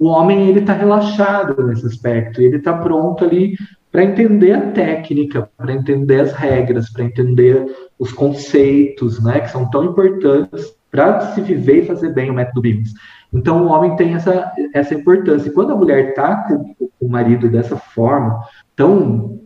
o 0.00 0.06
homem 0.06 0.48
ele 0.48 0.60
está 0.60 0.72
relaxado 0.72 1.62
nesse 1.62 1.86
aspecto, 1.86 2.40
ele 2.40 2.56
está 2.56 2.72
pronto 2.72 3.22
ali 3.22 3.54
para 3.92 4.02
entender 4.02 4.52
a 4.52 4.70
técnica, 4.70 5.50
para 5.58 5.74
entender 5.74 6.20
as 6.20 6.32
regras, 6.32 6.90
para 6.90 7.04
entender 7.04 7.66
os 7.98 8.10
conceitos, 8.10 9.22
né, 9.22 9.40
que 9.40 9.50
são 9.50 9.68
tão 9.68 9.84
importantes 9.84 10.74
para 10.90 11.20
se 11.32 11.40
viver 11.40 11.84
e 11.84 11.86
fazer 11.86 12.12
bem 12.12 12.30
o 12.30 12.34
método 12.34 12.62
Billings. 12.62 12.92
Então, 13.32 13.64
o 13.64 13.68
homem 13.68 13.94
tem 13.96 14.14
essa, 14.14 14.52
essa 14.74 14.94
importância. 14.94 15.48
E 15.48 15.52
quando 15.52 15.72
a 15.72 15.76
mulher 15.76 16.10
está 16.10 16.36
com, 16.48 16.74
com, 16.74 16.90
o 17.00 17.08
marido 17.08 17.48
dessa 17.48 17.76
forma, 17.76 18.44
tão 18.74 19.40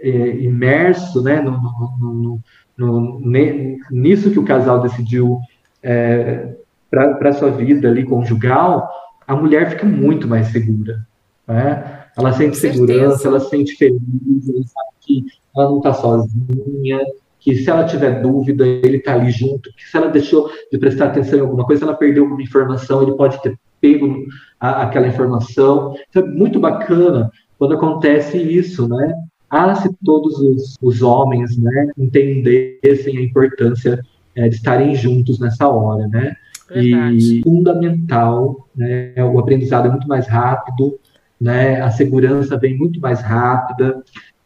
é, 0.00 0.10
imerso 0.40 1.22
né, 1.22 1.40
no, 1.40 1.52
no, 1.52 2.40
no, 2.76 3.20
no, 3.20 3.78
nisso 3.90 4.30
que 4.30 4.38
o 4.38 4.44
casal 4.44 4.80
decidiu 4.80 5.38
é, 5.82 6.54
para 6.90 7.28
a 7.28 7.32
sua 7.32 7.50
vida 7.50 7.88
ali 7.88 8.04
conjugal, 8.04 8.88
a 9.26 9.36
mulher 9.36 9.70
fica 9.70 9.86
muito 9.86 10.26
mais 10.26 10.48
segura. 10.48 11.06
Né? 11.46 12.04
Ela 12.16 12.32
sente 12.32 12.56
segurança, 12.56 13.28
ela 13.28 13.40
se 13.40 13.50
sente 13.50 13.76
feliz, 13.76 14.48
ela 14.48 14.64
sabe 14.64 14.88
que 15.00 15.24
ela 15.56 15.70
não 15.70 15.78
está 15.78 15.94
sozinha, 15.94 17.00
que 17.38 17.54
se 17.56 17.70
ela 17.70 17.84
tiver 17.84 18.20
dúvida, 18.20 18.66
ele 18.66 18.98
está 18.98 19.14
ali 19.14 19.30
junto, 19.30 19.72
que 19.74 19.88
se 19.88 19.96
ela 19.96 20.08
deixou 20.08 20.50
de 20.70 20.78
prestar 20.78 21.06
atenção 21.06 21.38
em 21.38 21.42
alguma 21.42 21.64
coisa, 21.64 21.84
ela 21.84 21.94
perdeu 21.94 22.24
alguma 22.24 22.42
informação, 22.42 23.02
ele 23.02 23.16
pode 23.16 23.40
ter 23.42 23.58
pego 23.80 24.26
a, 24.58 24.82
aquela 24.82 25.06
informação. 25.06 25.94
Então, 26.08 26.22
é 26.22 26.26
muito 26.26 26.58
bacana 26.60 27.30
quando 27.58 27.74
acontece 27.74 28.38
isso, 28.38 28.88
né? 28.88 29.14
Ah, 29.50 29.74
se 29.74 29.88
todos 30.04 30.38
os, 30.38 30.76
os 30.80 31.00
homens 31.00 31.56
né, 31.56 31.88
entendessem 31.96 33.16
a 33.16 33.22
importância 33.22 33.98
é, 34.34 34.48
de 34.48 34.56
estarem 34.56 34.94
juntos 34.94 35.38
nessa 35.38 35.68
hora, 35.68 36.06
né? 36.08 36.34
Verdade. 36.68 37.38
E 37.38 37.42
fundamental, 37.42 38.68
né? 38.76 39.14
O 39.24 39.38
aprendizado 39.38 39.86
é 39.86 39.90
muito 39.90 40.06
mais 40.06 40.28
rápido, 40.28 40.98
né? 41.40 41.80
A 41.80 41.90
segurança 41.90 42.58
vem 42.58 42.76
muito 42.76 43.00
mais 43.00 43.22
rápida 43.22 44.02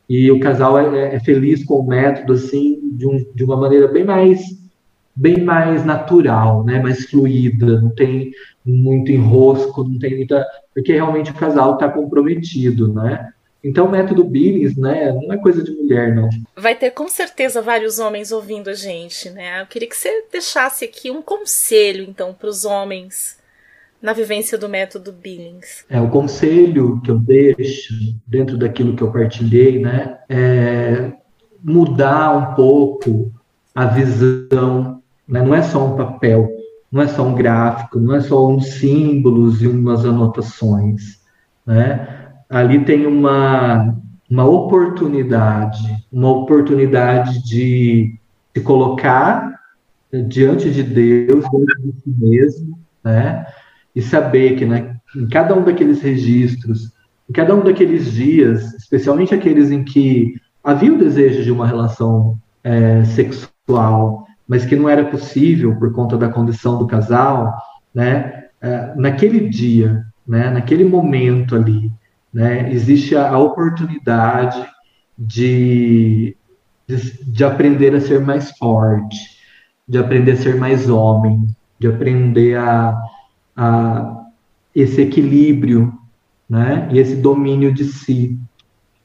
e 0.09 0.31
o 0.31 0.41
casal 0.41 0.79
é, 0.79 1.15
é 1.15 1.21
feliz 1.21 1.65
com 1.65 1.81
o 1.81 1.87
método 1.87 2.33
assim 2.35 2.81
de, 2.97 3.07
um, 3.07 3.25
de 3.35 3.45
uma 3.45 3.57
maneira 3.57 3.89
bem 3.89 4.05
mais 4.05 4.41
bem 5.15 5.43
mais 5.43 5.85
natural, 5.85 6.65
né? 6.65 6.81
Mais 6.81 7.05
fluida, 7.05 7.81
não 7.81 7.91
tem 7.91 8.33
muito 8.65 9.11
enrosco, 9.11 9.85
não 9.85 9.99
tem 9.99 10.17
muita 10.17 10.47
porque 10.75 10.93
realmente 10.93 11.31
o 11.31 11.35
casal 11.35 11.75
está 11.75 11.89
comprometido, 11.89 12.93
né? 12.93 13.33
Então, 13.65 13.87
o 13.87 13.91
método 13.91 14.25
Billings, 14.25 14.77
né, 14.77 15.13
não 15.13 15.33
é 15.33 15.39
coisa 15.39 15.63
de 15.63 15.71
mulher, 15.71 16.13
não. 16.13 16.29
Vai 16.57 16.75
ter 16.75 16.91
com 16.91 17.09
certeza 17.09 17.63
vários 17.63 18.01
homens 18.01 18.33
ouvindo 18.33 18.69
a 18.69 18.75
gente, 18.75 19.31
né? 19.31 19.61
Eu 19.61 19.67
queria 19.67 19.89
que 19.89 19.97
você 19.97 20.25
deixasse 20.33 20.85
aqui 20.85 21.13
um 21.13 21.23
conselho, 21.23 22.03
então, 22.03 22.35
para 22.35 22.49
os 22.49 22.65
homens 22.65 23.41
na 24.03 24.13
vivência 24.13 24.59
do 24.59 24.69
método 24.69 25.13
Billings? 25.13 25.85
É, 25.89 26.01
o 26.01 26.09
conselho 26.09 27.01
que 27.03 27.11
eu 27.11 27.19
deixo 27.19 27.95
dentro 28.27 28.59
daquilo 28.59 28.97
que 28.97 29.03
eu 29.03 29.13
partilhei, 29.13 29.79
né, 29.79 30.19
é 30.29 31.13
mudar 31.63 32.37
um 32.37 32.55
pouco 32.55 33.33
a 33.75 33.87
visão, 33.87 35.01
né, 35.27 35.41
não 35.41 35.55
é 35.55 35.63
só 35.63 35.87
um 35.87 35.97
papel, 35.97 36.51
não 36.91 37.01
é 37.01 37.07
só 37.07 37.23
um 37.23 37.35
gráfico, 37.35 38.01
não 38.01 38.17
é 38.17 38.21
só 38.21 38.47
uns 38.49 38.67
símbolos 38.75 39.63
e 39.63 39.67
umas 39.67 40.05
anotações, 40.05 41.21
né? 41.65 42.35
Ali 42.51 42.85
tem 42.85 43.07
uma, 43.07 43.97
uma 44.29 44.45
oportunidade, 44.45 46.05
uma 46.13 46.29
oportunidade 46.31 47.43
de 47.45 48.15
se 48.55 48.63
colocar 48.63 49.59
diante 50.29 50.71
de 50.71 50.83
Deus, 50.83 51.47
diante 51.51 51.83
de 51.83 52.01
si 52.03 52.15
mesmo, 52.19 52.79
né? 53.03 53.47
E 53.95 54.01
saber 54.01 54.57
que 54.57 54.65
né, 54.65 54.97
em 55.15 55.29
cada 55.29 55.55
um 55.55 55.65
daqueles 55.65 56.01
registros, 56.01 56.93
em 57.29 57.33
cada 57.33 57.55
um 57.55 57.63
daqueles 57.63 58.13
dias, 58.13 58.75
especialmente 58.75 59.35
aqueles 59.35 59.71
em 59.71 59.85
que 59.85 60.35
havia 60.63 60.93
o 60.93 60.99
desejo 60.99 61.43
de 61.43 61.51
uma 61.51 61.67
relação 61.67 62.39
é, 62.63 63.05
sexual, 63.05 64.27
mas 64.47 64.65
que 64.65 64.77
não 64.77 64.89
era 64.89 65.05
possível 65.05 65.77
por 65.77 65.93
conta 65.93 66.17
da 66.17 66.29
condição 66.29 66.79
do 66.79 66.87
casal, 66.87 67.55
né, 67.95 68.45
é, 68.61 68.95
naquele 68.97 69.49
dia, 69.49 70.05
né, 70.27 70.51
naquele 70.51 70.85
momento 70.85 71.55
ali, 71.55 71.93
né, 72.33 72.73
existe 72.73 73.15
a, 73.17 73.31
a 73.31 73.39
oportunidade 73.39 74.65
de, 75.19 76.37
de, 76.87 77.25
de 77.25 77.45
aprender 77.45 77.95
a 77.95 78.01
ser 78.01 78.21
mais 78.21 78.51
forte, 78.53 79.19
de 79.87 79.99
aprender 79.99 80.33
a 80.33 80.37
ser 80.37 80.57
mais 80.57 80.89
homem, 80.89 81.47
de 81.79 81.89
aprender 81.89 82.57
a, 82.57 82.97
a 83.57 84.27
esse 84.75 85.03
equilíbrio, 85.03 85.93
né, 86.49 86.89
e 86.91 86.99
esse 86.99 87.17
domínio 87.17 87.73
de 87.73 87.85
si. 87.85 88.39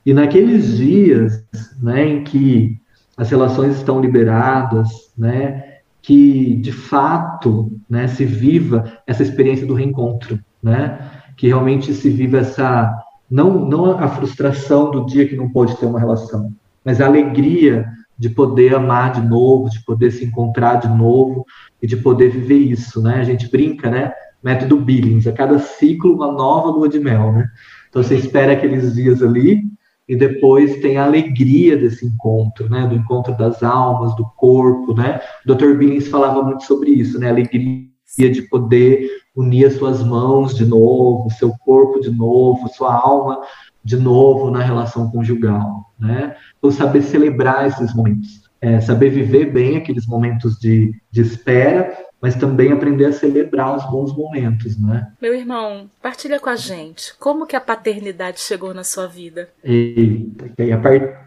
E 0.06 0.14
naqueles 0.14 0.78
dias, 0.78 1.44
né, 1.82 2.08
em 2.08 2.24
que 2.24 2.80
as 3.18 3.30
relações 3.30 3.76
estão 3.76 4.00
liberadas, 4.00 4.88
né, 5.18 5.80
que 6.02 6.56
de 6.56 6.72
fato, 6.72 7.72
né, 7.90 8.08
se 8.08 8.24
viva 8.24 9.00
essa 9.06 9.24
experiência 9.24 9.68
do 9.68 9.74
reencontro, 9.74 10.40
né, 10.64 11.12
que 11.36 11.48
realmente 11.48 11.94
se 11.94 12.10
viva 12.10 12.38
essa 12.38 12.94
não 13.30 13.66
não 13.66 13.92
a 13.92 14.08
frustração 14.08 14.90
do 14.90 15.06
dia 15.06 15.28
que 15.28 15.36
não 15.36 15.50
pode 15.50 15.76
ter 15.78 15.86
uma 15.86 16.00
relação, 16.00 16.54
mas 16.84 17.02
a 17.02 17.06
alegria 17.06 17.86
de 18.18 18.30
poder 18.30 18.74
amar 18.74 19.12
de 19.12 19.22
novo, 19.22 19.70
de 19.70 19.84
poder 19.84 20.12
se 20.12 20.26
encontrar 20.26 20.76
de 20.76 20.88
novo 20.88 21.46
e 21.82 21.86
de 21.86 21.98
poder 21.98 22.30
viver 22.30 22.58
isso, 22.58 23.02
né? 23.02 23.20
A 23.20 23.24
gente 23.24 23.52
brinca, 23.52 23.92
né? 23.92 24.12
Método 24.48 24.78
Billings, 24.78 25.28
a 25.28 25.34
cada 25.34 25.60
ciclo 25.60 26.16
uma 26.16 26.32
nova 26.32 26.70
lua 26.70 26.88
de 26.88 27.00
mel, 27.00 27.34
né? 27.34 27.50
Então 27.90 28.02
você 28.02 28.16
espera 28.16 28.54
aqueles 28.54 28.96
dias 28.96 29.22
ali 29.22 29.62
e 30.08 30.16
depois 30.16 30.80
tem 30.80 30.96
a 30.96 31.04
alegria 31.04 31.76
desse 31.76 32.06
encontro, 32.06 32.70
né? 32.70 32.88
Do 32.88 32.96
encontro 32.96 33.36
das 33.36 33.62
almas, 33.62 34.16
do 34.16 34.26
corpo, 34.38 34.94
né? 34.94 35.20
O 35.46 35.54
Dr. 35.54 35.74
Billings 35.74 36.08
falava 36.08 36.42
muito 36.42 36.64
sobre 36.64 36.92
isso, 36.92 37.20
né? 37.20 37.28
A 37.28 37.32
alegria 37.32 37.90
de 38.18 38.42
poder 38.44 39.10
unir 39.36 39.66
as 39.66 39.74
suas 39.74 40.02
mãos 40.02 40.56
de 40.56 40.66
novo, 40.66 41.30
seu 41.32 41.52
corpo 41.66 42.00
de 42.00 42.10
novo, 42.10 42.70
sua 42.70 42.96
alma 42.96 43.42
de 43.84 43.98
novo 43.98 44.50
na 44.50 44.64
relação 44.64 45.12
conjugal, 45.12 45.92
né? 46.00 46.38
Então 46.58 46.72
saber 46.72 47.02
celebrar 47.02 47.68
esses 47.68 47.94
momentos, 47.94 48.44
é, 48.62 48.80
saber 48.80 49.10
viver 49.10 49.52
bem 49.52 49.76
aqueles 49.76 50.08
momentos 50.08 50.58
de, 50.58 50.94
de 51.12 51.20
espera 51.22 52.07
mas 52.22 52.36
também 52.36 52.72
aprender 52.72 53.06
a 53.06 53.14
celebrar 53.14 53.76
os 53.76 53.86
bons 53.90 54.16
momentos, 54.16 54.80
né? 54.80 55.08
Meu 55.22 55.36
irmão, 55.36 55.90
partilha 56.02 56.40
com 56.40 56.50
a 56.50 56.56
gente, 56.56 57.16
como 57.20 57.46
que 57.46 57.56
a 57.56 57.62
paternidade 57.62 58.40
chegou 58.40 58.74
na 58.74 58.84
sua 58.84 59.08
vida? 59.08 59.50
Eita, 59.64 60.46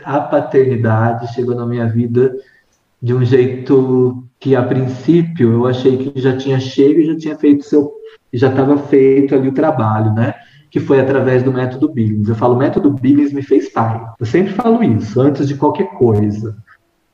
a 0.05 0.21
paternidade 0.21 1.33
chegou 1.33 1.55
na 1.55 1.65
minha 1.65 1.87
vida 1.87 2.35
de 3.01 3.15
um 3.15 3.25
jeito 3.25 4.25
que 4.39 4.57
a 4.57 4.63
princípio 4.63 5.53
eu 5.53 5.67
achei 5.67 5.97
que 5.97 6.21
já 6.21 6.37
tinha 6.37 6.59
chego 6.59 7.01
e 7.01 7.07
já 7.07 7.17
tinha 7.17 7.39
feito 7.39 7.65
seu 7.65 7.93
já 8.33 8.49
estava 8.49 8.79
feito 8.79 9.35
ali 9.35 9.49
o 9.49 9.55
trabalho, 9.55 10.13
né? 10.13 10.35
Que 10.71 10.79
foi 10.79 11.01
através 11.01 11.43
do 11.43 11.53
método 11.53 11.89
Billings. 11.89 12.29
Eu 12.29 12.37
falo, 12.37 12.55
o 12.55 12.59
método 12.59 12.89
Billings 12.89 13.33
me 13.33 13.43
fez 13.43 13.69
pai. 13.69 14.01
Eu 14.21 14.25
sempre 14.25 14.53
falo 14.53 14.85
isso, 14.85 15.21
antes 15.21 15.49
de 15.49 15.57
qualquer 15.57 15.91
coisa 15.95 16.57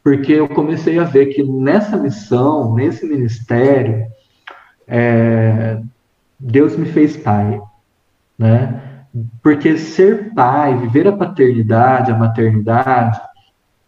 porque 0.06 0.34
eu 0.34 0.48
comecei 0.48 1.00
a 1.00 1.02
ver 1.02 1.34
que 1.34 1.42
nessa 1.42 1.96
missão, 1.96 2.72
nesse 2.76 3.04
ministério, 3.04 4.06
é, 4.86 5.80
Deus 6.38 6.76
me 6.76 6.86
fez 6.86 7.16
pai, 7.16 7.60
né? 8.38 9.00
Porque 9.42 9.76
ser 9.76 10.32
pai, 10.32 10.76
viver 10.76 11.08
a 11.08 11.16
paternidade, 11.16 12.12
a 12.12 12.16
maternidade, 12.16 13.20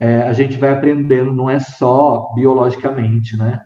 é, 0.01 0.23
a 0.23 0.33
gente 0.33 0.57
vai 0.57 0.71
aprendendo, 0.71 1.33
não 1.33 1.49
é 1.49 1.61
só 1.61 2.33
biologicamente, 2.35 3.37
né? 3.37 3.63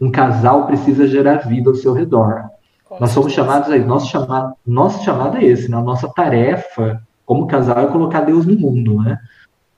Um 0.00 0.10
casal 0.10 0.66
precisa 0.66 1.06
gerar 1.06 1.46
vida 1.46 1.68
ao 1.68 1.76
seu 1.76 1.92
redor. 1.92 2.44
Com 2.88 2.98
Nós 2.98 3.10
somos 3.10 3.34
chamados 3.34 3.70
aí, 3.70 3.84
nosso 3.84 4.10
chamado, 4.10 4.54
nosso 4.66 5.04
chamado 5.04 5.36
é 5.36 5.44
esse, 5.44 5.70
né? 5.70 5.76
A 5.76 5.82
nossa 5.82 6.08
tarefa 6.08 7.02
como 7.26 7.46
casal 7.46 7.78
é 7.80 7.86
colocar 7.88 8.22
Deus 8.22 8.46
no 8.46 8.58
mundo, 8.58 9.02
né? 9.02 9.18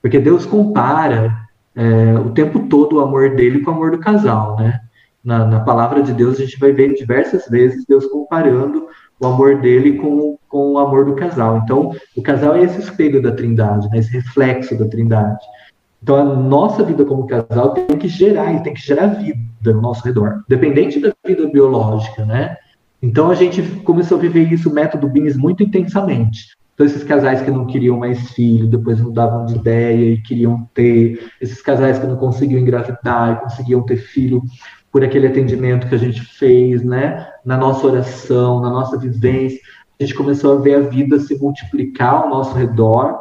Porque 0.00 0.20
Deus 0.20 0.46
compara 0.46 1.41
é, 1.74 2.18
o 2.18 2.30
tempo 2.30 2.60
todo 2.68 2.96
o 2.96 3.00
amor 3.00 3.34
dele 3.34 3.60
com 3.60 3.70
o 3.70 3.74
amor 3.74 3.90
do 3.92 3.98
casal, 3.98 4.56
né? 4.56 4.80
Na, 5.24 5.46
na, 5.46 5.60
palavra 5.60 6.02
de 6.02 6.12
Deus 6.12 6.36
a 6.36 6.44
gente 6.44 6.58
vai 6.58 6.72
ver 6.72 6.94
diversas 6.94 7.46
vezes 7.46 7.84
Deus 7.86 8.04
comparando 8.06 8.88
o 9.20 9.26
amor 9.26 9.60
dele 9.60 9.96
com, 9.96 10.36
com 10.48 10.72
o 10.72 10.78
amor 10.78 11.04
do 11.04 11.14
casal. 11.14 11.58
Então, 11.58 11.92
o 12.16 12.22
casal 12.22 12.56
é 12.56 12.64
esse 12.64 12.80
espelho 12.80 13.22
da 13.22 13.30
trindade, 13.30 13.88
né? 13.88 13.98
esse 13.98 14.10
reflexo 14.10 14.76
da 14.76 14.88
trindade. 14.88 15.44
Então, 16.02 16.16
a 16.16 16.24
nossa 16.24 16.82
vida 16.82 17.04
como 17.04 17.28
casal 17.28 17.70
tem 17.70 17.96
que 17.96 18.08
gerar, 18.08 18.60
tem 18.62 18.74
que 18.74 18.84
gerar 18.84 19.06
vida 19.06 19.72
no 19.72 19.80
nosso 19.80 20.04
redor, 20.04 20.42
dependente 20.48 20.98
da 20.98 21.12
vida 21.24 21.46
biológica, 21.46 22.24
né? 22.24 22.56
Então, 23.00 23.30
a 23.30 23.34
gente 23.36 23.62
começou 23.84 24.18
a 24.18 24.20
viver 24.20 24.52
isso, 24.52 24.68
o 24.68 24.74
método 24.74 25.08
Bines, 25.08 25.36
muito 25.36 25.62
intensamente. 25.62 26.56
Então, 26.82 26.86
esses 26.86 27.04
casais 27.04 27.40
que 27.40 27.50
não 27.50 27.64
queriam 27.64 27.96
mais 27.96 28.32
filho, 28.32 28.66
depois 28.66 29.00
mudavam 29.00 29.46
de 29.46 29.54
ideia 29.54 30.14
e 30.14 30.20
queriam 30.20 30.68
ter, 30.74 31.30
esses 31.40 31.62
casais 31.62 31.96
que 31.96 32.06
não 32.08 32.16
conseguiam 32.16 32.60
engravidar 32.60 33.34
e 33.34 33.36
conseguiam 33.36 33.82
ter 33.82 33.96
filho 33.96 34.42
por 34.90 35.04
aquele 35.04 35.28
atendimento 35.28 35.86
que 35.86 35.94
a 35.94 35.98
gente 35.98 36.20
fez, 36.20 36.82
né? 36.82 37.28
Na 37.44 37.56
nossa 37.56 37.86
oração, 37.86 38.60
na 38.60 38.68
nossa 38.68 38.98
vivência. 38.98 39.60
a 40.00 40.02
gente 40.02 40.16
começou 40.16 40.58
a 40.58 40.60
ver 40.60 40.74
a 40.74 40.80
vida 40.80 41.20
se 41.20 41.38
multiplicar 41.38 42.14
ao 42.14 42.30
nosso 42.30 42.52
redor, 42.56 43.20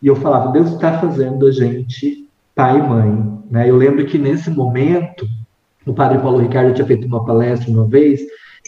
e 0.00 0.06
eu 0.06 0.14
falava, 0.14 0.52
Deus 0.52 0.70
está 0.70 1.00
fazendo 1.00 1.46
a 1.46 1.50
gente 1.50 2.28
pai 2.54 2.78
e 2.78 2.82
mãe. 2.82 3.40
Né? 3.50 3.68
Eu 3.68 3.76
lembro 3.76 4.06
que 4.06 4.16
nesse 4.16 4.48
momento, 4.48 5.26
o 5.84 5.92
padre 5.92 6.18
Paulo 6.18 6.38
Ricardo 6.38 6.72
tinha 6.72 6.86
feito 6.86 7.08
uma 7.08 7.24
palestra 7.24 7.68
uma 7.68 7.84
vez, 7.84 8.20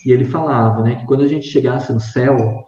e 0.04 0.10
ele 0.10 0.24
falava 0.24 0.82
né, 0.82 0.96
que 0.96 1.06
quando 1.06 1.22
a 1.22 1.28
gente 1.28 1.46
chegasse 1.46 1.92
no 1.92 2.00
céu, 2.00 2.64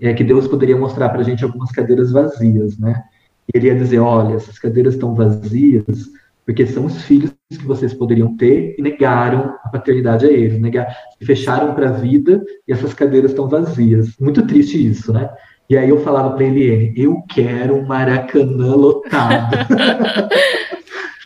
é 0.00 0.12
que 0.12 0.24
Deus 0.24 0.46
poderia 0.46 0.76
mostrar 0.76 1.08
para 1.08 1.20
a 1.20 1.24
gente 1.24 1.44
algumas 1.44 1.70
cadeiras 1.70 2.12
vazias, 2.12 2.78
né? 2.78 3.02
E 3.48 3.56
ele 3.56 3.68
ia 3.68 3.76
dizer, 3.76 3.98
olha, 3.98 4.34
essas 4.34 4.58
cadeiras 4.58 4.94
estão 4.94 5.14
vazias 5.14 6.10
porque 6.46 6.64
são 6.64 6.86
os 6.86 7.02
filhos 7.02 7.32
que 7.50 7.66
vocês 7.66 7.92
poderiam 7.92 8.36
ter 8.36 8.76
e 8.78 8.82
negaram 8.82 9.56
a 9.64 9.68
paternidade 9.68 10.26
a 10.26 10.30
eles, 10.30 10.60
negaram, 10.60 10.88
se 11.18 11.26
fecharam 11.26 11.74
para 11.74 11.88
a 11.88 11.92
vida 11.92 12.40
e 12.68 12.72
essas 12.72 12.94
cadeiras 12.94 13.32
estão 13.32 13.48
vazias. 13.48 14.16
Muito 14.20 14.46
triste 14.46 14.88
isso, 14.88 15.12
né? 15.12 15.28
E 15.68 15.76
aí 15.76 15.88
eu 15.88 15.98
falava 15.98 16.36
para 16.36 16.44
ele, 16.44 16.94
eu 16.96 17.20
quero 17.28 17.74
um 17.74 17.84
Maracanã 17.84 18.76
lotado. 18.76 19.56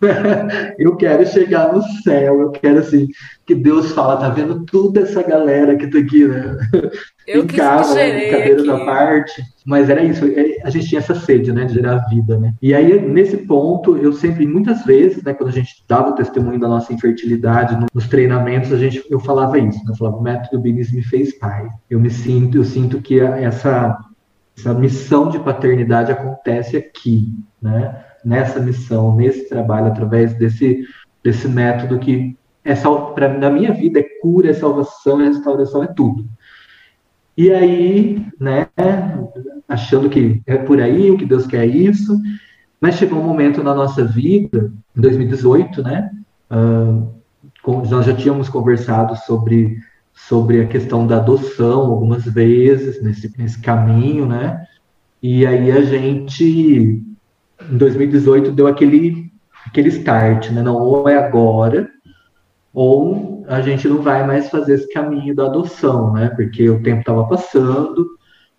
eu 0.78 0.96
quero 0.96 1.26
chegar 1.26 1.72
no 1.72 1.82
céu, 2.02 2.40
eu 2.40 2.50
quero 2.50 2.78
assim, 2.78 3.08
que 3.44 3.54
Deus 3.54 3.92
fala, 3.92 4.16
tá 4.16 4.28
vendo 4.28 4.64
toda 4.64 5.00
essa 5.00 5.22
galera 5.22 5.76
que 5.76 5.86
tá 5.88 5.98
aqui, 5.98 6.26
né? 6.26 6.56
Eu 7.26 7.44
em 7.44 7.46
casa, 7.46 7.94
né, 7.94 8.30
cadeira 8.30 8.64
da 8.64 8.84
parte. 8.84 9.42
Mas 9.64 9.90
era 9.90 10.02
isso, 10.02 10.24
é, 10.24 10.56
a 10.64 10.70
gente 10.70 10.88
tinha 10.88 11.00
essa 11.00 11.14
sede, 11.14 11.52
né, 11.52 11.64
de 11.64 11.74
gerar 11.74 12.08
vida, 12.08 12.38
né? 12.38 12.54
E 12.62 12.74
aí, 12.74 13.00
nesse 13.00 13.36
ponto, 13.36 13.96
eu 13.98 14.12
sempre, 14.12 14.46
muitas 14.46 14.84
vezes, 14.84 15.22
né, 15.22 15.34
quando 15.34 15.50
a 15.50 15.52
gente 15.52 15.84
dava 15.86 16.10
o 16.10 16.14
testemunho 16.14 16.58
da 16.58 16.66
nossa 16.66 16.92
infertilidade 16.92 17.78
nos 17.94 18.08
treinamentos, 18.08 18.72
a 18.72 18.78
gente, 18.78 19.04
eu 19.10 19.20
falava 19.20 19.58
isso, 19.58 19.78
né? 19.84 19.90
Eu 19.90 19.96
falava, 19.96 20.16
o 20.16 20.22
método 20.22 20.60
Binis 20.60 20.90
me 20.90 21.02
fez 21.02 21.38
pai. 21.38 21.68
Eu 21.88 22.00
me 22.00 22.10
sinto, 22.10 22.56
eu 22.56 22.64
sinto 22.64 23.00
que 23.00 23.20
essa, 23.20 23.98
essa 24.58 24.74
missão 24.74 25.28
de 25.28 25.38
paternidade 25.38 26.10
acontece 26.10 26.76
aqui, 26.76 27.34
né? 27.60 28.04
Nessa 28.24 28.60
missão, 28.60 29.16
nesse 29.16 29.48
trabalho, 29.48 29.86
através 29.86 30.34
desse, 30.34 30.84
desse 31.22 31.48
método 31.48 31.98
que 31.98 32.36
é 32.64 32.74
para 32.74 33.38
na 33.38 33.50
minha 33.50 33.72
vida 33.72 34.00
é 34.00 34.06
cura, 34.20 34.50
é 34.50 34.52
salvação, 34.52 35.20
é 35.20 35.28
restauração, 35.28 35.82
é 35.82 35.86
tudo. 35.86 36.28
E 37.36 37.50
aí, 37.50 38.26
né, 38.38 38.68
achando 39.66 40.10
que 40.10 40.42
é 40.46 40.56
por 40.56 40.80
aí, 40.80 41.10
o 41.10 41.16
que 41.16 41.24
Deus 41.24 41.46
quer 41.46 41.64
é 41.64 41.66
isso, 41.66 42.18
mas 42.80 42.96
chegou 42.96 43.18
um 43.18 43.24
momento 43.24 43.62
na 43.62 43.74
nossa 43.74 44.04
vida, 44.04 44.72
em 44.96 45.00
2018, 45.00 45.82
né, 45.82 46.10
uh, 46.50 47.08
nós 47.88 48.06
já 48.06 48.14
tínhamos 48.14 48.48
conversado 48.48 49.16
sobre, 49.16 49.78
sobre 50.12 50.60
a 50.60 50.66
questão 50.66 51.06
da 51.06 51.16
adoção 51.16 51.80
algumas 51.80 52.24
vezes 52.24 53.02
nesse, 53.02 53.32
nesse 53.38 53.60
caminho, 53.60 54.26
né, 54.26 54.66
e 55.22 55.46
aí 55.46 55.70
a 55.72 55.82
gente 55.82 57.02
em 57.68 57.76
2018 57.76 58.52
deu 58.52 58.66
aquele, 58.66 59.30
aquele 59.66 59.88
start, 59.88 60.50
né? 60.50 60.62
Não, 60.62 60.76
ou 60.76 61.08
é 61.08 61.16
agora, 61.16 61.88
ou 62.72 63.44
a 63.48 63.60
gente 63.60 63.88
não 63.88 64.00
vai 64.00 64.26
mais 64.26 64.48
fazer 64.48 64.74
esse 64.74 64.92
caminho 64.92 65.34
da 65.34 65.46
adoção, 65.46 66.12
né? 66.12 66.28
Porque 66.28 66.68
o 66.70 66.82
tempo 66.82 67.00
estava 67.00 67.26
passando, 67.26 68.06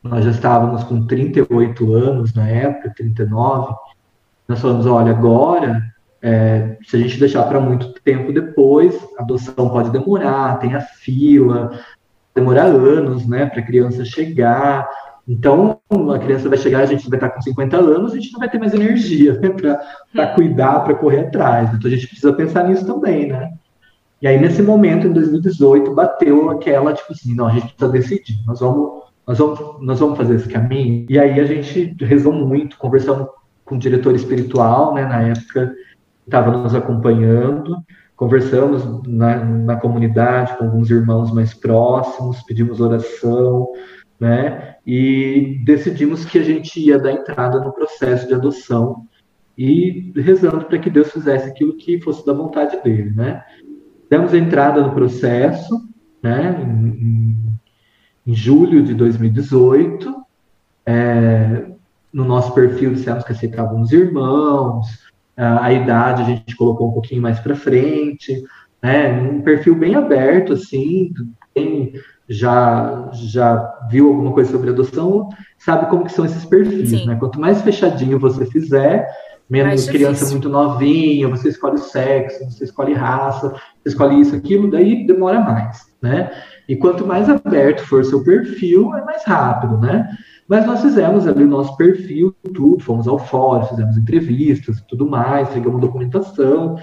nós 0.04 0.26
já 0.26 0.32
estávamos 0.32 0.84
com 0.84 1.06
38 1.06 1.94
anos 1.94 2.34
na 2.34 2.48
época, 2.48 2.94
39. 2.96 3.74
Nós 4.48 4.60
falamos, 4.60 4.86
olha, 4.86 5.12
agora, 5.12 5.82
é, 6.22 6.78
se 6.84 6.98
a 6.98 7.00
gente 7.00 7.20
deixar 7.20 7.44
para 7.44 7.60
muito 7.60 7.94
tempo 8.04 8.32
depois, 8.32 8.96
a 9.18 9.24
adoção 9.24 9.70
pode 9.70 9.90
demorar, 9.92 10.60
tem 10.60 10.76
a 10.76 10.82
fila, 10.82 11.72
demorar 12.36 12.66
anos, 12.66 13.28
né, 13.28 13.46
para 13.46 13.60
a 13.60 13.66
criança 13.66 14.06
chegar. 14.06 14.88
Então, 15.28 15.80
a 15.92 16.20
criança 16.20 16.48
vai 16.48 16.58
chegar, 16.58 16.80
a 16.80 16.86
gente 16.86 17.10
vai 17.10 17.18
estar 17.18 17.30
com 17.30 17.42
50 17.42 17.78
anos, 17.78 18.14
a 18.14 18.16
gente 18.16 18.32
não 18.32 18.40
vai 18.40 18.50
ter 18.50 18.58
mais 18.58 18.74
energia 18.74 19.38
né, 19.40 19.50
para 20.14 20.28
cuidar, 20.28 20.80
para 20.82 20.96
correr 20.96 21.22
atrás. 21.22 21.70
Então, 21.74 21.92
a 21.92 21.94
gente 21.94 22.08
precisa 22.08 22.32
pensar 22.32 22.68
nisso 22.68 22.86
também, 22.86 23.28
né? 23.28 23.52
E 24.22 24.28
aí, 24.28 24.40
nesse 24.40 24.62
momento, 24.62 25.08
em 25.08 25.14
2018, 25.14 25.94
bateu 25.94 26.50
aquela, 26.50 26.94
tipo 26.94 27.12
assim, 27.12 27.36
não, 27.36 27.48
a 27.48 27.52
gente 27.52 27.74
precisa 27.74 27.90
decidir, 27.90 28.40
nós 28.48 28.60
vamos, 28.62 29.04
nós 29.28 29.38
vamos, 29.38 29.60
nós 29.82 30.00
vamos 30.00 30.18
fazer 30.18 30.36
esse 30.36 30.48
caminho. 30.48 31.06
E 31.10 31.20
aí, 31.20 31.40
a 31.40 31.46
gente 31.46 31.96
rezou 32.00 32.32
muito, 32.32 32.78
conversamos 32.78 33.28
com 33.66 33.76
o 33.76 33.80
diretor 33.80 34.16
espiritual, 34.16 34.94
né, 34.94 35.06
na 35.06 35.24
época, 35.24 35.76
estava 36.26 36.52
nos 36.52 36.74
acompanhando, 36.74 37.76
conversamos 38.16 38.86
na, 39.06 39.44
na 39.44 39.76
comunidade 39.76 40.56
com 40.56 40.66
alguns 40.66 40.90
irmãos 40.90 41.34
mais 41.34 41.54
próximos, 41.54 42.42
pedimos 42.44 42.80
oração, 42.80 43.68
né? 44.22 44.76
E 44.86 45.60
decidimos 45.66 46.24
que 46.24 46.38
a 46.38 46.44
gente 46.44 46.80
ia 46.80 47.00
dar 47.00 47.12
entrada 47.12 47.60
no 47.60 47.74
processo 47.74 48.28
de 48.28 48.36
adoção 48.36 49.08
e 49.58 50.14
rezando 50.16 50.66
para 50.66 50.78
que 50.78 50.92
Deus 50.92 51.12
fizesse 51.12 51.50
aquilo 51.50 51.76
que 51.76 52.00
fosse 52.02 52.24
da 52.24 52.32
vontade 52.32 52.82
dele, 52.84 53.10
né? 53.16 53.44
Demos 54.08 54.36
entrada 54.36 54.80
no 54.80 54.94
processo, 54.94 55.90
né? 56.22 56.56
Em, 56.62 57.36
em 58.28 58.34
julho 58.36 58.84
de 58.84 58.94
2018, 58.94 60.16
é, 60.86 61.72
no 62.14 62.24
nosso 62.24 62.54
perfil 62.54 62.94
dissemos 62.94 63.24
que 63.24 63.32
aceitávamos 63.32 63.92
irmãos, 63.92 64.86
a, 65.36 65.74
idade 65.74 66.22
a 66.22 66.26
gente 66.26 66.56
colocou 66.56 66.90
um 66.90 66.94
pouquinho 66.94 67.24
mais 67.24 67.40
para 67.40 67.56
frente, 67.56 68.44
né? 68.84 69.20
Um 69.20 69.42
perfil 69.42 69.74
bem 69.74 69.96
aberto, 69.96 70.54
assim, 70.54 71.12
bem 71.56 71.94
já 72.32 73.10
já 73.12 73.88
viu 73.90 74.08
alguma 74.08 74.32
coisa 74.32 74.52
sobre 74.52 74.70
adoção, 74.70 75.28
sabe 75.58 75.90
como 75.90 76.06
que 76.06 76.14
são 76.14 76.24
esses 76.24 76.46
perfis, 76.46 77.06
né? 77.06 77.16
Quanto 77.16 77.40
mais 77.40 77.62
fechadinho 77.62 78.18
você 78.18 78.46
fizer, 78.46 79.06
menos 79.50 79.86
criança 79.90 80.32
muito 80.32 80.48
novinha, 80.48 81.28
você 81.28 81.50
escolhe 81.50 81.76
o 81.76 81.80
sexo, 81.80 82.46
você 82.46 82.64
escolhe 82.64 82.94
raça, 82.94 83.50
você 83.50 83.90
escolhe 83.90 84.22
isso, 84.22 84.34
aquilo, 84.34 84.72
daí 84.72 85.06
demora 85.06 85.42
mais, 85.42 85.82
né? 86.02 86.32
E 86.70 86.76
quanto 86.78 87.06
mais 87.06 87.28
aberto 87.30 87.86
for 87.86 88.06
seu 88.06 88.24
perfil, 88.24 88.96
é 88.96 89.04
mais 89.04 89.26
rápido, 89.26 89.78
né? 89.78 90.10
Mas 90.48 90.66
nós 90.66 90.82
fizemos 90.82 91.28
ali 91.28 91.44
o 91.44 91.50
nosso 91.50 91.76
perfil, 91.76 92.34
tudo, 92.54 92.80
fomos 92.82 93.10
ao 93.10 93.20
fórum, 93.20 93.66
fizemos 93.66 93.98
entrevistas, 93.98 94.82
tudo 94.88 95.06
mais, 95.06 95.50
pegamos 95.50 95.82
documentação, 95.82 96.78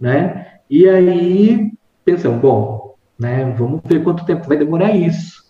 né? 0.00 0.46
E 0.70 0.88
aí 0.88 1.72
pensamos, 2.06 2.40
bom, 2.40 2.93
né? 3.18 3.54
Vamos 3.56 3.80
ver 3.84 4.02
quanto 4.02 4.24
tempo 4.24 4.48
vai 4.48 4.56
demorar 4.56 4.94
isso. 4.94 5.44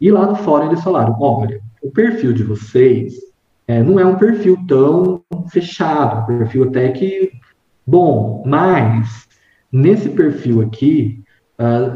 E 0.00 0.10
lá 0.10 0.26
no 0.26 0.36
fórum 0.36 0.66
eles 0.66 0.82
falaram: 0.82 1.16
olha, 1.20 1.60
o 1.82 1.90
perfil 1.90 2.32
de 2.32 2.42
vocês 2.42 3.14
é, 3.66 3.82
não 3.82 3.98
é 3.98 4.06
um 4.06 4.16
perfil 4.16 4.58
tão 4.66 5.22
fechado, 5.48 6.22
um 6.22 6.38
perfil 6.38 6.64
até 6.64 6.90
que 6.90 7.32
bom, 7.86 8.42
mas 8.46 9.28
nesse 9.72 10.08
perfil 10.08 10.62
aqui, 10.62 11.22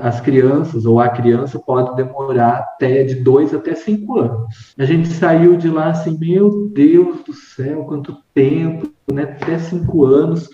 as 0.03 0.21
crianças 0.21 0.85
ou 0.85 0.99
a 0.99 1.09
criança 1.09 1.57
pode 1.57 1.95
demorar 1.95 2.59
até 2.59 3.05
de 3.05 3.15
dois 3.15 3.55
até 3.55 3.77
cinco 3.77 4.19
anos. 4.19 4.75
A 4.77 4.85
gente 4.85 5.07
saiu 5.07 5.57
de 5.57 5.69
lá 5.69 5.91
assim, 5.91 6.19
meu 6.19 6.69
Deus 6.75 7.23
do 7.23 7.33
céu, 7.33 7.85
quanto 7.85 8.17
tempo, 8.35 8.91
né? 9.13 9.23
Até 9.23 9.59
cinco 9.61 10.05
anos. 10.05 10.49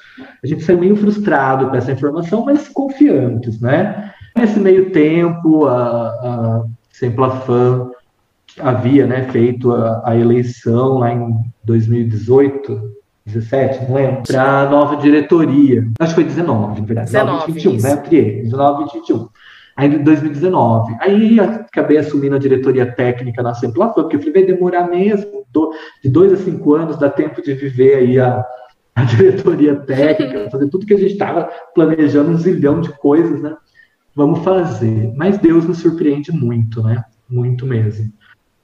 A 0.44 0.46
gente 0.46 0.62
saiu 0.62 0.78
meio 0.78 0.94
frustrado 0.94 1.70
com 1.70 1.76
essa 1.76 1.90
informação, 1.90 2.44
mas 2.44 2.68
confiantes, 2.68 3.58
né? 3.58 4.12
Nesse 4.38 4.60
meio 4.60 4.90
tempo, 4.90 5.66
a, 5.66 6.08
a 6.10 6.64
Semplafan 6.92 7.90
havia 8.60 9.04
né, 9.04 9.28
feito 9.32 9.72
a, 9.72 10.02
a, 10.04 10.16
eleição 10.16 10.98
lá 10.98 11.12
em 11.12 11.34
2018, 11.64 12.80
17, 13.26 13.86
não 13.86 13.94
lembro, 13.96 14.22
para 14.24 14.60
a 14.60 14.70
nova 14.70 14.96
diretoria. 14.96 15.88
Acho 15.98 16.14
que 16.14 16.22
foi 16.22 16.24
19, 16.24 16.80
na 16.80 16.86
verdade. 16.86 17.10
19, 17.10 17.52
21, 17.52 17.74
isso. 17.74 17.86
né? 17.86 17.96
Criei, 17.96 18.42
19 18.42 18.84
e 18.84 18.98
21. 19.00 19.28
Aí 19.76 19.94
em 19.94 20.04
2019. 20.04 20.96
Aí 21.00 21.40
acabei 21.40 21.98
assumindo 21.98 22.36
a 22.36 22.38
diretoria 22.38 22.86
técnica 22.86 23.42
na 23.42 23.54
Semplafan, 23.54 24.02
porque 24.02 24.16
eu 24.16 24.20
falei, 24.20 24.34
vai 24.34 24.44
demorar 24.44 24.88
mesmo, 24.88 25.44
de 26.02 26.10
dois 26.10 26.32
a 26.32 26.36
cinco 26.36 26.74
anos, 26.74 26.96
dá 26.96 27.10
tempo 27.10 27.42
de 27.42 27.54
viver 27.54 27.96
aí 27.96 28.20
a, 28.20 28.44
a 28.94 29.02
diretoria 29.04 29.74
técnica, 29.74 30.48
fazer 30.48 30.68
tudo 30.68 30.86
que 30.86 30.94
a 30.94 30.98
gente 30.98 31.12
estava 31.12 31.50
planejando, 31.74 32.30
um 32.30 32.36
zilhão 32.36 32.80
de 32.80 32.92
coisas, 32.98 33.42
né? 33.42 33.56
Vamos 34.18 34.40
fazer. 34.40 35.12
Mas 35.14 35.38
Deus 35.38 35.64
nos 35.64 35.78
surpreende 35.78 36.32
muito, 36.32 36.82
né? 36.82 37.04
Muito 37.30 37.64
mesmo. 37.64 38.12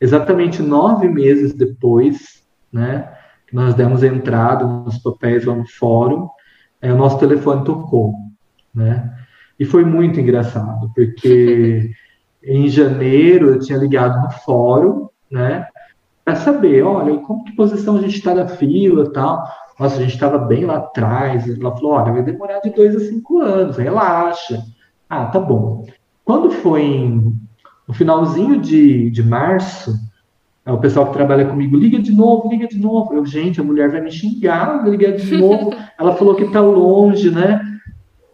Exatamente 0.01 0.61
nove 0.61 1.09
meses 1.09 1.55
depois, 1.55 2.45
né? 2.73 3.09
Que 3.47 3.55
nós 3.55 3.73
demos 3.73 4.03
entrada 4.03 4.67
nos 4.67 4.99
papéis 4.99 5.45
lá 5.45 5.55
no 5.55 5.67
fórum, 5.67 6.29
é, 6.83 6.93
o 6.93 6.97
nosso 6.97 7.19
telefone 7.21 7.65
tocou, 7.65 8.15
né? 8.75 9.15
E 9.59 9.65
foi 9.65 9.85
muito 9.85 10.19
engraçado, 10.19 10.91
porque 10.93 11.93
em 12.43 12.67
janeiro 12.69 13.51
eu 13.51 13.61
tinha 13.61 13.79
ligado 13.79 14.21
no 14.23 14.31
fórum, 14.33 15.09
né? 15.31 15.69
Para 16.25 16.35
saber, 16.35 16.83
olha, 16.83 17.17
como 17.19 17.45
que 17.45 17.55
posição 17.55 17.97
a 17.97 18.01
gente 18.01 18.17
está 18.17 18.35
na 18.35 18.49
fila 18.49 19.13
tal. 19.13 19.47
Nossa, 19.79 19.99
a 19.99 20.01
gente 20.01 20.15
estava 20.15 20.39
bem 20.39 20.65
lá 20.65 20.79
atrás. 20.79 21.49
Ela 21.49 21.77
falou, 21.77 21.93
olha, 21.93 22.13
vai 22.13 22.23
demorar 22.23 22.59
de 22.59 22.71
dois 22.71 22.97
a 22.97 23.01
cinco 23.01 23.41
anos, 23.41 23.77
relaxa. 23.77 24.65
Ah, 25.15 25.27
tá 25.27 25.39
bom. 25.39 25.87
Quando 26.25 26.51
foi 26.51 26.83
em 26.83 27.33
No 27.87 27.95
finalzinho 27.95 28.61
de, 28.61 29.11
de 29.11 29.23
março, 29.23 29.95
é, 30.67 30.73
o 30.73 30.79
pessoal 30.79 31.07
que 31.07 31.13
trabalha 31.13 31.45
comigo, 31.45 31.77
liga 31.77 32.01
de 32.01 32.11
novo, 32.13 32.49
liga 32.49 32.67
de 32.67 32.79
novo. 32.79 33.15
Eu, 33.15 33.25
gente, 33.25 33.61
a 33.61 33.65
mulher 33.65 33.91
vai 33.91 34.01
me 34.01 34.11
xingar, 34.11 34.89
liga 34.89 35.13
de 35.13 35.37
novo. 35.39 35.73
Ela 35.99 36.17
falou 36.17 36.35
que 36.35 36.51
tá 36.51 36.61
longe, 36.61 37.31
né? 37.31 37.61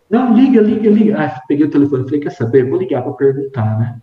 Não, 0.09 0.35
liga, 0.35 0.61
liga, 0.61 0.89
liga. 0.89 1.17
Ah, 1.19 1.43
peguei 1.47 1.67
o 1.67 1.71
telefone, 1.71 2.05
falei, 2.05 2.21
quer 2.21 2.31
saber? 2.31 2.69
Vou 2.69 2.79
ligar 2.79 3.03
para 3.03 3.13
perguntar, 3.13 3.79
né? 3.79 3.99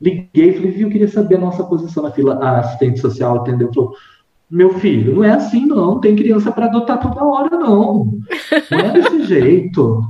Liguei, 0.00 0.52
falei, 0.52 0.70
viu, 0.70 0.88
queria 0.88 1.08
saber 1.08 1.36
a 1.36 1.40
nossa 1.40 1.64
posição 1.64 2.02
na 2.04 2.12
fila. 2.12 2.34
A 2.36 2.60
assistente 2.60 3.00
social 3.00 3.38
atendeu, 3.38 3.72
falou, 3.72 3.94
meu 4.50 4.74
filho, 4.74 5.16
não 5.16 5.24
é 5.24 5.30
assim 5.30 5.64
não, 5.64 6.00
tem 6.00 6.16
criança 6.16 6.50
para 6.50 6.66
adotar 6.66 7.00
toda 7.00 7.24
hora 7.24 7.50
não. 7.50 8.18
Não 8.70 8.78
é 8.78 8.92
desse 8.92 9.22
jeito. 9.28 10.02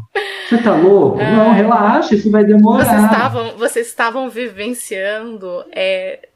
Você 0.51 0.59
tá 0.59 0.75
louco? 0.75 1.21
É. 1.21 1.31
Não, 1.31 1.53
relaxa, 1.53 2.17
isso 2.17 2.29
vai 2.29 2.45
demorar. 2.45 2.85
Vocês 2.85 3.05
estavam, 3.05 3.57
vocês 3.57 3.87
estavam 3.87 4.29
vivenciando, 4.29 5.65
é, 5.71 6.29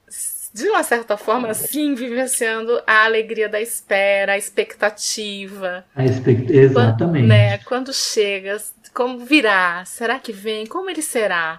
de 0.55 0.69
uma 0.69 0.85
certa 0.85 1.17
forma, 1.17 1.53
sim, 1.53 1.97
vivenciando 1.97 2.81
a 2.87 3.05
alegria 3.05 3.49
da 3.49 3.61
espera, 3.61 4.35
a 4.35 4.39
expectativa. 4.39 5.85
A 5.97 6.05
expect... 6.05 6.57
Exatamente. 6.57 7.25
Quando, 7.25 7.29
né, 7.29 7.59
quando 7.59 7.93
chega, 7.93 8.57
como 8.95 9.19
virá? 9.19 9.83
Será 9.85 10.21
que 10.21 10.33
vem? 10.33 10.65
Como 10.65 10.89
ele 10.89 11.03
será? 11.03 11.59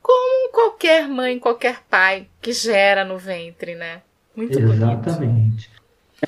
Como 0.00 0.52
qualquer 0.52 1.08
mãe, 1.08 1.40
qualquer 1.40 1.80
pai 1.90 2.28
que 2.40 2.52
gera 2.52 3.04
no 3.04 3.18
ventre, 3.18 3.74
né? 3.74 4.00
Muito 4.36 4.56
Exatamente. 4.60 5.18
Bonito. 5.18 5.80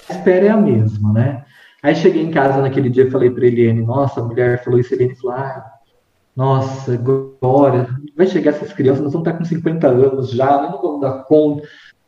A 0.08 0.12
espera 0.12 0.46
é 0.46 0.48
a 0.48 0.56
mesma, 0.56 1.12
né? 1.12 1.44
Aí 1.82 1.96
cheguei 1.96 2.22
em 2.22 2.30
casa 2.30 2.60
naquele 2.60 2.88
dia 2.88 3.04
e 3.04 3.10
falei 3.10 3.28
para 3.30 3.44
Eliane, 3.44 3.82
nossa, 3.82 4.20
a 4.20 4.24
mulher 4.24 4.62
falou 4.62 4.78
isso, 4.78 4.94
Eliane 4.94 5.16
falou, 5.16 5.36
ah, 5.36 5.72
nossa, 6.36 6.94
agora 6.94 7.88
vai 8.16 8.26
chegar 8.26 8.52
essas 8.52 8.72
crianças, 8.72 9.02
nós 9.02 9.12
vamos 9.12 9.26
estar 9.26 9.38
com 9.38 9.44
50 9.44 9.88
anos 9.88 10.30
já, 10.30 10.62
não 10.62 10.80
vamos 10.80 11.00
dar 11.00 11.24
conta. 11.24 11.66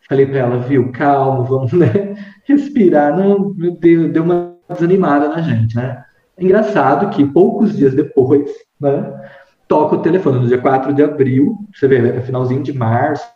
Falei 0.09 0.27
para 0.27 0.39
ela, 0.39 0.59
viu, 0.59 0.93
calma, 0.93 1.45
vamos 1.45 1.73
né, 1.73 2.15
respirar. 2.45 3.17
Não, 3.17 3.55
meu 3.55 3.77
Deus, 3.77 4.13
deu 4.13 4.23
uma 4.23 4.55
desanimada 4.69 5.29
na 5.29 5.41
gente, 5.41 5.75
né? 5.77 6.05
Engraçado 6.39 7.11
que 7.11 7.25
poucos 7.25 7.77
dias 7.77 7.95
depois, 7.95 8.51
né, 8.81 9.31
toca 9.67 9.97
o 9.97 10.03
telefone, 10.03 10.41
no 10.41 10.49
dia 10.49 10.59
4 10.59 10.93
de 10.93 11.03
abril, 11.03 11.59
você 11.75 11.89
vê, 11.89 12.17
é 12.17 12.21
finalzinho 12.21 12.63
de 12.63 12.73
março, 12.73 13.27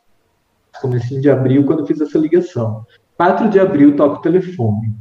comecinho 0.81 1.21
de 1.21 1.31
abril, 1.31 1.65
quando 1.65 1.81
eu 1.81 1.87
fiz 1.87 2.01
essa 2.01 2.19
ligação. 2.19 2.85
4 3.17 3.49
de 3.49 3.59
abril 3.59 3.97
toca 3.97 4.19
o 4.19 4.23
telefone. 4.23 4.95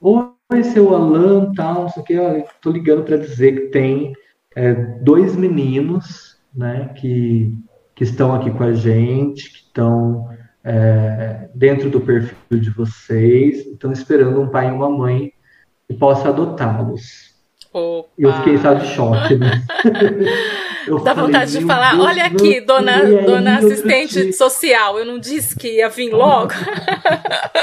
Oi, 0.00 0.37
seu 0.62 0.94
Alan, 0.94 1.52
tal, 1.54 1.82
não 1.82 1.88
sei 1.90 2.02
o 2.02 2.06
que, 2.06 2.18
olha, 2.18 2.44
tô 2.62 2.70
ligando 2.70 3.04
para 3.04 3.18
dizer 3.18 3.52
que 3.54 3.66
tem 3.68 4.14
é, 4.56 4.72
dois 5.02 5.36
meninos, 5.36 6.38
né, 6.54 6.90
que, 6.96 7.52
que 7.94 8.04
estão 8.04 8.34
aqui 8.34 8.50
com 8.50 8.64
a 8.64 8.72
gente, 8.72 9.50
que 9.50 9.58
estão 9.58 10.26
é, 10.64 11.48
dentro 11.54 11.90
do 11.90 12.00
perfil 12.00 12.58
de 12.58 12.70
vocês, 12.70 13.66
estão 13.66 13.92
esperando 13.92 14.40
um 14.40 14.48
pai 14.48 14.68
e 14.68 14.72
uma 14.72 14.88
mãe 14.88 15.32
que 15.86 15.94
possa 15.94 16.30
adotá-los. 16.30 17.36
Eu 18.16 18.32
fiquei 18.32 18.54
em 18.54 18.56
estado 18.56 18.80
de 18.80 18.88
choque, 18.88 19.36
né? 19.36 19.62
Eu 20.88 20.98
Dá 21.00 21.14
falei, 21.14 21.26
vontade 21.26 21.52
de 21.52 21.66
falar, 21.66 21.92
Deus, 21.92 22.06
olha 22.06 22.24
aqui, 22.24 22.60
dona, 22.62 23.04
dona 23.26 23.58
assistente 23.58 24.32
social, 24.32 24.98
eu 24.98 25.04
não 25.04 25.18
disse 25.18 25.54
que 25.54 25.76
ia 25.76 25.90
vir 25.90 26.10
logo? 26.10 26.54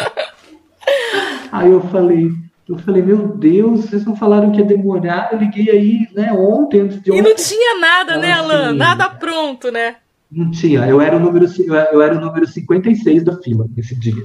aí 1.52 1.72
eu 1.72 1.82
falei, 1.90 2.30
eu 2.68 2.78
falei, 2.80 3.02
meu 3.02 3.28
Deus, 3.28 3.86
vocês 3.86 4.06
não 4.06 4.16
falaram 4.16 4.52
que 4.52 4.60
ia 4.60 4.66
demorar, 4.66 5.30
eu 5.32 5.38
liguei 5.38 5.70
aí, 5.70 6.08
né, 6.16 6.34
ontem, 6.34 6.82
antes 6.82 7.02
de 7.02 7.12
ontem. 7.12 7.20
E 7.20 7.24
não 7.24 7.36
tinha 7.36 7.80
nada, 7.80 8.18
né, 8.18 8.32
Alan? 8.32 8.70
Assim, 8.70 8.78
nada 8.78 9.10
pronto, 9.10 9.72
né? 9.72 9.98
Não 10.32 10.50
tinha, 10.50 10.88
eu 10.88 11.00
era 11.00 11.16
o 11.16 11.20
número, 11.20 11.46
eu 11.92 12.02
era 12.02 12.18
o 12.18 12.20
número 12.20 12.48
56 12.48 13.24
da 13.24 13.38
fila 13.38 13.68
nesse 13.76 13.96
dia. 13.96 14.24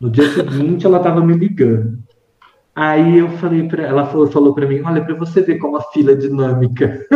No 0.00 0.08
dia 0.08 0.28
seguinte, 0.32 0.86
ela 0.86 0.98
estava 0.98 1.20
me 1.20 1.34
ligando. 1.34 1.98
Aí 2.74 3.18
eu 3.18 3.28
falei 3.36 3.68
para 3.68 3.82
ela, 3.82 4.06
falou, 4.06 4.30
falou 4.30 4.54
para 4.54 4.66
mim, 4.66 4.80
olha, 4.82 5.04
para 5.04 5.14
você 5.14 5.42
ver 5.42 5.58
como 5.58 5.76
a 5.76 5.82
fila 5.92 6.12
é 6.12 6.14
dinâmica. 6.14 7.06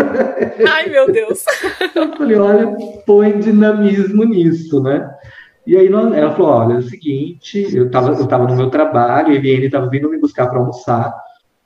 Ai, 0.69 0.91
meu 0.91 1.11
Deus. 1.11 1.45
eu 1.95 2.17
falei, 2.17 2.37
olha, 2.37 2.77
põe 3.07 3.39
dinamismo 3.39 4.25
nisso, 4.25 4.83
né? 4.83 5.09
E 5.67 5.77
aí 5.77 5.89
ela 5.89 6.31
falou, 6.33 6.53
olha, 6.53 6.75
é 6.75 6.79
o 6.79 6.83
seguinte, 6.83 7.67
eu 7.75 7.87
estava 7.87 8.13
eu 8.13 8.27
tava 8.27 8.47
no 8.47 8.55
meu 8.55 8.71
trabalho, 8.71 9.33
a 9.33 9.35
Eliane 9.35 9.67
estava 9.67 9.89
vindo 9.89 10.09
me 10.09 10.19
buscar 10.19 10.47
para 10.47 10.59
almoçar. 10.59 11.13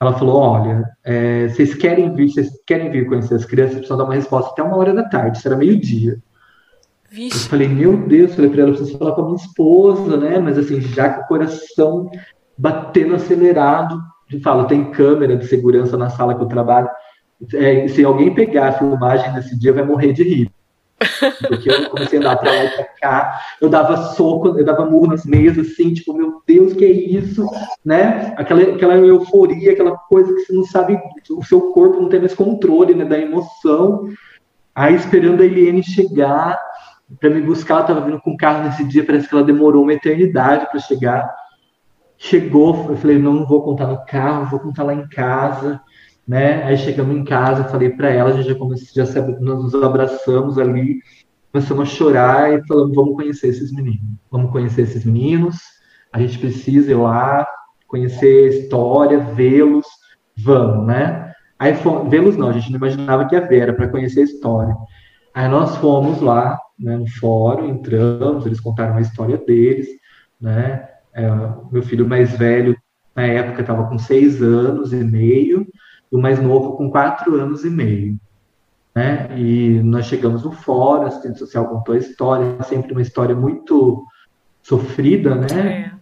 Ela 0.01 0.15
falou, 0.15 0.37
olha, 0.37 0.85
é, 1.05 1.49
vocês 1.49 1.75
querem 1.75 2.15
vir, 2.15 2.31
vocês 2.31 2.49
querem 2.67 2.91
vir 2.91 3.07
conhecer 3.07 3.35
as 3.35 3.45
crianças, 3.45 3.75
precisam 3.75 3.99
dar 3.99 4.05
uma 4.05 4.15
resposta 4.15 4.51
até 4.53 4.63
uma 4.63 4.77
hora 4.77 4.95
da 4.95 5.05
tarde, 5.05 5.37
isso 5.37 5.47
era 5.47 5.57
meio-dia. 5.57 6.19
Eu 7.45 7.51
falei, 7.51 7.69
meu 7.69 7.97
Deus, 8.07 8.35
falei 8.35 8.51
para 8.51 8.63
ela, 8.63 8.73
preciso 8.73 8.97
falar 8.97 9.13
com 9.13 9.23
a 9.23 9.25
minha 9.25 9.37
esposa, 9.37 10.17
né? 10.17 10.39
Mas 10.39 10.57
assim, 10.57 10.81
já 10.81 11.11
com 11.11 11.23
o 11.23 11.27
coração 11.27 12.11
batendo 12.57 13.15
acelerado. 13.15 14.01
De 14.29 14.39
falo, 14.39 14.67
tem 14.67 14.93
câmera 14.93 15.37
de 15.37 15.45
segurança 15.47 15.97
na 15.97 16.09
sala 16.09 16.37
que 16.37 16.43
eu 16.43 16.47
trabalho. 16.47 16.89
É, 17.55 17.89
se 17.89 18.05
alguém 18.05 18.33
pegar 18.33 18.69
a 18.69 18.73
filmagem 18.73 19.33
nesse 19.33 19.59
dia, 19.59 19.73
vai 19.73 19.85
morrer 19.85 20.13
de 20.13 20.23
rir. 20.23 20.53
Porque 21.49 21.71
eu 21.71 21.89
comecei 21.89 22.19
a 22.19 22.21
andar 22.21 22.37
pra 22.37 22.51
lá 22.51 22.65
e 22.65 22.71
pra 22.71 22.85
cá, 23.01 23.41
eu 23.61 23.69
dava 23.69 23.97
soco, 24.15 24.49
eu 24.49 24.65
dava 24.65 24.85
murro 24.85 25.07
nas 25.07 25.25
mesas, 25.25 25.69
assim, 25.69 25.95
tipo, 25.95 26.13
meu 26.13 26.43
Deus, 26.47 26.75
que 26.75 26.85
é 26.85 26.91
isso, 26.91 27.47
né? 27.85 28.35
Aquela, 28.37 28.63
aquela 28.63 28.97
euforia, 28.97 29.73
aquela 29.73 29.97
coisa 29.97 30.33
que 30.35 30.41
você 30.41 30.53
não 30.53 30.65
sabe, 30.65 31.01
o 31.31 31.43
seu 31.43 31.73
corpo 31.73 32.01
não 32.01 32.09
tem 32.09 32.21
mais 32.21 32.35
controle, 32.35 32.95
né, 32.95 33.05
da 33.05 33.19
emoção. 33.19 34.09
Aí 34.75 34.95
esperando 34.95 35.43
a 35.43 35.47
Eliane 35.47 35.83
chegar 35.83 36.59
para 37.19 37.31
me 37.31 37.41
buscar, 37.41 37.77
ela 37.77 37.85
tava 37.85 38.01
vindo 38.03 38.21
com 38.21 38.33
o 38.33 38.37
carro 38.37 38.65
nesse 38.65 38.85
dia, 38.85 39.05
parece 39.05 39.27
que 39.27 39.35
ela 39.35 39.45
demorou 39.45 39.83
uma 39.83 39.95
eternidade 39.95 40.69
para 40.71 40.79
chegar. 40.81 41.35
Chegou, 42.19 42.87
eu 42.91 42.97
falei, 42.97 43.19
não, 43.19 43.33
não 43.33 43.47
vou 43.47 43.63
contar 43.63 43.87
no 43.87 44.05
carro, 44.05 44.51
vou 44.51 44.61
contar 44.61 44.85
lá 44.85 44.95
em 44.95 45.09
casa, 45.09 45.81
né? 46.31 46.63
Aí 46.63 46.79
chegamos 46.79 47.17
em 47.17 47.25
casa, 47.25 47.65
falei 47.65 47.91
para 47.91 48.09
ela, 48.09 48.31
a 48.31 48.33
gente 48.35 48.49
já 48.49 48.55
começou, 48.55 49.05
já 49.05 49.21
nos 49.41 49.75
abraçamos 49.75 50.59
ali, 50.59 51.01
começamos 51.51 51.83
a 51.83 51.93
chorar 51.93 52.53
e 52.53 52.65
falamos, 52.69 52.95
vamos 52.95 53.17
conhecer 53.17 53.49
esses 53.49 53.73
meninos, 53.73 54.17
vamos 54.31 54.53
conhecer 54.53 54.83
esses 54.83 55.05
meninos, 55.05 55.57
a 56.13 56.21
gente 56.21 56.39
precisa 56.39 56.93
ir 56.93 56.95
lá, 56.95 57.45
conhecer 57.89 58.45
a 58.45 58.55
história, 58.55 59.19
vê-los, 59.19 59.85
vamos, 60.39 60.87
né? 60.87 61.33
Aí 61.59 61.75
vê-los 62.09 62.37
não, 62.37 62.51
a 62.51 62.53
gente 62.53 62.71
não 62.71 62.77
imaginava 62.77 63.27
que 63.27 63.35
ia 63.35 63.45
ver, 63.45 63.63
era 63.63 63.73
para 63.73 63.89
conhecer 63.89 64.21
a 64.21 64.25
história. 64.25 64.77
Aí 65.35 65.49
nós 65.49 65.79
fomos 65.79 66.21
lá, 66.21 66.57
né, 66.79 66.97
no 66.97 67.09
fórum, 67.09 67.71
entramos, 67.71 68.47
eles 68.47 68.61
contaram 68.61 68.97
a 68.97 69.01
história 69.01 69.37
deles, 69.37 69.89
né? 70.41 70.87
É, 71.13 71.29
meu 71.73 71.83
filho 71.83 72.09
mais 72.09 72.39
velho, 72.39 72.77
na 73.17 73.25
época, 73.25 73.63
estava 73.63 73.89
com 73.89 73.99
seis 73.99 74.41
anos 74.41 74.93
e 74.93 75.03
meio, 75.03 75.67
e 76.11 76.17
o 76.17 76.21
mais 76.21 76.41
novo 76.41 76.77
com 76.77 76.91
quatro 76.91 77.41
anos 77.41 77.65
e 77.65 77.71
meio. 77.71 78.19
Né? 78.95 79.39
E 79.39 79.81
nós 79.83 80.07
chegamos 80.07 80.45
no 80.45 80.53
fórum, 80.53 81.05
a 81.05 81.07
assistente 81.07 81.39
social 81.39 81.69
contou 81.69 81.95
a 81.95 81.99
história, 81.99 82.63
sempre 82.65 82.93
uma 82.93 83.03
história 83.03 83.35
muito 83.35 84.05
sofrida, 84.63 85.35
né? 85.35 85.47
É. 85.61 85.93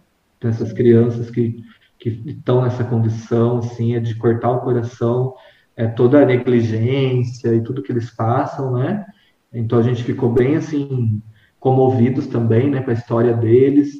Dessas 0.41 0.71
crianças 0.73 1.29
que, 1.29 1.63
que 1.99 2.09
estão 2.25 2.61
nessa 2.61 2.83
condição, 2.83 3.57
assim, 3.59 3.95
é 3.95 3.99
de 3.99 4.15
cortar 4.15 4.51
o 4.51 4.61
coração, 4.61 5.33
é 5.75 5.85
toda 5.87 6.21
a 6.21 6.25
negligência 6.25 7.53
e 7.53 7.61
tudo 7.61 7.81
que 7.81 7.91
eles 7.91 8.09
passam, 8.09 8.73
né? 8.73 9.05
Então 9.53 9.79
a 9.79 9.83
gente 9.83 10.03
ficou 10.03 10.31
bem, 10.31 10.55
assim, 10.55 11.21
comovidos 11.59 12.27
também, 12.27 12.69
né, 12.69 12.81
com 12.81 12.89
a 12.89 12.93
história 12.93 13.33
deles. 13.33 13.91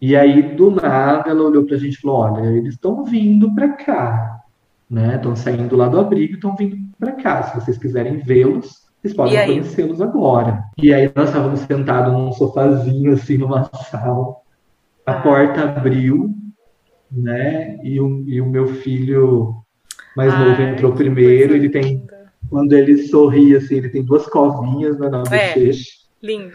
E 0.00 0.14
aí, 0.14 0.54
do 0.54 0.70
nada, 0.70 1.30
ela 1.30 1.42
olhou 1.42 1.64
para 1.64 1.76
a 1.76 1.78
gente 1.78 1.94
e 1.94 2.00
falou: 2.00 2.18
Olha, 2.18 2.46
eles 2.46 2.74
estão 2.74 3.04
vindo 3.04 3.52
para 3.54 3.68
cá, 3.70 4.37
né? 4.90 5.16
Estão 5.16 5.36
saindo 5.36 5.76
lá 5.76 5.88
do 5.88 5.98
abrigo 5.98 6.32
e 6.32 6.36
estão 6.36 6.56
vindo 6.56 6.76
para 6.98 7.12
cá. 7.12 7.42
Se 7.42 7.54
vocês 7.56 7.78
quiserem 7.78 8.18
vê-los, 8.18 8.88
vocês 9.00 9.14
podem 9.14 9.46
conhecê-los 9.46 10.00
agora. 10.00 10.64
E 10.78 10.92
aí, 10.92 11.10
nós 11.14 11.28
estávamos 11.28 11.60
sentados 11.60 12.12
num 12.12 12.32
sofazinho, 12.32 13.12
assim, 13.12 13.38
numa 13.38 13.64
sala. 13.64 14.36
A 15.06 15.12
ah. 15.12 15.20
porta 15.20 15.62
abriu, 15.62 16.34
né? 17.10 17.78
E 17.82 18.00
o, 18.00 18.24
e 18.26 18.40
o 18.40 18.46
meu 18.46 18.66
filho 18.66 19.62
mais 20.16 20.32
Ai, 20.32 20.48
novo 20.48 20.62
entrou 20.62 20.92
primeiro. 20.92 21.54
Ele 21.54 21.68
tem. 21.68 22.06
Quando 22.50 22.72
ele 22.72 22.96
sorri, 23.08 23.54
assim, 23.54 23.76
ele 23.76 23.90
tem 23.90 24.02
duas 24.02 24.26
covinhas 24.26 24.98
né, 24.98 25.08
na 25.08 25.22
é, 25.30 25.54
bochecha. 25.54 25.90
Lindo. 26.22 26.54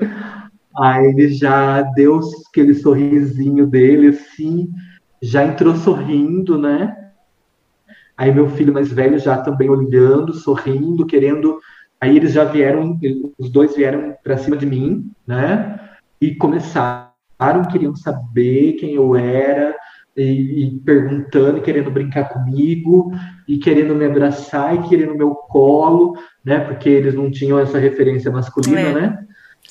Aí 0.75 1.05
ele 1.05 1.29
já 1.29 1.81
deu 1.81 2.19
aquele 2.49 2.73
sorrisinho 2.73 3.67
dele, 3.67 4.07
assim, 4.07 4.69
já 5.21 5.45
entrou 5.45 5.75
sorrindo, 5.75 6.57
né? 6.57 7.02
Aí 8.17 8.33
meu 8.33 8.49
filho 8.49 8.73
mais 8.73 8.91
velho 8.91 9.17
já 9.17 9.37
também 9.37 9.69
olhando, 9.69 10.33
sorrindo, 10.33 11.05
querendo. 11.05 11.59
Aí 11.99 12.15
eles 12.17 12.33
já 12.33 12.43
vieram, 12.43 12.99
os 13.37 13.49
dois 13.49 13.75
vieram 13.75 14.15
para 14.23 14.37
cima 14.37 14.57
de 14.57 14.65
mim, 14.65 15.09
né? 15.25 15.79
E 16.21 16.35
começaram, 16.35 17.11
queriam 17.71 17.95
saber 17.95 18.73
quem 18.73 18.93
eu 18.93 19.15
era, 19.15 19.75
e, 20.15 20.65
e, 20.65 20.79
perguntando, 20.81 21.61
querendo 21.61 21.89
brincar 21.89 22.29
comigo, 22.29 23.11
e 23.47 23.57
querendo 23.57 23.95
me 23.95 24.05
abraçar, 24.05 24.75
e 24.75 24.87
querendo 24.87 25.17
meu 25.17 25.31
colo, 25.31 26.15
né? 26.45 26.59
Porque 26.59 26.89
eles 26.89 27.15
não 27.15 27.31
tinham 27.31 27.59
essa 27.59 27.79
referência 27.79 28.31
masculina, 28.31 28.79
é. 28.79 28.93
né? 28.93 29.25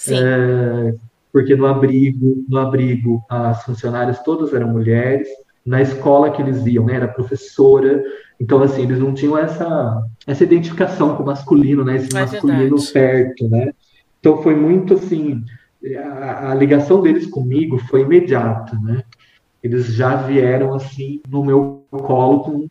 É, 0.09 0.95
porque 1.32 1.55
no 1.55 1.66
abrigo, 1.66 2.45
no 2.49 2.59
abrigo, 2.59 3.22
as 3.28 3.62
funcionárias 3.64 4.22
todas 4.22 4.53
eram 4.53 4.68
mulheres. 4.68 5.28
Na 5.65 5.81
escola 5.81 6.31
que 6.31 6.43
eles 6.43 6.65
iam, 6.67 6.85
né, 6.87 6.97
era 6.97 7.09
professora. 7.09 8.03
Então, 8.41 8.63
assim, 8.63 8.83
eles 8.83 8.99
não 8.99 9.15
tinham 9.15 9.39
essa, 9.39 10.03
essa 10.27 10.45
identificação 10.45 11.17
com 11.17 11.23
o 11.23 11.27
masculino, 11.27 11.85
né? 11.85 11.97
Esse 11.97 12.17
é 12.17 12.21
masculino 12.21 12.77
verdade. 12.77 12.93
perto, 12.93 13.49
né? 13.49 13.73
Então, 14.19 14.43
foi 14.43 14.55
muito, 14.55 14.95
assim, 14.95 15.45
a, 15.97 16.51
a 16.51 16.55
ligação 16.55 17.01
deles 17.01 17.27
comigo 17.27 17.79
foi 17.79 18.03
imediata, 18.03 18.77
né? 18.83 19.03
Eles 19.63 19.87
já 19.87 20.17
vieram, 20.17 20.75
assim, 20.75 21.21
no 21.29 21.45
meu 21.45 21.85
colo 21.91 22.41
com, 22.41 22.67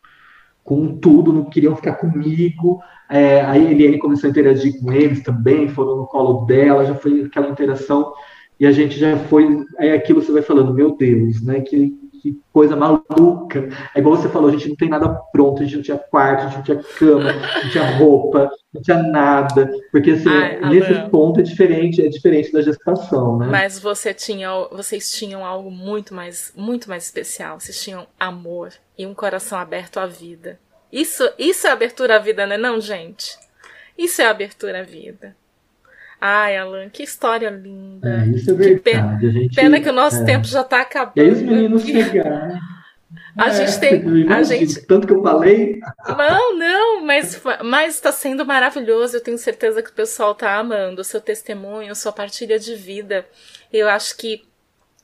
com 0.64 0.98
tudo, 0.98 1.32
não 1.32 1.46
queriam 1.46 1.76
ficar 1.76 1.94
comigo. 1.94 2.82
É, 3.10 3.42
aí 3.42 3.68
a 3.68 3.72
Eliane 3.72 3.98
começou 3.98 4.28
a 4.28 4.32
interagir 4.32 4.80
com 4.80 4.92
eles 4.92 5.24
também, 5.24 5.70
foram 5.70 5.98
no 5.98 6.06
colo 6.06 6.46
dela, 6.46 6.86
já 6.86 6.96
foi 6.96 7.24
aquela 7.24 7.50
interação 7.50 8.14
e 8.62 8.66
a 8.68 8.72
gente 8.72 9.00
já 9.00 9.18
foi. 9.18 9.66
Aí 9.80 9.92
aquilo 9.92 10.22
você 10.22 10.32
vai 10.32 10.44
falando, 10.44 10.72
meu 10.72 10.96
Deus, 10.96 11.42
né? 11.42 11.62
Que, 11.62 11.98
que 12.22 12.40
coisa 12.54 12.76
maluca. 12.76 13.70
É 13.96 14.00
igual 14.00 14.16
você 14.16 14.30
falou, 14.30 14.50
a 14.50 14.52
gente 14.52 14.70
não 14.70 14.76
tem 14.76 14.90
nada 14.90 15.10
pronto, 15.32 15.62
a 15.62 15.66
gente 15.66 15.78
não 15.78 15.84
tinha 15.84 15.98
quarto, 15.98 16.42
a 16.42 16.46
gente 16.46 16.58
não 16.58 16.64
tinha 16.64 16.84
cama, 16.98 17.34
não 17.34 17.70
tinha 17.70 17.98
roupa, 17.98 18.52
não 18.74 18.82
tinha 18.82 19.02
nada. 19.02 19.72
Porque 19.92 20.12
assim, 20.12 20.30
Ai, 20.30 20.60
nesse 20.70 20.94
Alan. 20.94 21.10
ponto 21.10 21.40
é 21.40 21.44
diferente, 21.44 22.06
é 22.06 22.08
diferente 22.08 22.52
da 22.52 22.62
gestação, 22.62 23.38
né? 23.38 23.48
Mas 23.50 23.80
você 23.80 24.14
tinha, 24.14 24.50
vocês 24.72 25.12
tinham 25.12 25.44
algo 25.44 25.72
muito 25.72 26.14
mais, 26.14 26.54
muito 26.56 26.88
mais 26.88 27.06
especial. 27.06 27.60
Vocês 27.60 27.82
tinham 27.82 28.06
amor 28.20 28.72
e 28.98 29.06
um 29.06 29.14
coração 29.14 29.58
aberto 29.58 29.98
à 29.98 30.06
vida. 30.06 30.60
Isso, 30.92 31.28
isso 31.40 31.66
é 31.66 31.72
abertura 31.72 32.18
à 32.18 32.20
vida, 32.20 32.46
né, 32.46 32.58
não, 32.58 32.80
gente? 32.80 33.38
Isso 33.98 34.22
é 34.22 34.28
abertura 34.28 34.82
à 34.82 34.84
vida. 34.84 35.36
Ai, 36.24 36.56
Alan, 36.56 36.88
que 36.88 37.02
história 37.02 37.50
linda. 37.50 38.08
É, 38.08 38.28
isso 38.28 38.52
é 38.52 38.54
verdade. 38.54 38.76
Que 38.76 38.84
pena, 38.84 39.20
gente, 39.20 39.56
pena 39.56 39.82
que 39.82 39.90
o 39.90 39.94
nosso 39.94 40.18
é. 40.18 40.24
tempo 40.24 40.46
já 40.46 40.62
está 40.62 40.82
acabando. 40.82 41.18
E 41.18 41.22
aí 41.22 41.32
os 41.32 41.42
meninos 41.42 41.84
chegaram. 41.84 42.60
A 43.36 43.48
é, 43.48 43.54
gente 43.54 43.80
tem. 43.80 44.32
A 44.32 44.44
gente... 44.44 44.82
Tanto 44.86 45.08
que 45.08 45.14
eu 45.14 45.24
falei. 45.24 45.80
Não, 46.08 46.56
não, 46.56 47.04
mas 47.04 47.96
está 47.96 48.12
sendo 48.12 48.46
maravilhoso. 48.46 49.18
Eu 49.18 49.22
tenho 49.22 49.38
certeza 49.38 49.82
que 49.82 49.90
o 49.90 49.94
pessoal 49.94 50.34
está 50.34 50.58
amando 50.58 51.02
o 51.02 51.04
seu 51.04 51.20
testemunho, 51.20 51.96
sua 51.96 52.12
partilha 52.12 52.60
de 52.60 52.76
vida. 52.76 53.26
Eu 53.74 53.90
acho 53.90 54.16
que 54.16 54.44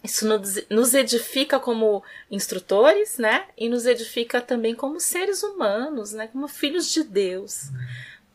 isso 0.04 0.28
nos 0.70 0.94
edifica 0.94 1.60
como 1.60 2.04
instrutores, 2.30 3.18
né? 3.18 3.46
E 3.58 3.68
nos 3.68 3.88
edifica 3.88 4.40
também 4.40 4.76
como 4.76 5.00
seres 5.00 5.42
humanos, 5.42 6.14
né? 6.14 6.28
Como 6.32 6.48
filhos 6.48 6.92
de 6.92 7.04
Deus. 7.04 7.72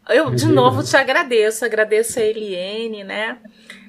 Eu, 0.09 0.31
de 0.31 0.47
novo, 0.47 0.83
te 0.83 0.97
agradeço. 0.97 1.65
Agradeço 1.65 2.19
a 2.19 2.23
Eliene, 2.23 3.05
né? 3.05 3.39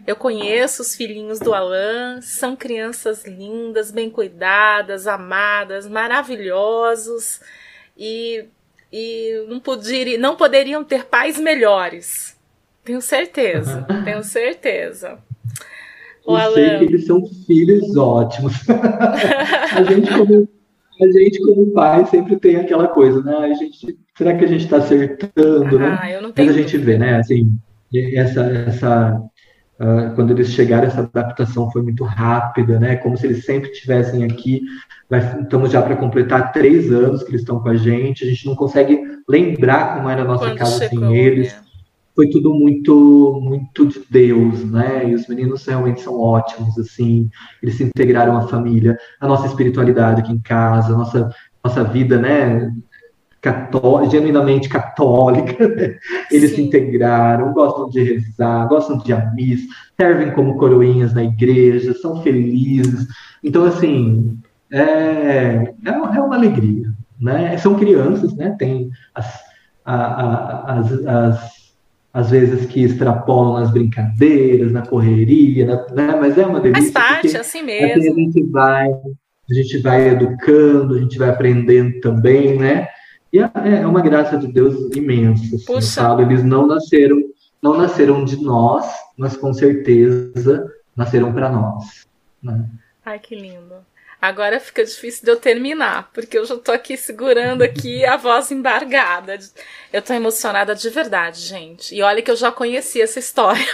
Eu 0.05 0.15
conheço 0.17 0.81
os 0.81 0.95
filhinhos 0.95 1.39
do 1.39 1.53
Alan, 1.53 2.19
são 2.21 2.57
crianças 2.57 3.23
lindas, 3.25 3.89
bem 3.89 4.09
cuidadas, 4.09 5.07
amadas, 5.07 5.87
maravilhosos 5.87 7.39
e, 7.97 8.43
e 8.91 9.45
não, 9.47 9.61
podir, 9.61 10.17
não 10.19 10.35
poderiam 10.35 10.83
ter 10.83 11.05
pais 11.05 11.39
melhores. 11.39 12.37
Tenho 12.83 13.01
certeza, 13.01 13.87
tenho 14.03 14.23
certeza. 14.23 15.19
O 16.25 16.33
Eu 16.33 16.37
Alan... 16.37 16.53
sei 16.53 16.77
que 16.79 16.83
eles 16.83 17.05
são 17.05 17.25
filhos 17.47 17.95
ótimos. 17.95 18.53
a 18.69 19.83
gente, 19.83 20.11
como 20.13 20.49
a 21.01 21.11
gente, 21.11 21.39
como 21.39 21.71
pai, 21.71 22.05
sempre 22.07 22.37
tem 22.37 22.57
aquela 22.57 22.89
coisa, 22.89 23.21
né? 23.23 23.37
A 23.37 23.53
gente, 23.53 23.97
será 24.17 24.35
que 24.35 24.45
a 24.45 24.47
gente 24.47 24.63
está 24.63 24.77
acertando, 24.77 25.79
né? 25.79 25.97
ah, 25.99 26.05
né? 26.05 26.15
Eu 26.15 26.21
não 26.21 26.31
tenho... 26.31 26.47
Mas 26.47 26.57
a 26.57 26.61
gente 26.61 26.77
vê, 26.77 26.97
né? 26.97 27.17
Assim, 27.17 27.57
essa, 28.15 28.41
essa, 28.41 29.21
uh, 29.79 30.15
quando 30.15 30.31
eles 30.31 30.49
chegaram, 30.49 30.87
essa 30.87 31.01
adaptação 31.01 31.71
foi 31.71 31.81
muito 31.81 32.03
rápida, 32.03 32.79
né? 32.79 32.95
Como 32.97 33.17
se 33.17 33.27
eles 33.27 33.45
sempre 33.45 33.71
estivessem 33.71 34.23
aqui. 34.23 34.61
estamos 35.41 35.71
já 35.71 35.81
para 35.81 35.95
completar 35.95 36.51
três 36.51 36.91
anos 36.91 37.23
que 37.23 37.31
eles 37.31 37.41
estão 37.41 37.59
com 37.59 37.69
a 37.69 37.75
gente. 37.75 38.23
A 38.23 38.27
gente 38.27 38.45
não 38.45 38.55
consegue 38.55 38.99
lembrar 39.27 39.95
como 39.95 40.09
era 40.09 40.21
a 40.21 40.25
nossa 40.25 40.45
quando 40.45 40.57
casa 40.57 40.87
chegou, 40.87 41.09
sem 41.09 41.17
eles. 41.17 41.53
Né? 41.53 41.63
foi 42.15 42.29
tudo 42.29 42.53
muito 42.53 43.39
muito 43.41 43.87
de 43.87 44.01
Deus, 44.09 44.63
né? 44.69 45.09
E 45.09 45.15
os 45.15 45.27
meninos 45.27 45.65
realmente 45.65 46.01
são 46.01 46.19
ótimos, 46.19 46.77
assim. 46.77 47.29
Eles 47.61 47.75
se 47.75 47.83
integraram 47.83 48.37
à 48.37 48.47
família, 48.47 48.97
a 49.19 49.27
nossa 49.27 49.47
espiritualidade 49.47 50.21
aqui 50.21 50.31
em 50.31 50.39
casa, 50.39 50.93
a 50.93 50.97
nossa 50.97 51.29
nossa 51.63 51.83
vida, 51.83 52.19
né? 52.19 52.71
Cató 53.43 54.09
genuinamente 54.09 54.69
católica, 54.69 55.67
né? 55.67 55.97
eles 56.31 56.51
Sim. 56.51 56.55
se 56.55 56.61
integraram, 56.63 57.53
gostam 57.53 57.89
de 57.89 58.01
rezar, 58.01 58.67
gostam 58.67 58.97
de 58.97 59.11
a 59.11 59.31
missa, 59.33 59.67
servem 59.99 60.31
como 60.31 60.57
coroinhas 60.57 61.13
na 61.13 61.23
igreja, 61.23 61.93
são 61.93 62.23
felizes. 62.23 63.05
Então, 63.43 63.65
assim, 63.65 64.39
é, 64.71 64.81
é, 64.81 65.73
é 65.85 65.91
uma 65.91 66.35
alegria, 66.35 66.87
né? 67.19 67.57
São 67.57 67.75
crianças, 67.75 68.33
né? 68.33 68.55
Tem 68.57 68.89
as, 69.13 69.39
a, 69.85 69.95
a, 69.95 70.79
as, 70.79 70.91
as 71.05 71.53
às 72.13 72.29
vezes 72.29 72.67
que 72.67 72.83
extrapolam 72.83 73.59
nas 73.59 73.71
brincadeiras, 73.71 74.71
na 74.71 74.85
correria, 74.85 75.65
né? 75.65 76.15
mas 76.19 76.37
é 76.37 76.45
uma 76.45 76.61
delícia. 76.61 76.91
Faz 76.91 77.07
parte, 77.11 77.35
assim 77.35 77.63
mesmo. 77.63 78.11
a 78.11 78.15
gente 78.15 78.43
vai, 78.51 78.87
a 78.87 79.53
gente 79.53 79.77
vai 79.79 80.09
educando, 80.09 80.93
a 80.93 80.99
gente 80.99 81.17
vai 81.17 81.29
aprendendo 81.29 81.99
também, 82.01 82.55
né? 82.55 82.87
E 83.33 83.39
é, 83.39 83.49
é 83.81 83.87
uma 83.87 84.01
graça 84.01 84.37
de 84.37 84.47
Deus 84.47 84.95
imensa, 84.95 85.55
assim, 85.55 85.81
sabe? 85.81 86.21
Eles 86.21 86.43
não 86.43 86.67
nasceram, 86.67 87.19
não 87.59 87.75
nasceram 87.75 88.23
de 88.23 88.39
nós, 88.39 88.85
mas 89.17 89.35
com 89.35 89.51
certeza 89.51 90.71
nasceram 90.95 91.33
para 91.33 91.49
nós. 91.49 92.05
Né? 92.43 92.63
Ai, 93.03 93.17
que 93.17 93.33
lindo. 93.33 93.73
Agora 94.21 94.59
fica 94.59 94.85
difícil 94.85 95.25
de 95.25 95.31
eu 95.31 95.35
terminar, 95.35 96.11
porque 96.13 96.37
eu 96.37 96.45
já 96.45 96.55
tô 96.57 96.71
aqui 96.71 96.95
segurando 96.95 97.63
aqui 97.63 98.05
a 98.07 98.17
voz 98.17 98.51
embargada. 98.51 99.37
Eu 99.91 100.01
tô 100.03 100.13
emocionada 100.13 100.75
de 100.75 100.89
verdade, 100.91 101.41
gente. 101.41 101.95
E 101.95 102.03
olha 102.03 102.21
que 102.21 102.29
eu 102.29 102.35
já 102.35 102.51
conheci 102.51 103.01
essa 103.01 103.17
história. 103.17 103.65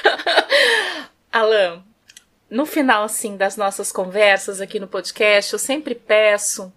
Alan, 1.32 1.84
no 2.50 2.66
final 2.66 3.04
assim 3.04 3.36
das 3.36 3.58
nossas 3.58 3.92
conversas 3.92 4.62
aqui 4.62 4.80
no 4.80 4.88
podcast, 4.88 5.52
eu 5.52 5.60
sempre 5.60 5.94
peço 5.94 6.72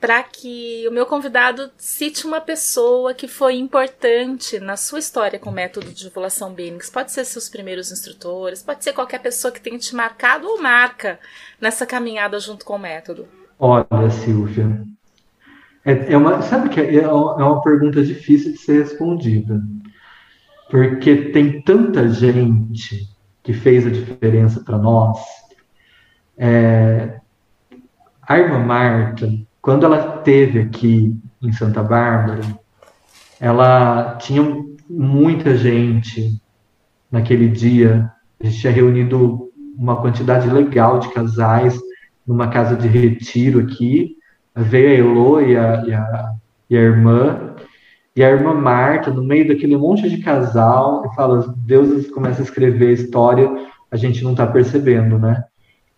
para 0.00 0.22
que 0.22 0.86
o 0.86 0.92
meu 0.92 1.06
convidado 1.06 1.70
cite 1.78 2.26
uma 2.26 2.40
pessoa 2.40 3.14
que 3.14 3.26
foi 3.26 3.56
importante 3.56 4.60
na 4.60 4.76
sua 4.76 4.98
história 4.98 5.38
com 5.38 5.50
o 5.50 5.52
método 5.52 5.92
de 5.92 6.06
ovulação 6.06 6.52
Binix. 6.52 6.90
Pode 6.90 7.10
ser 7.10 7.24
seus 7.24 7.48
primeiros 7.48 7.90
instrutores, 7.90 8.62
pode 8.62 8.84
ser 8.84 8.92
qualquer 8.92 9.20
pessoa 9.20 9.50
que 9.50 9.60
tenha 9.60 9.78
te 9.78 9.94
marcado 9.94 10.46
ou 10.46 10.60
marca 10.60 11.18
nessa 11.60 11.86
caminhada 11.86 12.38
junto 12.38 12.64
com 12.64 12.74
o 12.74 12.78
método. 12.78 13.26
Olha, 13.58 14.10
Silvia, 14.10 14.84
é, 15.84 16.12
é 16.12 16.16
uma, 16.16 16.42
sabe 16.42 16.70
que 16.70 16.80
é, 16.80 16.96
é 16.96 17.08
uma 17.08 17.62
pergunta 17.62 18.02
difícil 18.02 18.52
de 18.52 18.58
ser 18.58 18.82
respondida, 18.82 19.62
porque 20.70 21.30
tem 21.30 21.62
tanta 21.62 22.08
gente 22.08 23.08
que 23.42 23.52
fez 23.52 23.86
a 23.86 23.90
diferença 23.90 24.60
para 24.64 24.78
nós. 24.78 25.18
É, 26.36 27.20
a 28.22 28.38
irmã 28.38 28.58
Marta, 28.58 29.30
quando 29.64 29.86
ela 29.86 30.18
teve 30.18 30.60
aqui 30.60 31.18
em 31.40 31.50
Santa 31.50 31.82
Bárbara, 31.82 32.42
ela 33.40 34.16
tinha 34.16 34.62
muita 34.90 35.56
gente 35.56 36.38
naquele 37.10 37.48
dia. 37.48 38.12
A 38.38 38.44
gente 38.44 38.60
tinha 38.60 38.72
reunido 38.74 39.50
uma 39.74 39.96
quantidade 39.96 40.50
legal 40.50 40.98
de 40.98 41.08
casais 41.14 41.80
numa 42.26 42.48
casa 42.48 42.76
de 42.76 42.86
retiro 42.86 43.60
aqui. 43.60 44.18
Veio 44.54 44.86
a 44.86 45.10
Elo 45.10 45.40
e 45.40 45.56
a, 45.56 45.84
e 45.86 45.94
a, 45.94 46.32
e 46.68 46.76
a 46.76 46.80
irmã, 46.80 47.54
e 48.14 48.22
a 48.22 48.28
irmã 48.28 48.52
Marta, 48.52 49.10
no 49.10 49.24
meio 49.24 49.48
daquele 49.48 49.78
monte 49.78 50.10
de 50.10 50.18
casal, 50.18 51.06
e 51.06 51.14
fala: 51.14 51.54
Deus 51.64 52.10
começa 52.10 52.42
a 52.42 52.44
escrever 52.44 52.88
a 52.88 52.92
história, 52.92 53.50
a 53.90 53.96
gente 53.96 54.22
não 54.22 54.32
está 54.32 54.46
percebendo, 54.46 55.18
né? 55.18 55.42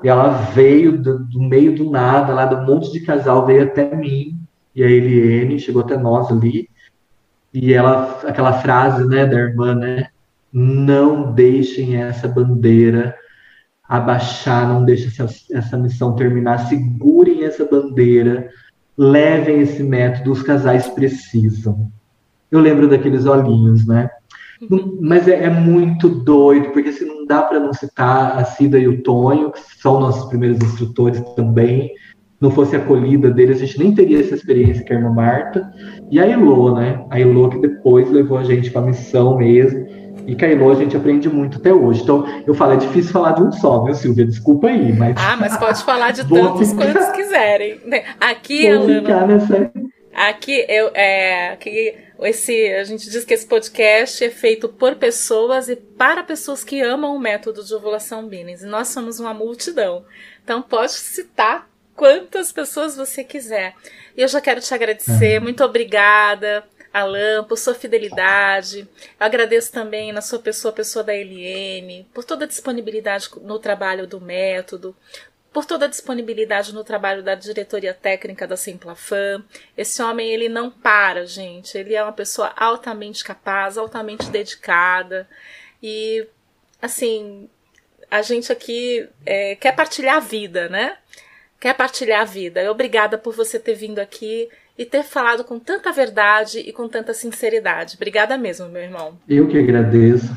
E 0.03 0.09
ela 0.09 0.29
veio 0.29 1.01
do, 1.01 1.19
do, 1.25 1.41
meio 1.41 1.75
do 1.75 1.91
nada, 1.91 2.35
lá 2.35 2.45
do 2.47 2.67
monte 2.67 2.93
de 2.93 3.01
casal, 3.01 3.47
veio 3.47 3.65
até 3.65 3.95
mim, 3.95 4.39
e 4.75 4.83
a 4.83 4.91
Eliane 4.91 5.59
chegou 5.59 5.83
até 5.83 5.97
nós 5.97 6.31
ali. 6.31 6.69
E 7.53 7.73
ela, 7.73 8.21
aquela 8.27 8.55
frase, 8.55 9.07
né, 9.07 9.25
da 9.25 9.39
irmã, 9.39 9.75
né? 9.75 10.09
Não 10.53 11.33
deixem 11.33 11.97
essa 11.97 12.29
bandeira 12.29 13.17
abaixar, 13.89 14.69
não 14.69 14.85
deixem 14.85 15.07
essa, 15.07 15.27
essa 15.53 15.77
missão 15.77 16.15
terminar, 16.15 16.67
segurem 16.69 17.45
essa 17.45 17.65
bandeira, 17.65 18.51
levem 18.97 19.61
esse 19.61 19.83
método, 19.83 20.33
os 20.33 20.43
casais 20.43 20.89
precisam. 20.89 21.91
Eu 22.51 22.61
lembro 22.61 22.89
daqueles 22.89 23.27
olhinhos, 23.27 23.87
né? 23.87 24.11
Mas 25.01 25.29
é, 25.29 25.45
é, 25.45 25.51
muito 25.51 26.09
doido, 26.09 26.71
porque 26.71 26.93
se 26.93 27.05
não 27.05 27.16
dá 27.27 27.43
para 27.43 27.61
não 27.61 27.73
citar 27.73 28.39
a 28.39 28.45
Cida 28.45 28.79
e 28.79 28.87
o 28.87 29.03
Tonho, 29.03 29.51
que 29.53 29.61
são 29.81 30.01
nossos 30.01 30.29
primeiros 30.29 30.61
instrutores 30.63 31.21
também, 31.35 31.93
não 32.41 32.51
fosse 32.51 32.77
a 32.77 32.79
acolhida 32.79 33.31
deles, 33.31 33.63
a 33.63 33.67
gente 33.67 33.79
nem 33.79 33.95
teria 33.95 34.21
essa 34.21 34.35
experiência 34.35 34.85
que 34.85 34.93
a 34.93 34.97
irmã 34.97 35.11
Marta. 35.11 35.73
E 36.11 36.21
a 36.21 36.27
Elo, 36.27 36.75
né? 36.75 37.05
A 37.11 37.19
Elo 37.19 37.49
que 37.49 37.59
depois 37.59 38.11
levou 38.11 38.39
a 38.39 38.45
gente 38.45 38.71
para 38.71 38.83
a 38.83 38.87
missão 38.87 39.39
mesmo. 39.39 39.87
E 40.27 40.35
Cailô 40.35 40.73
a 40.73 40.75
gente 40.75 40.97
aprende 40.97 41.29
muito 41.29 41.59
até 41.59 41.73
hoje. 41.73 42.03
Então, 42.03 42.27
eu 42.47 42.53
falo, 42.53 42.73
é 42.73 42.77
difícil 42.77 43.13
falar 43.13 43.33
de 43.33 43.43
um 43.43 43.53
só, 43.53 43.85
viu, 43.85 43.95
Silvia? 43.95 44.27
Desculpa 44.27 44.67
aí, 44.67 44.93
mas. 44.93 45.15
Ah, 45.17 45.37
mas 45.39 45.57
pode 45.57 45.83
falar 45.85 46.11
de 46.11 46.27
tantos 46.29 46.73
ficar... 46.73 46.93
quantos 46.93 47.09
quiserem. 47.11 47.79
Aqui, 48.21 48.69
Vou 48.71 48.83
Alana. 48.83 49.27
Nessa... 49.27 49.71
Aqui 50.15 50.65
eu 50.69 50.91
é 50.95 51.51
aqui 51.51 51.95
esse 52.21 52.73
a 52.75 52.85
gente 52.85 53.11
diz 53.11 53.25
que 53.25 53.35
esse 53.35 53.47
podcast 53.47 54.25
é 54.25 54.31
feito 54.31 54.69
por 54.69 54.97
pessoas 54.97 55.69
e 55.69 55.77
para 55.77 56.23
pessoas 56.23 56.65
que 56.65 56.81
amam 56.81 57.15
o 57.15 57.19
método 57.19 57.65
de 57.65 57.75
ovulação 57.75 58.27
Billings. 58.27 58.63
E 58.63 58.67
nós 58.67 58.89
somos 58.89 59.21
uma 59.21 59.35
multidão. 59.35 60.05
Então 60.43 60.63
pode 60.63 60.93
citar 60.93 61.69
quantas 61.95 62.53
pessoas 62.53 62.97
você 62.97 63.25
quiser. 63.25 63.75
E 64.17 64.23
eu 64.23 64.29
já 64.29 64.41
quero 64.41 64.61
te 64.61 64.73
agradecer, 64.73 65.41
muito 65.41 65.65
obrigada 65.65 66.65
Alain, 66.97 67.45
por 67.47 67.59
sua 67.59 67.75
fidelidade. 67.75 68.89
Eu 69.21 69.27
agradeço 69.27 69.71
também 69.71 70.13
na 70.13 70.23
sua 70.23 70.39
pessoa, 70.39 70.73
a 70.73 70.75
pessoa 70.75 71.05
da 71.05 71.15
Eliene, 71.15 72.09
por 72.15 72.25
toda 72.25 72.47
a 72.47 72.49
disponibilidade 72.49 73.29
no 73.43 73.59
trabalho 73.59 74.07
do 74.07 74.19
método, 74.19 74.97
por 75.57 75.65
toda 75.65 75.87
a 75.87 75.89
disponibilidade 75.89 76.75
no 76.75 76.85
trabalho 76.85 77.23
da 77.23 77.35
diretoria 77.35 77.95
técnica 77.95 78.47
da 78.47 78.59
Simplafam. 78.59 79.43
Esse 79.75 80.03
homem, 80.03 80.29
ele 80.29 80.51
não 80.51 80.71
para, 80.71 81.25
gente. 81.25 81.79
Ele 81.79 81.95
é 81.95 82.03
uma 82.03 82.13
pessoa 82.13 82.53
altamente 82.55 83.25
capaz, 83.25 83.79
altamente 83.79 84.29
dedicada. 84.29 85.27
E, 85.83 86.27
assim, 86.83 87.49
a 88.11 88.21
gente 88.21 88.53
aqui 88.53 89.09
é, 89.25 89.55
quer 89.55 89.75
partilhar 89.75 90.17
a 90.17 90.21
vida, 90.21 90.69
né? 90.69 90.99
Quer 91.59 91.75
partilhar 91.75 92.21
a 92.21 92.27
vida. 92.27 92.71
Obrigada 92.71 93.17
por 93.17 93.35
você 93.35 93.59
ter 93.59 93.77
vindo 93.77 93.99
aqui 93.99 94.51
e 94.77 94.85
ter 94.85 95.05
falado 95.05 95.43
com 95.43 95.59
tanta 95.59 95.91
verdade 95.91 96.59
e 96.59 96.71
com 96.71 96.87
tanta 96.87 97.15
sinceridade. 97.15 97.97
Obrigada 97.97 98.37
mesmo, 98.37 98.69
meu 98.69 98.83
irmão. 98.83 99.19
Eu 99.27 99.49
que 99.49 99.59
agradeço. 99.59 100.29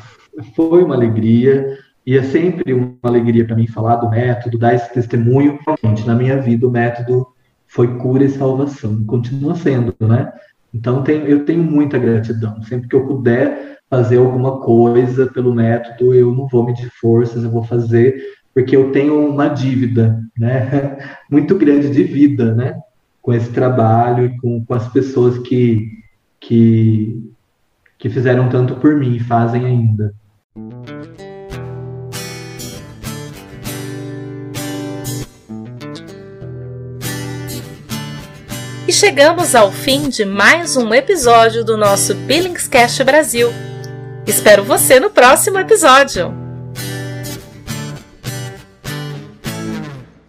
Foi 0.56 0.82
uma 0.82 0.94
alegria. 0.94 1.78
E 2.06 2.16
é 2.16 2.22
sempre 2.22 2.72
uma 2.72 2.96
alegria 3.02 3.44
para 3.44 3.56
mim 3.56 3.66
falar 3.66 3.96
do 3.96 4.08
método, 4.08 4.58
dar 4.58 4.74
esse 4.74 4.92
testemunho. 4.92 5.58
Realmente, 5.66 6.06
na 6.06 6.14
minha 6.14 6.40
vida, 6.40 6.66
o 6.66 6.70
método 6.70 7.26
foi 7.66 7.96
cura 7.98 8.24
e 8.24 8.28
salvação. 8.28 9.04
Continua 9.04 9.54
sendo, 9.54 9.94
né? 10.00 10.32
Então, 10.72 11.02
tenho, 11.02 11.26
eu 11.26 11.44
tenho 11.44 11.62
muita 11.62 11.98
gratidão. 11.98 12.62
Sempre 12.62 12.88
que 12.88 12.96
eu 12.96 13.06
puder 13.06 13.78
fazer 13.88 14.18
alguma 14.18 14.60
coisa 14.60 15.26
pelo 15.26 15.54
método, 15.54 16.14
eu 16.14 16.32
não 16.32 16.46
vou 16.46 16.64
medir 16.64 16.90
forças, 17.00 17.42
eu 17.42 17.50
vou 17.50 17.64
fazer, 17.64 18.22
porque 18.54 18.76
eu 18.76 18.92
tenho 18.92 19.28
uma 19.28 19.48
dívida, 19.48 20.20
né? 20.38 20.98
Muito 21.30 21.56
grande 21.56 21.90
de 21.90 22.04
vida, 22.04 22.54
né? 22.54 22.76
com 23.22 23.32
esse 23.32 23.50
trabalho 23.50 24.26
e 24.26 24.38
com, 24.38 24.64
com 24.64 24.74
as 24.74 24.88
pessoas 24.88 25.38
que, 25.38 25.88
que, 26.40 27.32
que 27.98 28.08
fizeram 28.08 28.48
tanto 28.48 28.76
por 28.76 28.96
mim 28.96 29.14
e 29.14 29.20
fazem 29.20 29.66
ainda. 29.66 30.14
E 38.88 38.92
chegamos 38.92 39.54
ao 39.54 39.70
fim 39.70 40.08
de 40.08 40.24
mais 40.24 40.76
um 40.76 40.92
episódio 40.92 41.64
do 41.64 41.76
nosso 41.76 42.14
Billingscast 42.14 43.04
Brasil. 43.04 43.52
Espero 44.26 44.64
você 44.64 44.98
no 44.98 45.10
próximo 45.10 45.58
episódio! 45.58 46.49